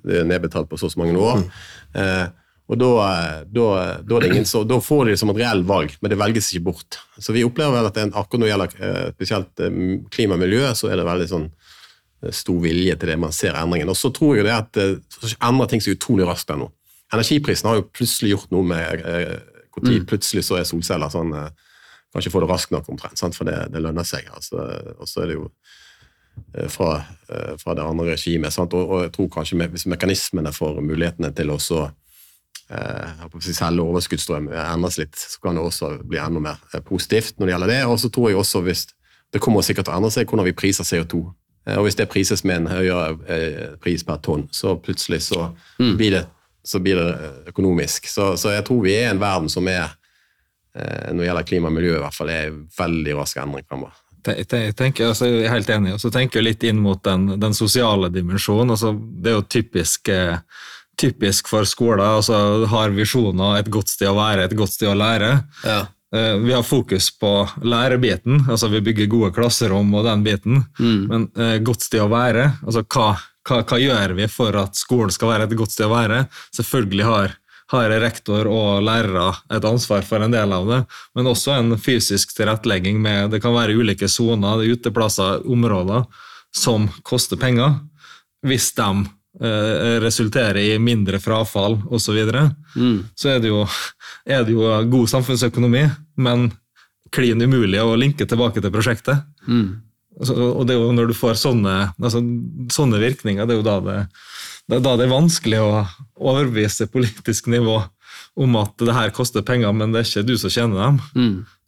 Det 0.02 0.22
er 0.22 0.28
nedbetalt 0.28 0.70
på 0.70 0.80
så 0.80 0.88
og 0.88 0.96
så 0.96 1.02
mange 1.04 1.20
år. 1.20 1.44
Mm. 1.44 2.42
Og 2.66 2.78
da, 2.78 2.88
da, 3.46 3.66
da, 4.02 4.44
så, 4.44 4.64
da, 4.66 4.80
får 4.82 5.04
de 5.04 5.12
det 5.14 5.20
som 5.20 5.30
et 5.30 5.38
reelt 5.38 5.66
valg, 5.68 5.92
men 6.02 6.10
det 6.10 6.18
velges 6.18 6.48
ikke 6.50 6.66
bort. 6.66 6.96
Så 7.14 7.34
vi 7.34 7.44
opplever 7.46 7.76
vel 7.76 7.86
at 7.86 8.00
akkurat 8.08 8.40
når 8.40 8.46
det 8.46 8.52
gjelder 8.52 8.86
eh, 8.86 9.10
spesielt 9.14 9.62
eh, 9.62 9.76
klima 10.10 10.34
og 10.34 10.42
miljø, 10.42 10.64
så 10.74 10.90
er 10.90 10.98
det 10.98 11.04
veldig 11.06 11.28
sånn 11.30 11.44
eh, 11.46 12.32
stor 12.34 12.56
vilje 12.64 12.96
til 12.98 13.12
det. 13.12 13.18
Man 13.22 13.36
ser 13.36 13.58
endringen. 13.58 13.92
Og 13.92 13.98
så 13.98 14.10
tror 14.14 14.34
jeg 14.34 14.48
det 14.48 14.56
at 14.56 14.72
det 14.74 14.88
endrer 15.36 15.70
ting 15.70 15.84
seg 15.84 15.94
utrolig 15.94 16.26
raskt 16.26 16.50
ennå. 16.50 16.66
nå. 16.66 17.06
Energiprisen 17.14 17.70
har 17.70 17.78
jo 17.78 17.86
plutselig 17.86 18.32
gjort 18.32 18.50
noe 18.56 18.66
med 18.66 19.04
når 19.76 20.00
mm. 20.00 20.06
plutselig 20.08 20.42
så 20.48 20.56
er 20.56 20.64
solceller 20.66 21.12
sånn 21.12 21.34
Kan 21.36 22.22
ikke 22.22 22.32
få 22.32 22.40
det 22.40 22.48
raskt 22.48 22.72
nok, 22.72 22.86
omtrent, 22.88 23.18
sant? 23.20 23.36
for 23.36 23.46
det, 23.46 23.58
det, 23.74 23.82
lønner 23.84 24.06
seg. 24.08 24.26
Altså, 24.32 24.64
og 24.96 25.06
så 25.06 25.22
er 25.22 25.30
det 25.30 25.36
jo 25.36 25.50
fra, 26.72 26.96
fra 27.60 27.74
det 27.76 27.84
andre 27.84 28.14
regimet. 28.14 28.56
Og, 28.62 28.74
og, 28.74 29.02
jeg 29.04 29.12
tror 29.12 29.28
kanskje 29.36 29.68
hvis 29.74 29.84
mekanismene 29.92 30.50
for 30.56 30.80
mulighetene 30.80 31.30
til 31.36 31.52
å 31.52 31.58
eh, 31.60 31.92
selge 32.66 33.84
overskuddsstrøm 33.84 34.50
endres 34.50 34.98
litt, 35.00 35.16
så 35.16 35.40
kan 35.42 35.56
det 35.56 35.64
også 35.64 35.90
bli 36.04 36.20
enda 36.22 36.42
mer 36.42 36.62
eh, 36.72 36.82
positivt 36.84 37.38
når 37.38 37.46
det 37.46 37.54
gjelder 37.54 37.72
det. 37.72 37.80
Og 37.86 37.98
så 38.00 38.10
tror 38.12 38.30
jeg 38.30 38.38
også 38.40 38.62
hvis 38.66 38.86
det 39.34 39.42
kommer 39.42 39.62
sikkert 39.66 39.88
til 39.88 39.94
å 39.94 39.98
endre 40.00 40.12
seg 40.14 40.30
hvordan 40.30 40.48
vi 40.48 40.56
priser 40.56 40.86
CO2. 40.86 41.22
Eh, 41.66 41.76
og 41.76 41.86
hvis 41.86 41.98
det 41.98 42.08
prises 42.10 42.44
med 42.44 42.62
en 42.62 42.72
høyere 42.72 43.18
eh, 43.26 43.76
pris 43.82 44.04
per 44.06 44.22
tonn, 44.24 44.48
så 44.54 44.76
plutselig 44.78 45.22
så, 45.28 45.50
mm. 45.78 45.94
blir, 46.00 46.18
det, 46.18 46.24
så 46.66 46.80
blir, 46.82 46.98
det, 47.00 47.30
økonomisk. 47.52 48.10
Så, 48.10 48.34
så, 48.40 48.54
jeg 48.56 48.66
tror 48.66 48.82
vi 48.86 48.96
er 48.96 49.12
en 49.12 49.22
verden 49.22 49.52
som 49.52 49.68
er, 49.70 49.94
når 50.76 51.22
det 51.22 51.28
gjelder 51.30 51.44
klima 51.48 51.70
og 51.70 51.72
miljø, 51.72 51.94
i 51.96 52.00
hvert 52.02 52.12
fall, 52.12 52.28
er 52.28 52.56
veldig 52.76 53.14
rask 53.16 53.38
endring 53.40 53.64
fremover. 53.64 53.94
Jeg, 54.26 54.74
tenker, 54.76 55.08
altså, 55.08 55.28
jeg 55.28 55.46
er 55.46 55.52
helt 55.54 55.70
enig, 55.70 55.94
og 55.94 56.02
så 56.02 56.10
tenker 56.12 56.40
jeg 56.40 56.46
litt 56.46 56.64
inn 56.66 56.80
mot 56.82 57.00
den, 57.06 57.28
den 57.40 57.54
sosiale 57.56 58.10
dimensjonen. 58.12 58.74
Altså, 58.74 58.92
det 58.92 59.30
er 59.30 59.36
jo 59.38 59.44
typisk 59.48 60.10
eh, 60.12 60.38
typisk 60.96 61.48
for 61.48 61.64
skoler. 61.68 62.04
altså 62.04 62.66
Har 62.70 62.94
visjoner, 62.96 63.60
et 63.60 63.70
godt 63.72 63.92
sted 63.92 64.10
å 64.10 64.16
være, 64.18 64.46
et 64.46 64.56
godt 64.56 64.74
sted 64.76 64.90
å 64.90 64.96
lære. 64.98 65.30
Ja. 65.64 65.78
eh, 66.14 66.34
vi 66.42 66.52
har 66.54 66.66
fokus 66.66 67.10
på 67.18 67.32
lærebiten, 67.62 68.44
altså 68.48 68.70
vi 68.72 68.80
bygger 68.80 69.10
gode 69.12 69.32
klasserom 69.36 69.94
og 69.94 70.06
den 70.08 70.24
biten, 70.26 70.62
men 71.10 71.30
eh, 71.36 71.58
godt 71.64 71.86
sted 71.86 72.04
å 72.04 72.12
være, 72.12 72.52
altså 72.64 72.84
hva, 72.84 73.08
hva, 73.48 73.62
hva 73.62 73.80
gjør 73.80 74.14
vi 74.18 74.28
for 74.28 74.56
at 74.60 74.78
skolen 74.78 75.12
skal 75.14 75.34
være 75.34 75.50
et 75.50 75.58
godt 75.58 75.74
sted 75.74 75.86
å 75.88 75.94
være? 75.94 76.22
Selvfølgelig 76.56 77.04
har, 77.08 77.36
har 77.74 77.96
rektor 78.00 78.46
og 78.50 78.84
lærere 78.86 79.32
et 79.52 79.66
ansvar 79.66 80.06
for 80.06 80.22
en 80.22 80.32
del 80.34 80.54
av 80.54 80.70
det, 80.70 80.80
men 81.18 81.32
også 81.32 81.56
en 81.56 81.76
fysisk 81.78 82.36
tilrettelegging 82.36 83.02
med 83.02 83.34
Det 83.34 83.42
kan 83.42 83.54
være 83.54 83.76
ulike 83.76 84.08
soner, 84.08 84.64
uteplasser, 84.64 85.44
områder 85.46 86.06
som 86.56 86.88
koster 87.02 87.36
penger. 87.36 87.80
Hvis 88.46 88.70
de 88.76 88.88
eh, 89.40 89.96
resulterer 90.02 90.60
i 90.62 90.78
mindre 90.82 91.20
frafall 91.22 91.78
osv., 91.86 92.04
så, 92.06 92.14
videre, 92.16 92.44
så 93.18 93.34
er 93.34 93.42
det, 93.42 93.50
jo, 93.52 93.64
er 94.24 94.46
det 94.46 94.54
jo 94.54 94.70
god 94.92 95.10
samfunnsøkonomi, 95.12 95.86
men 96.22 96.50
klin 97.14 97.42
umulig 97.42 97.80
å 97.82 97.96
linke 97.98 98.26
tilbake 98.28 98.62
til 98.62 98.72
prosjektet. 98.74 99.26
Så, 100.24 100.32
og 100.32 100.64
det 100.66 100.76
er 100.76 100.80
jo 100.80 100.94
når 100.96 101.10
du 101.10 101.16
får 101.16 101.36
sånne, 101.40 101.74
altså, 102.00 102.22
sånne 102.72 103.00
virkninger, 103.02 103.44
det 103.44 103.56
er 103.56 103.60
jo 103.60 103.66
da 103.66 103.76
det, 103.84 103.98
det, 104.64 104.78
er 104.78 104.86
da 104.86 104.94
det 104.96 105.04
er 105.04 105.12
vanskelig 105.12 105.60
å 105.60 105.82
overbevise 106.16 106.88
politisk 106.92 107.50
nivå 107.52 107.82
om 108.40 108.56
at 108.60 108.72
det 108.80 108.94
her 108.96 109.12
koster 109.16 109.44
penger, 109.44 109.72
men 109.76 109.92
det 109.92 110.02
er 110.02 110.08
ikke 110.08 110.24
du 110.28 110.34
som 110.40 110.52
tjener 110.52 110.80
dem. 110.80 110.98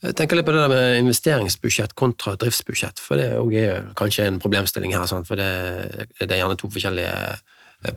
Jeg 0.04 0.14
tenker 0.16 0.38
litt 0.38 0.46
på 0.46 0.54
det 0.54 0.62
der 0.62 0.72
med 0.72 1.00
investeringsbudsjett 1.02 1.94
kontra 1.98 2.36
driftsbudsjett, 2.40 3.00
for 3.02 3.20
det 3.20 3.30
er 3.32 3.38
jo 3.40 3.94
kanskje 3.98 4.28
en 4.28 4.40
problemstilling 4.42 4.94
her, 4.96 5.08
for 5.26 5.40
det, 5.40 6.08
det 6.20 6.28
er 6.28 6.42
gjerne 6.42 6.58
to 6.60 6.70
forskjellige 6.72 7.14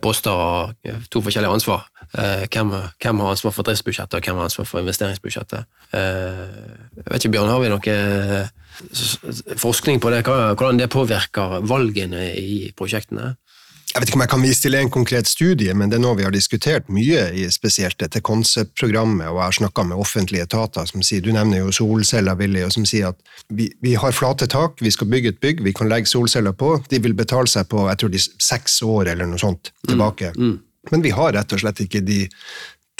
poster 0.02 0.30
og 0.30 0.74
eh, 0.86 1.00
to 1.10 1.22
forskjellige 1.24 1.50
ansvar. 1.52 1.86
Eh, 2.14 2.46
Hvem, 2.52 2.70
hvem 3.02 3.20
har 3.20 3.34
ansvar 3.34 3.54
for 3.56 3.66
driftsbudsjettet, 3.66 4.14
og 4.14 4.22
hvem 4.26 4.36
har 4.38 4.48
ansvar 4.50 4.68
for 4.68 4.82
investeringsbudsjettet? 4.84 5.64
Eh, 5.92 6.52
Jeg 6.96 7.08
vet 7.10 7.24
ikke, 7.24 7.32
Bjørn, 7.36 7.50
har 7.50 7.60
vi 7.62 7.72
noe 7.72 7.96
eh, 7.96 8.46
forskning 9.58 10.00
på 10.00 10.10
det, 10.14 10.22
hvordan 10.26 10.78
det 10.80 10.90
påvirker 10.92 11.60
valgene 11.68 12.28
i 12.38 12.72
prosjektene? 12.76 13.34
Jeg 13.92 14.00
vet 14.00 14.08
ikke 14.08 14.16
om 14.16 14.22
jeg 14.24 14.32
kan 14.32 14.44
vise 14.46 14.62
til 14.64 14.74
en 14.78 14.90
konkret 14.92 15.28
studie, 15.28 15.72
men 15.76 15.90
det 15.92 15.98
er 15.98 16.02
noe 16.02 16.16
vi 16.16 16.24
har 16.24 16.32
diskutert 16.32 16.86
mye, 16.88 17.26
i 17.36 17.42
spesielt 17.52 17.98
dette 18.00 18.22
konseptprogrammet, 18.24 19.26
og 19.28 19.36
jeg 19.36 19.44
har 19.44 19.56
snakka 19.58 19.84
med 19.90 20.00
offentlige 20.00 20.46
etater 20.46 20.88
som 20.88 21.04
sier, 21.04 21.20
du 21.20 21.28
nevner 21.36 21.60
jo 21.60 21.74
solceller, 21.76 22.38
Willy, 22.40 22.62
og 22.64 22.72
som 22.72 22.86
sier 22.88 23.10
at 23.12 23.20
vi, 23.52 23.68
vi 23.84 23.92
har 24.00 24.16
flate 24.16 24.48
tak, 24.48 24.80
vi 24.80 24.94
skal 24.94 25.10
bygge 25.12 25.34
et 25.34 25.42
bygg, 25.44 25.60
vi 25.66 25.74
kan 25.76 25.92
legge 25.92 26.08
solceller 26.08 26.56
på, 26.56 26.78
de 26.88 27.02
vil 27.04 27.12
betale 27.18 27.52
seg 27.52 27.68
på, 27.68 27.84
jeg 27.90 28.00
tror 28.00 28.14
de 28.14 28.22
seks 28.24 28.80
år 28.86 29.12
eller 29.12 29.28
noe 29.28 29.42
sånt 29.42 29.74
tilbake. 29.90 30.32
Men 30.90 31.04
vi 31.04 31.12
har 31.14 31.36
rett 31.36 31.52
og 31.52 31.60
slett 31.60 31.84
ikke 31.84 32.00
de 32.02 32.24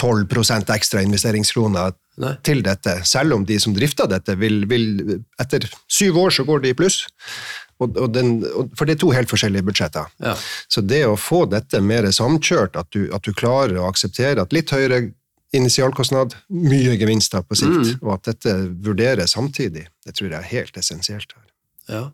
12 0.03 0.27
ekstra 0.75 1.03
investeringskroner 1.07 1.95
Nei. 2.23 2.35
til 2.45 2.63
dette, 2.67 2.99
selv 3.09 3.39
om 3.39 3.47
de 3.49 3.59
som 3.63 3.75
drifter 3.77 4.11
dette 4.11 4.35
vil, 4.37 4.65
vil 4.69 5.19
etter 5.41 5.69
syv 5.87 6.19
år 6.27 6.35
så 6.35 6.47
går 6.49 6.65
de 6.65 6.73
i 6.73 6.79
pluss. 6.79 7.05
Og, 7.83 7.97
og 7.99 8.13
den, 8.15 8.35
for 8.79 8.87
det 8.87 8.97
er 8.97 9.03
to 9.03 9.11
helt 9.15 9.31
forskjellige 9.31 9.67
budsjetter. 9.67 10.11
Ja. 10.23 10.37
Så 10.71 10.85
det 10.87 11.03
å 11.09 11.17
få 11.19 11.45
dette 11.51 11.81
mer 11.83 12.07
samkjørt, 12.15 12.77
at 12.79 12.91
du, 12.95 13.07
at 13.15 13.27
du 13.27 13.33
klarer 13.35 13.81
å 13.81 13.89
akseptere 13.89 14.43
at 14.43 14.55
litt 14.55 14.75
høyere 14.75 15.09
initialkostnad, 15.53 16.35
mye 16.49 16.97
gevinster 16.97 17.45
på 17.45 17.59
sikt, 17.61 17.99
og 18.01 18.15
at 18.17 18.31
dette 18.31 18.55
vurderes 18.85 19.35
samtidig, 19.37 19.85
det 20.05 20.15
tror 20.17 20.31
jeg 20.31 20.39
er 20.39 20.53
helt 20.53 20.79
essensielt 20.81 21.35
her. 21.37 21.49
Ja. 21.93 22.05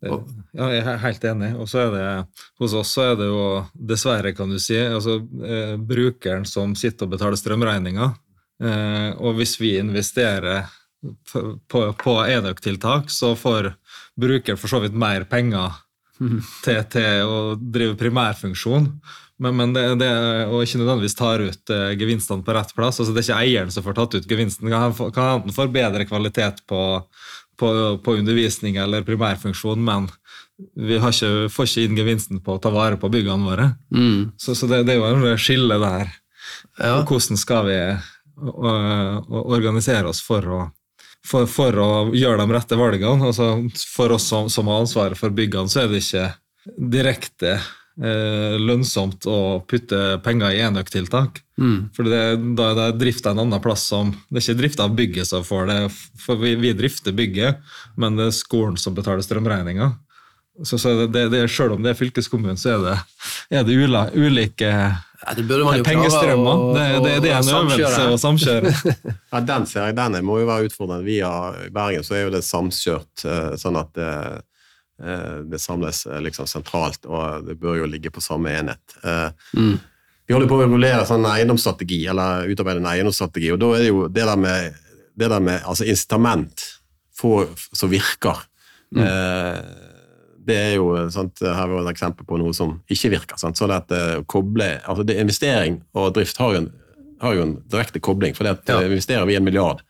Ja, 0.00 0.66
jeg 0.72 0.80
er 0.80 1.00
helt 1.02 1.24
enig. 1.28 1.50
Og 1.60 1.68
så 1.68 1.84
er 1.84 1.94
det, 1.94 2.06
hos 2.62 2.74
oss 2.78 2.94
så 2.96 3.10
er 3.10 3.18
det 3.20 3.28
jo 3.28 3.44
dessverre, 3.74 4.32
kan 4.36 4.52
du 4.52 4.58
si, 4.62 4.78
altså, 4.80 5.18
eh, 5.44 5.76
brukeren 5.76 6.46
som 6.48 6.74
sitter 6.78 7.06
og 7.06 7.14
betaler 7.16 7.40
strømregninga. 7.40 8.10
Eh, 8.64 9.10
og 9.20 9.36
hvis 9.38 9.56
vi 9.60 9.74
investerer 9.80 10.68
på, 11.32 11.44
på, 11.68 11.84
på 12.00 12.16
enøktiltak, 12.24 13.12
så 13.12 13.34
får 13.36 13.74
brukeren 14.20 14.60
for 14.60 14.72
så 14.72 14.82
vidt 14.84 14.96
mer 14.96 15.24
penger 15.28 15.76
til, 16.64 16.84
til 16.92 17.26
å 17.28 17.40
drive 17.60 17.98
primærfunksjon. 18.00 18.88
Men, 19.40 19.56
men 19.56 19.70
det, 19.72 19.82
det, 20.02 20.08
og 20.52 20.66
ikke 20.66 20.82
nødvendigvis 20.82 21.16
tar 21.16 21.40
ut 21.40 21.72
eh, 21.72 21.92
gevinstene 21.96 22.44
på 22.44 22.52
rett 22.52 22.74
plass. 22.76 23.00
altså 23.00 23.14
Det 23.16 23.22
er 23.22 23.28
ikke 23.30 23.44
eieren 23.46 23.72
som 23.72 23.86
får 23.86 23.96
tatt 23.96 24.16
ut 24.18 24.28
gevinsten. 24.28 24.68
Kan 24.68 24.90
han 24.90 25.12
kan 25.16 25.30
han 25.30 25.54
få 25.56 25.64
bedre 25.72 26.04
kvalitet 26.08 26.60
på, 26.68 26.80
på, 27.60 27.70
på 28.04 28.16
undervisning 28.20 28.80
eller 28.80 29.04
primærfunksjon, 29.06 29.82
men 29.84 30.08
vi 30.76 30.98
har 31.00 31.12
ikke, 31.12 31.48
får 31.52 31.68
ikke 31.68 31.84
inn 31.86 32.00
gevinsten 32.00 32.40
på 32.44 32.56
å 32.56 32.62
ta 32.62 32.72
vare 32.72 32.98
på 33.00 33.10
byggene 33.12 33.46
våre. 33.46 33.68
Mm. 33.94 34.32
Så, 34.40 34.56
så 34.58 34.68
det, 34.70 34.82
det 34.88 34.96
er 34.96 35.00
jo 35.00 35.30
en 35.30 35.40
skille 35.40 35.78
der. 35.80 36.12
Ja. 36.80 36.98
Hvordan 37.06 37.40
skal 37.40 37.66
vi 37.68 37.78
ø, 37.80 38.74
organisere 39.40 40.10
oss 40.10 40.20
for 40.24 40.46
å, 40.48 40.60
for, 41.26 41.48
for 41.50 41.80
å 41.80 41.90
gjøre 42.16 42.44
de 42.44 42.56
rette 42.56 42.80
valgene? 42.80 43.30
Altså, 43.30 43.52
for 43.94 44.16
oss 44.16 44.28
som, 44.32 44.50
som 44.52 44.68
har 44.70 44.84
ansvaret 44.84 45.20
for 45.20 45.32
byggene, 45.34 45.70
så 45.72 45.84
er 45.84 45.92
det 45.92 46.02
ikke 46.04 46.26
direkte 46.92 47.56
lønnsomt 48.00 49.26
å 49.28 49.38
putte 49.68 50.18
penger 50.24 50.54
i 50.56 50.60
enøktiltak. 50.64 51.42
Mm. 51.60 51.90
For 51.96 52.08
det, 52.08 52.20
da 52.56 52.70
er 52.72 52.78
det 52.78 52.86
drifta 53.02 53.34
en 53.34 53.42
annen 53.42 53.60
plass 53.60 53.82
som 53.90 54.14
Det 54.30 54.40
er 54.40 54.46
ikke 54.46 54.60
drifta 54.62 54.86
av 54.86 54.94
bygget 54.96 55.28
som 55.28 55.44
får 55.44 55.66
det, 55.68 55.80
for 56.22 56.40
vi, 56.40 56.54
vi 56.56 56.72
drifter 56.72 57.12
bygget, 57.12 57.58
men 58.00 58.16
det 58.16 58.30
er 58.30 58.38
skolen 58.38 58.78
som 58.80 58.94
betaler 58.96 59.20
strømregninga. 59.26 59.90
Så, 60.64 60.76
så 60.78 60.90
det, 60.98 61.06
det, 61.14 61.26
det, 61.32 61.44
selv 61.52 61.72
om 61.76 61.84
det 61.84 61.94
er 61.94 61.96
fylkeskommunen, 62.00 62.56
så 62.60 62.74
er 62.74 62.82
det, 62.84 62.96
er 63.60 63.62
det 63.64 63.76
ula, 63.80 64.06
ulike 64.12 64.68
Ja, 64.68 65.32
det 65.36 65.44
burde 65.48 65.64
man 65.64 65.78
jo 65.78 65.84
klare 65.84 65.94
pengestrømmer. 65.94 66.50
å- 66.64 66.74
Det, 66.74 66.84
det, 67.04 67.14
det 67.24 67.30
er 67.30 67.38
en 67.38 67.54
øvelse 67.60 68.02
å 68.10 68.18
samkjøre. 68.20 68.72
Ja, 69.32 69.40
den 69.46 69.66
ser 69.70 69.86
jeg, 69.88 69.96
den 70.00 70.18
må 70.26 70.40
jo 70.40 70.48
være 70.48 70.68
utfordrende. 70.68 71.04
Via 71.06 71.30
Bergen 71.72 72.04
så 72.04 72.16
er 72.18 72.24
jo 72.26 72.32
det 72.34 72.42
samkjørt, 72.44 73.24
eh, 73.24 73.52
sånn 73.62 73.78
at 73.80 74.00
det, 75.00 75.56
eh, 75.56 75.58
samles 75.58 76.06
eh, 76.06 76.20
liksom 76.20 76.46
sentralt, 76.46 77.06
og 77.06 77.46
det 77.46 77.58
bør 77.60 77.78
jo 77.80 77.86
ligge 77.86 78.10
på 78.12 78.20
samme 78.22 78.50
enhet. 78.50 78.96
Eh, 79.04 79.30
Mm. 79.56 79.78
Vi 80.28 80.34
holder 80.34 80.46
på 80.48 80.58
å 80.60 80.62
regulere 80.62 81.02
sånn 81.08 81.24
eiendomsstrategi, 81.26 82.04
eller 82.08 82.46
utarbeide 82.46 82.78
en 82.78 82.86
eiendomsstrategi, 82.86 83.48
og 83.52 83.58
da 83.58 83.72
er 83.74 83.78
det 83.82 83.88
jo 83.88 84.04
det 84.08 84.24
der 84.28 84.36
med, 84.38 84.74
det 85.18 85.28
der 85.28 85.40
med 85.40 85.62
altså 85.66 85.82
incitament 85.90 86.62
som 87.74 87.90
virker. 87.90 88.38
Eh, 88.96 89.60
det 90.46 90.56
er 90.56 90.76
jo 90.78 90.86
sant, 91.12 91.38
Her 91.44 91.68
var 91.68 91.82
et 91.84 91.92
eksempel 91.94 92.24
på 92.26 92.38
noe 92.40 92.54
som 92.56 92.78
ikke 92.90 93.10
virker. 93.12 93.36
Sant? 93.38 93.58
Så 93.58 93.66
det 93.68 93.76
at 93.90 94.26
koble, 94.30 94.80
altså 94.88 95.04
det, 95.06 95.18
Investering 95.20 95.82
og 95.94 96.14
drift 96.16 96.38
har 96.40 96.54
en, 96.56 96.70
har 97.20 97.34
jo 97.36 97.42
en 97.42 97.56
direkte 97.70 98.00
kobling. 98.00 98.34
for 98.34 98.44
det 98.44 98.50
at 98.58 98.68
Ja. 98.68 98.80
investerer 98.88 99.26
vi 99.26 99.36
en 99.36 99.44
milliard, 99.44 99.82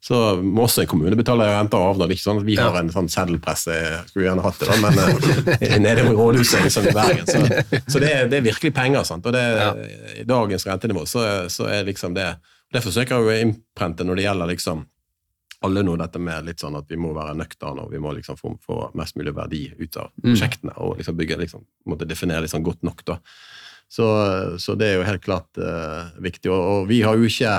så 0.00 0.36
må 0.42 0.62
også 0.68 0.84
en 0.84 0.90
kommune 0.92 1.16
betale 1.18 1.46
renter 1.50 1.80
og 1.80 1.96
avdrag. 1.96 2.12
sånn 2.22 2.44
Vi 2.46 2.54
har 2.56 2.76
en 2.78 2.90
sånn 2.94 3.08
seddelpresse, 3.10 3.74
skulle 4.10 4.28
gjerne 4.28 4.44
hatt 4.44 4.60
det, 4.60 4.68
da, 4.70 4.76
men 4.84 5.56
eh, 5.58 5.78
nede 5.84 6.04
i 6.06 6.12
rådhuset 6.14 6.62
liksom, 6.68 6.86
i 6.86 6.92
Bergen. 6.94 7.26
Så, 7.26 7.40
så 7.92 7.98
det, 8.04 8.12
er, 8.14 8.28
det 8.30 8.38
er 8.38 8.46
virkelig 8.46 8.70
penger. 8.76 9.02
sant? 9.08 9.26
Og 9.26 9.34
det, 9.34 9.42
Ja. 9.58 9.72
I 10.22 10.26
dagens 10.28 10.66
rentenivå 10.66 11.02
så, 11.10 11.24
så 11.50 11.66
er 11.72 11.84
liksom 11.88 12.14
det 12.14 12.28
Det 12.70 12.82
forsøker 12.84 13.16
jeg 13.16 13.26
å 13.26 13.36
innprente 13.48 14.04
når 14.04 14.16
det 14.20 14.24
gjelder 14.28 14.50
liksom 14.52 14.86
alle 15.66 15.82
nå 15.82 15.96
dette 15.98 16.20
med 16.22 16.44
litt 16.46 16.60
sånn 16.62 16.76
at 16.78 16.84
vi 16.86 16.96
må 17.00 17.10
være 17.16 17.34
nøkterne 17.34 17.82
og 17.82 17.90
vi 17.90 17.98
må 17.98 18.12
liksom 18.14 18.36
få, 18.38 18.52
få 18.62 18.76
mest 18.94 19.16
mulig 19.18 19.32
verdi 19.34 19.64
ut 19.80 19.96
av 19.98 20.12
Mm. 20.14 20.28
prosjektene 20.28 20.74
og 20.84 20.98
liksom 21.00 21.16
bygge 21.18 21.38
liksom, 21.40 21.64
måtte 21.90 22.06
definere 22.06 22.46
sånn 22.46 22.62
godt 22.62 22.84
nok. 22.86 23.02
da. 23.08 23.16
Så, 23.88 24.04
så 24.60 24.76
det 24.78 24.86
er 24.92 24.96
jo 25.00 25.06
helt 25.08 25.24
klart 25.24 25.58
uh, 25.58 26.12
viktig. 26.22 26.50
Og, 26.52 26.60
og 26.84 26.88
vi 26.92 27.00
har 27.02 27.16
jo 27.16 27.24
ikke 27.26 27.54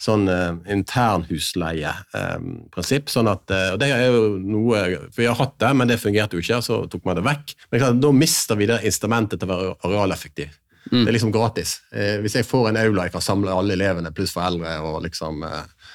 sånn 0.00 0.24
uh, 0.32 0.56
internhusleieprinsipp. 0.72 3.12
sånn 3.12 3.28
at, 3.28 3.44
eh, 3.52 3.74
og 3.74 3.78
det 3.82 3.90
er 3.92 4.06
jo 4.08 4.22
noe, 4.40 4.78
for 5.10 5.20
Vi 5.20 5.28
har 5.28 5.36
hatt 5.36 5.58
det, 5.60 5.72
men 5.76 5.88
det 5.90 6.00
fungerte 6.00 6.36
jo 6.36 6.44
ikke, 6.44 6.62
så 6.64 6.74
tok 6.88 7.04
man 7.04 7.16
det 7.18 7.26
vekk. 7.26 7.46
Men 7.68 7.80
klart, 7.82 8.00
da 8.00 8.10
mister 8.16 8.54
vi 8.56 8.70
det 8.70 8.86
instrumentet 8.88 9.36
til 9.40 9.48
å 9.48 9.52
være 9.52 9.76
arealeffektiv. 9.84 10.50
Det 10.90 11.08
er 11.08 11.12
liksom 11.12 11.32
gratis. 11.32 11.80
Eh, 11.92 12.18
hvis 12.24 12.34
jeg 12.38 12.46
får 12.48 12.70
en 12.70 12.78
aula 12.80 13.04
jeg 13.06 13.14
kan 13.14 13.22
samle 13.22 13.54
alle 13.54 13.76
elevene 13.76 14.10
pluss 14.16 14.32
foreldre 14.34 14.72
og 14.86 15.02
liksom 15.04 15.44
eh, 15.46 15.90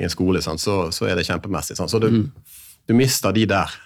i 0.00 0.06
en 0.06 0.12
skole, 0.12 0.40
sånn, 0.42 0.58
så, 0.58 0.76
så 0.94 1.10
er 1.10 1.18
det 1.18 1.26
kjempemessig. 1.28 1.76
Sånn. 1.78 1.90
Så 1.90 2.00
du, 2.02 2.08
du 2.88 2.96
mister 2.96 3.34
de 3.36 3.46
der. 3.50 3.76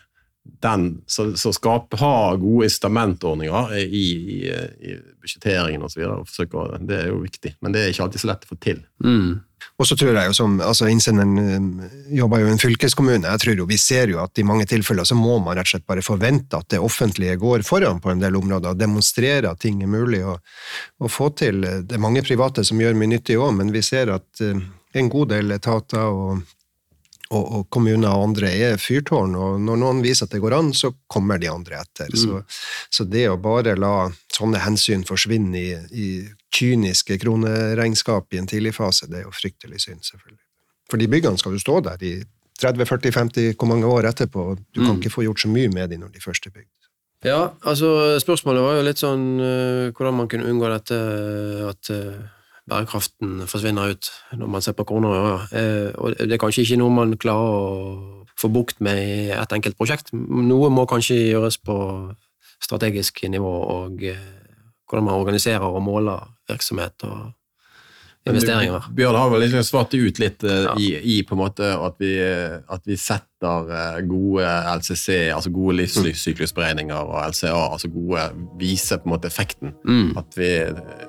Den, 0.44 1.02
så, 1.06 1.30
så 1.40 1.52
skape, 1.56 1.96
ha 2.00 2.34
gode 2.36 2.68
incitamentordninger 2.68 3.74
i, 3.80 3.84
i, 3.84 4.04
i 4.48 4.96
budsjetteringen 5.24 5.84
osv. 5.86 6.04
Det 6.84 6.98
er 6.98 7.10
jo 7.10 7.22
viktig, 7.22 7.54
men 7.64 7.72
det 7.72 7.82
er 7.82 7.92
ikke 7.92 8.06
alltid 8.06 8.22
så 8.22 8.30
lett 8.30 8.44
å 8.44 8.50
få 8.52 8.58
til. 8.60 8.82
Mm. 9.04 9.40
Og 9.80 9.88
så 9.88 9.96
tror 9.98 10.14
jeg 10.14 10.28
jo 10.28 10.36
som, 10.36 10.56
altså 10.62 10.86
Innsenderen 10.90 11.38
eh, 11.40 11.96
jobber 12.20 12.42
jo 12.42 12.48
i 12.50 12.52
en 12.54 12.60
fylkeskommune. 12.60 13.26
jeg 13.26 13.42
tror 13.42 13.62
jo, 13.62 13.66
Vi 13.66 13.78
ser 13.80 14.12
jo 14.12 14.20
at 14.22 14.38
i 14.38 14.46
mange 14.46 14.66
tilfeller 14.70 15.08
så 15.08 15.16
må 15.18 15.38
man 15.42 15.56
rett 15.56 15.66
og 15.66 15.74
slett 15.74 15.86
bare 15.88 16.04
forvente 16.04 16.60
at 16.60 16.68
det 16.70 16.82
offentlige 16.82 17.36
går 17.40 17.64
foran 17.66 18.00
på 18.00 18.12
en 18.12 18.22
del 18.22 18.36
områder 18.38 18.74
og 18.74 18.80
demonstrerer 18.80 19.50
at 19.50 19.62
ting 19.64 19.82
er 19.82 19.90
mulig 19.90 20.22
å, 20.24 20.36
å 21.00 21.10
få 21.10 21.30
til. 21.38 21.64
Det 21.88 21.96
er 21.96 22.02
mange 22.02 22.22
private 22.26 22.64
som 22.66 22.80
gjør 22.80 22.96
mye 22.98 23.16
nyttig 23.16 23.38
òg, 23.40 23.54
men 23.58 23.72
vi 23.74 23.82
ser 23.82 24.12
at 24.14 24.44
eh, 24.44 24.60
en 24.94 25.10
god 25.10 25.32
del 25.34 25.56
etater 25.56 26.06
og, 26.06 26.44
og, 27.34 27.46
og 27.58 27.64
kommuner 27.74 28.14
og 28.14 28.28
andre 28.30 28.50
er 28.70 28.76
fyrtårn, 28.80 29.34
og 29.36 29.58
når 29.60 29.80
noen 29.82 30.02
viser 30.04 30.28
at 30.28 30.34
det 30.36 30.40
går 30.44 30.54
an, 30.56 30.70
så 30.76 30.92
kommer 31.10 31.38
de 31.42 31.50
andre 31.50 31.80
etter. 31.82 32.12
Så, 32.16 32.40
så 32.94 33.04
det 33.10 33.26
å 33.30 33.36
bare 33.42 33.74
la 33.78 34.08
sånne 34.34 34.62
hensyn 34.64 35.02
forsvinne 35.08 35.58
i, 35.60 35.74
i 35.90 36.08
kyniske 36.54 37.18
kroneregnskap 37.22 38.32
i 38.34 38.38
en 38.42 38.46
tidlig 38.50 38.74
fase, 38.76 39.08
det 39.10 39.20
er 39.22 39.26
jo 39.28 39.34
fryktelig 39.34 39.82
synd, 39.86 40.04
selvfølgelig. 40.06 40.40
For 40.90 41.00
de 41.00 41.08
byggene 41.10 41.40
skal 41.40 41.56
jo 41.56 41.62
stå 41.62 41.80
der 41.86 42.02
i 42.06 42.14
30-40-50 42.62 43.54
hvor 43.58 43.68
mange 43.70 43.88
år 43.90 44.06
etterpå. 44.12 44.40
og 44.52 44.58
Du 44.72 44.80
kan 44.84 44.94
Mm. 44.94 45.00
ikke 45.02 45.10
få 45.10 45.22
gjort 45.26 45.40
så 45.42 45.48
mye 45.48 45.68
med 45.72 45.90
de 45.90 45.98
når 45.98 46.12
de 46.14 46.20
først 46.22 46.46
er 46.46 46.50
bygd. 46.54 46.70
Ja, 47.24 47.50
altså 47.64 48.20
spørsmålet 48.20 48.62
var 48.62 48.74
jo 48.76 48.82
litt 48.84 49.00
sånn 49.00 49.24
eh, 49.40 49.90
hvordan 49.96 50.14
man 50.18 50.28
kunne 50.28 50.44
unngå 50.50 50.68
dette 50.68 50.98
at 51.70 51.90
eh, 51.90 52.20
bærekraften 52.70 53.44
forsvinner 53.50 53.94
ut 53.94 54.10
når 54.38 54.50
man 54.50 54.64
ser 54.64 54.76
på 54.76 54.86
kroner 54.88 55.08
og 55.08 55.26
øre. 55.26 55.40
Eh, 55.52 55.90
og 55.94 56.16
det 56.18 56.32
er 56.32 56.40
kanskje 56.42 56.64
ikke 56.64 56.80
noe 56.80 56.94
man 56.94 57.16
klarer 57.20 57.58
å 57.58 58.34
få 58.40 58.50
bukt 58.52 58.80
med 58.84 59.00
i 59.02 59.16
et 59.34 59.52
enkelt 59.56 59.76
prosjekt. 59.78 60.12
Noe 60.14 60.70
må 60.72 60.86
kanskje 60.90 61.20
gjøres 61.20 61.58
på 61.62 61.76
strategisk 62.64 63.24
nivå 63.28 63.54
og 63.78 64.04
eh, 64.08 64.28
hvordan 64.88 65.08
man 65.08 65.20
organiserer 65.20 65.64
og 65.64 65.82
måler 65.84 66.28
virksomhet 66.48 67.06
og 67.08 67.32
investeringer. 68.30 68.86
Bjørn 68.96 69.16
har 69.20 69.30
vel 69.32 69.42
liksom 69.44 69.64
svart 69.66 69.94
ut 69.94 70.18
litt 70.22 70.44
eh, 70.44 70.62
Ja. 70.64 70.74
i, 70.80 70.88
i 71.16 71.22
på 71.28 71.36
en 71.36 71.42
måte 71.42 71.70
at 71.76 71.98
vi, 72.00 72.14
eh, 72.24 72.56
at 72.72 72.86
vi 72.88 72.96
setter 72.96 73.68
eh, 73.68 73.98
gode 74.08 74.46
LCC, 74.78 75.28
altså 75.34 75.52
gode 75.52 75.76
livssyklusberegninger 75.82 76.96
og 76.96 77.18
LCA, 77.28 77.52
altså 77.74 77.90
gode 77.92 78.24
viser 78.60 79.02
på 79.02 79.10
en 79.10 79.14
måte 79.16 79.28
effekten. 79.28 79.74
Mm. 79.84 80.14
At 80.20 80.38
vi 80.40 80.50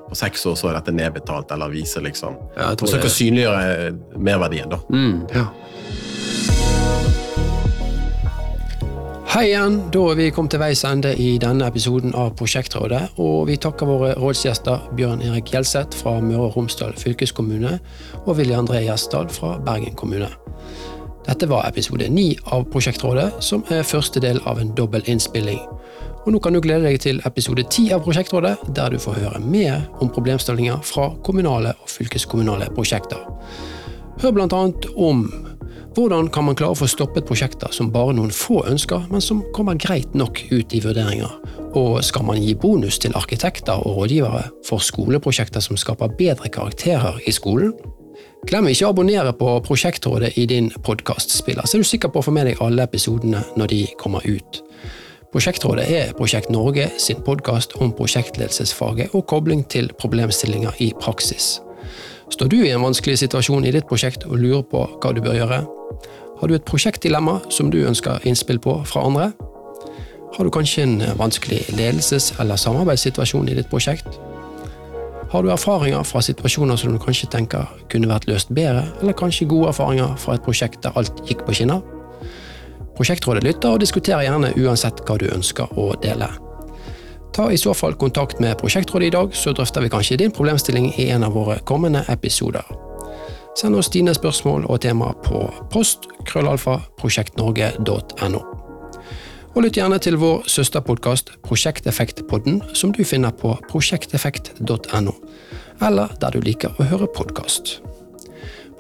på 0.10 0.18
seks 0.20 0.46
år 0.52 0.60
så 0.60 0.70
er 0.72 0.80
dette 0.82 0.96
nedbetalt, 0.96 1.52
eller 1.56 1.72
viser 1.72 2.04
liksom 2.04 2.36
Ja, 2.58 2.74
jeg 2.74 2.82
Forsøker 2.84 3.08
å 3.08 3.16
synliggjøre 3.16 4.20
merverdien, 4.20 4.70
da. 4.76 4.82
Mm. 4.92 5.24
Ja. 5.36 5.48
Hei 9.36 9.50
igjen, 9.50 9.82
da 9.92 10.00
er 10.14 10.16
vi 10.16 10.30
kommet 10.32 10.54
til 10.54 10.62
veis 10.62 10.86
ende 10.88 11.10
i 11.20 11.34
denne 11.44 11.66
episoden 11.68 12.14
av 12.16 12.30
Prosjektrådet, 12.40 13.18
og 13.20 13.50
vi 13.50 13.58
takker 13.60 13.90
våre 13.90 14.14
rådsgjester 14.16 14.86
Bjørn 14.96 15.20
Erik 15.28 15.50
Gjelseth 15.52 16.00
fra 16.00 16.14
Møre 16.24 16.46
og 16.46 16.56
Romsdal 16.56 16.94
fylkeskommune 16.96 17.74
og 18.22 18.30
Willy 18.38 18.56
André 18.56 18.86
Gjesdal 18.86 19.28
fra 19.36 19.58
Bergen 19.66 19.92
kommune. 20.00 20.30
Dette 21.26 21.50
var 21.52 21.68
episode 21.68 22.08
ni 22.08 22.30
av 22.56 22.64
Prosjektrådet, 22.72 23.42
som 23.44 23.68
er 23.76 23.84
første 23.84 24.24
del 24.24 24.40
av 24.48 24.62
en 24.64 24.72
dobbel 24.78 25.04
innspilling. 25.12 25.60
Og 26.24 26.32
nå 26.32 26.40
kan 26.40 26.56
du 26.56 26.62
glede 26.64 26.88
deg 26.88 27.04
til 27.04 27.20
episode 27.28 27.68
ti 27.76 27.90
av 27.92 28.08
Prosjektrådet, 28.08 28.70
der 28.72 28.96
du 28.96 29.04
får 29.04 29.20
høre 29.20 29.44
mer 29.44 29.84
om 30.00 30.16
problemstillinger 30.16 30.80
fra 30.88 31.10
kommunale 31.28 31.76
og 31.76 31.92
fylkeskommunale 31.92 32.72
prosjekter. 32.80 33.28
Hør 34.24 34.32
blant 34.40 34.56
annet 34.56 34.88
om 34.96 35.28
hvordan 35.96 36.28
kan 36.30 36.44
man 36.44 36.56
klare 36.60 36.76
å 36.76 36.78
få 36.78 36.88
stoppet 36.92 37.28
prosjekter 37.28 37.72
som 37.76 37.92
bare 37.92 38.14
noen 38.18 38.34
få 38.34 38.62
ønsker, 38.68 39.08
men 39.12 39.24
som 39.24 39.44
kommer 39.56 39.78
greit 39.80 40.14
nok 40.18 40.42
ut 40.52 40.74
i 40.76 40.82
vurderinger? 40.84 41.32
Og 41.76 42.02
skal 42.04 42.26
man 42.28 42.42
gi 42.44 42.54
bonus 42.56 43.00
til 43.00 43.16
arkitekter 43.16 43.80
og 43.80 44.02
rådgivere 44.02 44.44
for 44.68 44.84
skoleprosjekter 44.84 45.64
som 45.64 45.80
skaper 45.80 46.12
bedre 46.20 46.52
karakterer 46.52 47.22
i 47.28 47.34
skolen? 47.36 47.74
Glem 48.46 48.68
ikke 48.70 48.86
å 48.86 48.92
abonnere 48.94 49.32
på 49.40 49.56
Prosjektrådet 49.66 50.36
i 50.38 50.46
din 50.50 50.68
podkastspiller, 50.86 51.66
så 51.66 51.78
er 51.78 51.84
du 51.84 51.90
sikker 51.90 52.12
på 52.14 52.22
å 52.22 52.28
få 52.28 52.34
med 52.36 52.50
deg 52.50 52.62
alle 52.62 52.86
episodene 52.86 53.42
når 53.58 53.72
de 53.72 53.82
kommer 54.00 54.28
ut. 54.28 54.62
Prosjektrådet 55.34 55.88
er 55.92 56.14
Prosjekt 56.16 56.52
Norge 56.54 56.90
sin 57.02 57.24
podkast 57.26 57.74
om 57.84 57.96
prosjektledelsesfaget 57.96 59.16
og 59.18 59.26
kobling 59.32 59.66
til 59.72 59.90
problemstillinger 60.00 60.78
i 60.84 60.92
praksis. 61.00 61.58
Står 62.32 62.52
du 62.52 62.60
i 62.62 62.72
en 62.74 62.86
vanskelig 62.86 63.18
situasjon 63.24 63.66
i 63.66 63.74
ditt 63.76 63.90
prosjekt 63.90 64.28
og 64.30 64.40
lurer 64.42 64.64
på 64.70 64.86
hva 65.02 65.12
du 65.16 65.24
bør 65.26 65.40
gjøre? 65.42 65.64
Har 66.40 66.48
du 66.48 66.56
et 66.56 66.66
prosjektdilemma 66.68 67.38
som 67.50 67.70
du 67.72 67.78
ønsker 67.88 68.24
innspill 68.28 68.60
på 68.60 68.76
fra 68.86 69.06
andre? 69.08 69.32
Har 70.36 70.44
du 70.44 70.52
kanskje 70.52 70.84
en 70.84 71.04
vanskelig 71.16 71.62
ledelses- 71.78 72.34
eller 72.40 72.60
samarbeidssituasjon 72.60 73.48
i 73.50 73.56
ditt 73.56 73.70
prosjekt? 73.72 74.20
Har 75.32 75.44
du 75.44 75.50
erfaringer 75.52 76.04
fra 76.04 76.22
situasjoner 76.22 76.76
som 76.76 76.92
du 76.92 77.00
kanskje 77.00 77.30
tenker 77.32 77.70
kunne 77.90 78.12
vært 78.12 78.28
løst 78.28 78.52
bedre, 78.52 78.84
eller 79.02 79.16
kanskje 79.16 79.48
gode 79.48 79.72
erfaringer 79.72 80.18
fra 80.20 80.36
et 80.36 80.44
prosjekt 80.44 80.84
der 80.84 80.96
alt 81.00 81.24
gikk 81.30 81.46
på 81.48 81.56
skinner? 81.56 81.82
Prosjektrådet 82.96 83.44
lytter 83.44 83.76
og 83.76 83.80
diskuterer 83.80 84.28
gjerne 84.28 84.54
uansett 84.60 85.02
hva 85.08 85.18
du 85.20 85.30
ønsker 85.32 85.72
å 85.80 85.94
dele. 86.04 86.28
Ta 87.36 87.50
i 87.52 87.60
så 87.60 87.74
fall 87.76 87.96
kontakt 88.00 88.40
med 88.40 88.58
Prosjektrådet 88.60 89.08
i 89.08 89.16
dag, 89.16 89.36
så 89.36 89.52
drøfter 89.52 89.84
vi 89.84 89.92
kanskje 89.92 90.18
din 90.18 90.32
problemstilling 90.32 90.94
i 91.00 91.10
en 91.12 91.24
av 91.24 91.36
våre 91.36 91.60
kommende 91.68 92.06
episoder. 92.08 92.85
Send 93.56 93.76
oss 93.76 93.88
dine 93.90 94.12
spørsmål 94.14 94.66
og 94.68 94.82
temaer 94.84 95.16
på 95.24 95.46
post 95.72 96.10
krøllalfa 96.28 96.76
prosjektnorge.no. 97.00 98.42
Og 99.56 99.64
lytt 99.64 99.78
gjerne 99.80 100.00
til 100.04 100.18
vår 100.20 100.44
søsterpodkast 100.52 101.32
Prosjekteffektpodden, 101.46 102.60
som 102.76 102.92
du 102.92 103.06
finner 103.08 103.32
på 103.32 103.54
prosjekteffekt.no, 103.70 105.14
eller 105.88 106.18
der 106.20 106.36
du 106.36 106.44
liker 106.44 106.76
å 106.76 106.90
høre 106.90 107.08
podkast. 107.16 107.78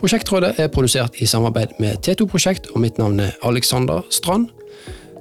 Prosjektrådet 0.01 0.57
er 0.59 0.67
produsert 0.67 1.15
i 1.23 1.29
samarbeid 1.29 1.79
med 1.79 2.03
T2 2.03 2.27
Prosjekt, 2.27 2.67
og 2.75 2.83
mitt 2.83 2.99
navn 2.99 3.23
er 3.23 3.37
Alexander 3.47 4.03
Strand. 4.11 4.51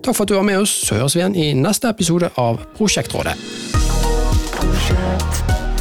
Takk 0.03 0.17
for 0.17 0.27
at 0.27 0.35
du 0.35 0.35
var 0.35 0.49
med 0.51 0.65
oss, 0.67 0.75
så 0.89 0.99
høres 0.99 1.15
vi 1.15 1.23
igjen 1.23 1.39
i 1.39 1.53
neste 1.55 1.95
episode 1.95 2.35
av 2.35 2.59
Prosjektrådet. 2.75 3.39
Project. 4.59 5.74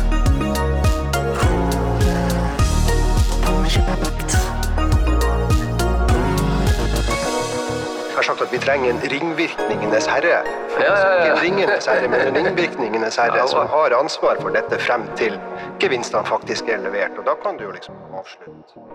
Har 8.24 8.36
sagt 8.36 8.42
at 8.42 8.54
vi 8.54 8.60
trenger 8.64 8.90
en 8.90 9.02
ringvirkningenes 9.12 10.08
herre. 10.08 10.28
Ja, 10.80 10.84
ja, 10.84 10.94
ja. 10.96 11.24
Ikke 11.24 11.32
en 11.32 11.42
ringenes 11.42 11.88
herre, 11.92 12.08
men 12.08 12.22
en 12.28 12.36
ringvirkningenes 12.36 13.20
herre 13.20 13.48
som 13.52 13.68
har 13.68 13.96
ansvar 14.00 14.40
for 14.42 14.56
dette 14.56 14.80
frem 14.80 15.04
til 15.20 15.36
gevinstene 15.84 16.24
faktisk 16.26 16.72
er 16.72 16.80
levert. 16.86 17.18
Og 17.20 17.28
da 17.28 17.36
kan 17.44 17.60
du 17.60 17.68
jo 17.68 17.76
liksom 17.76 18.00
avslutte. 18.20 18.88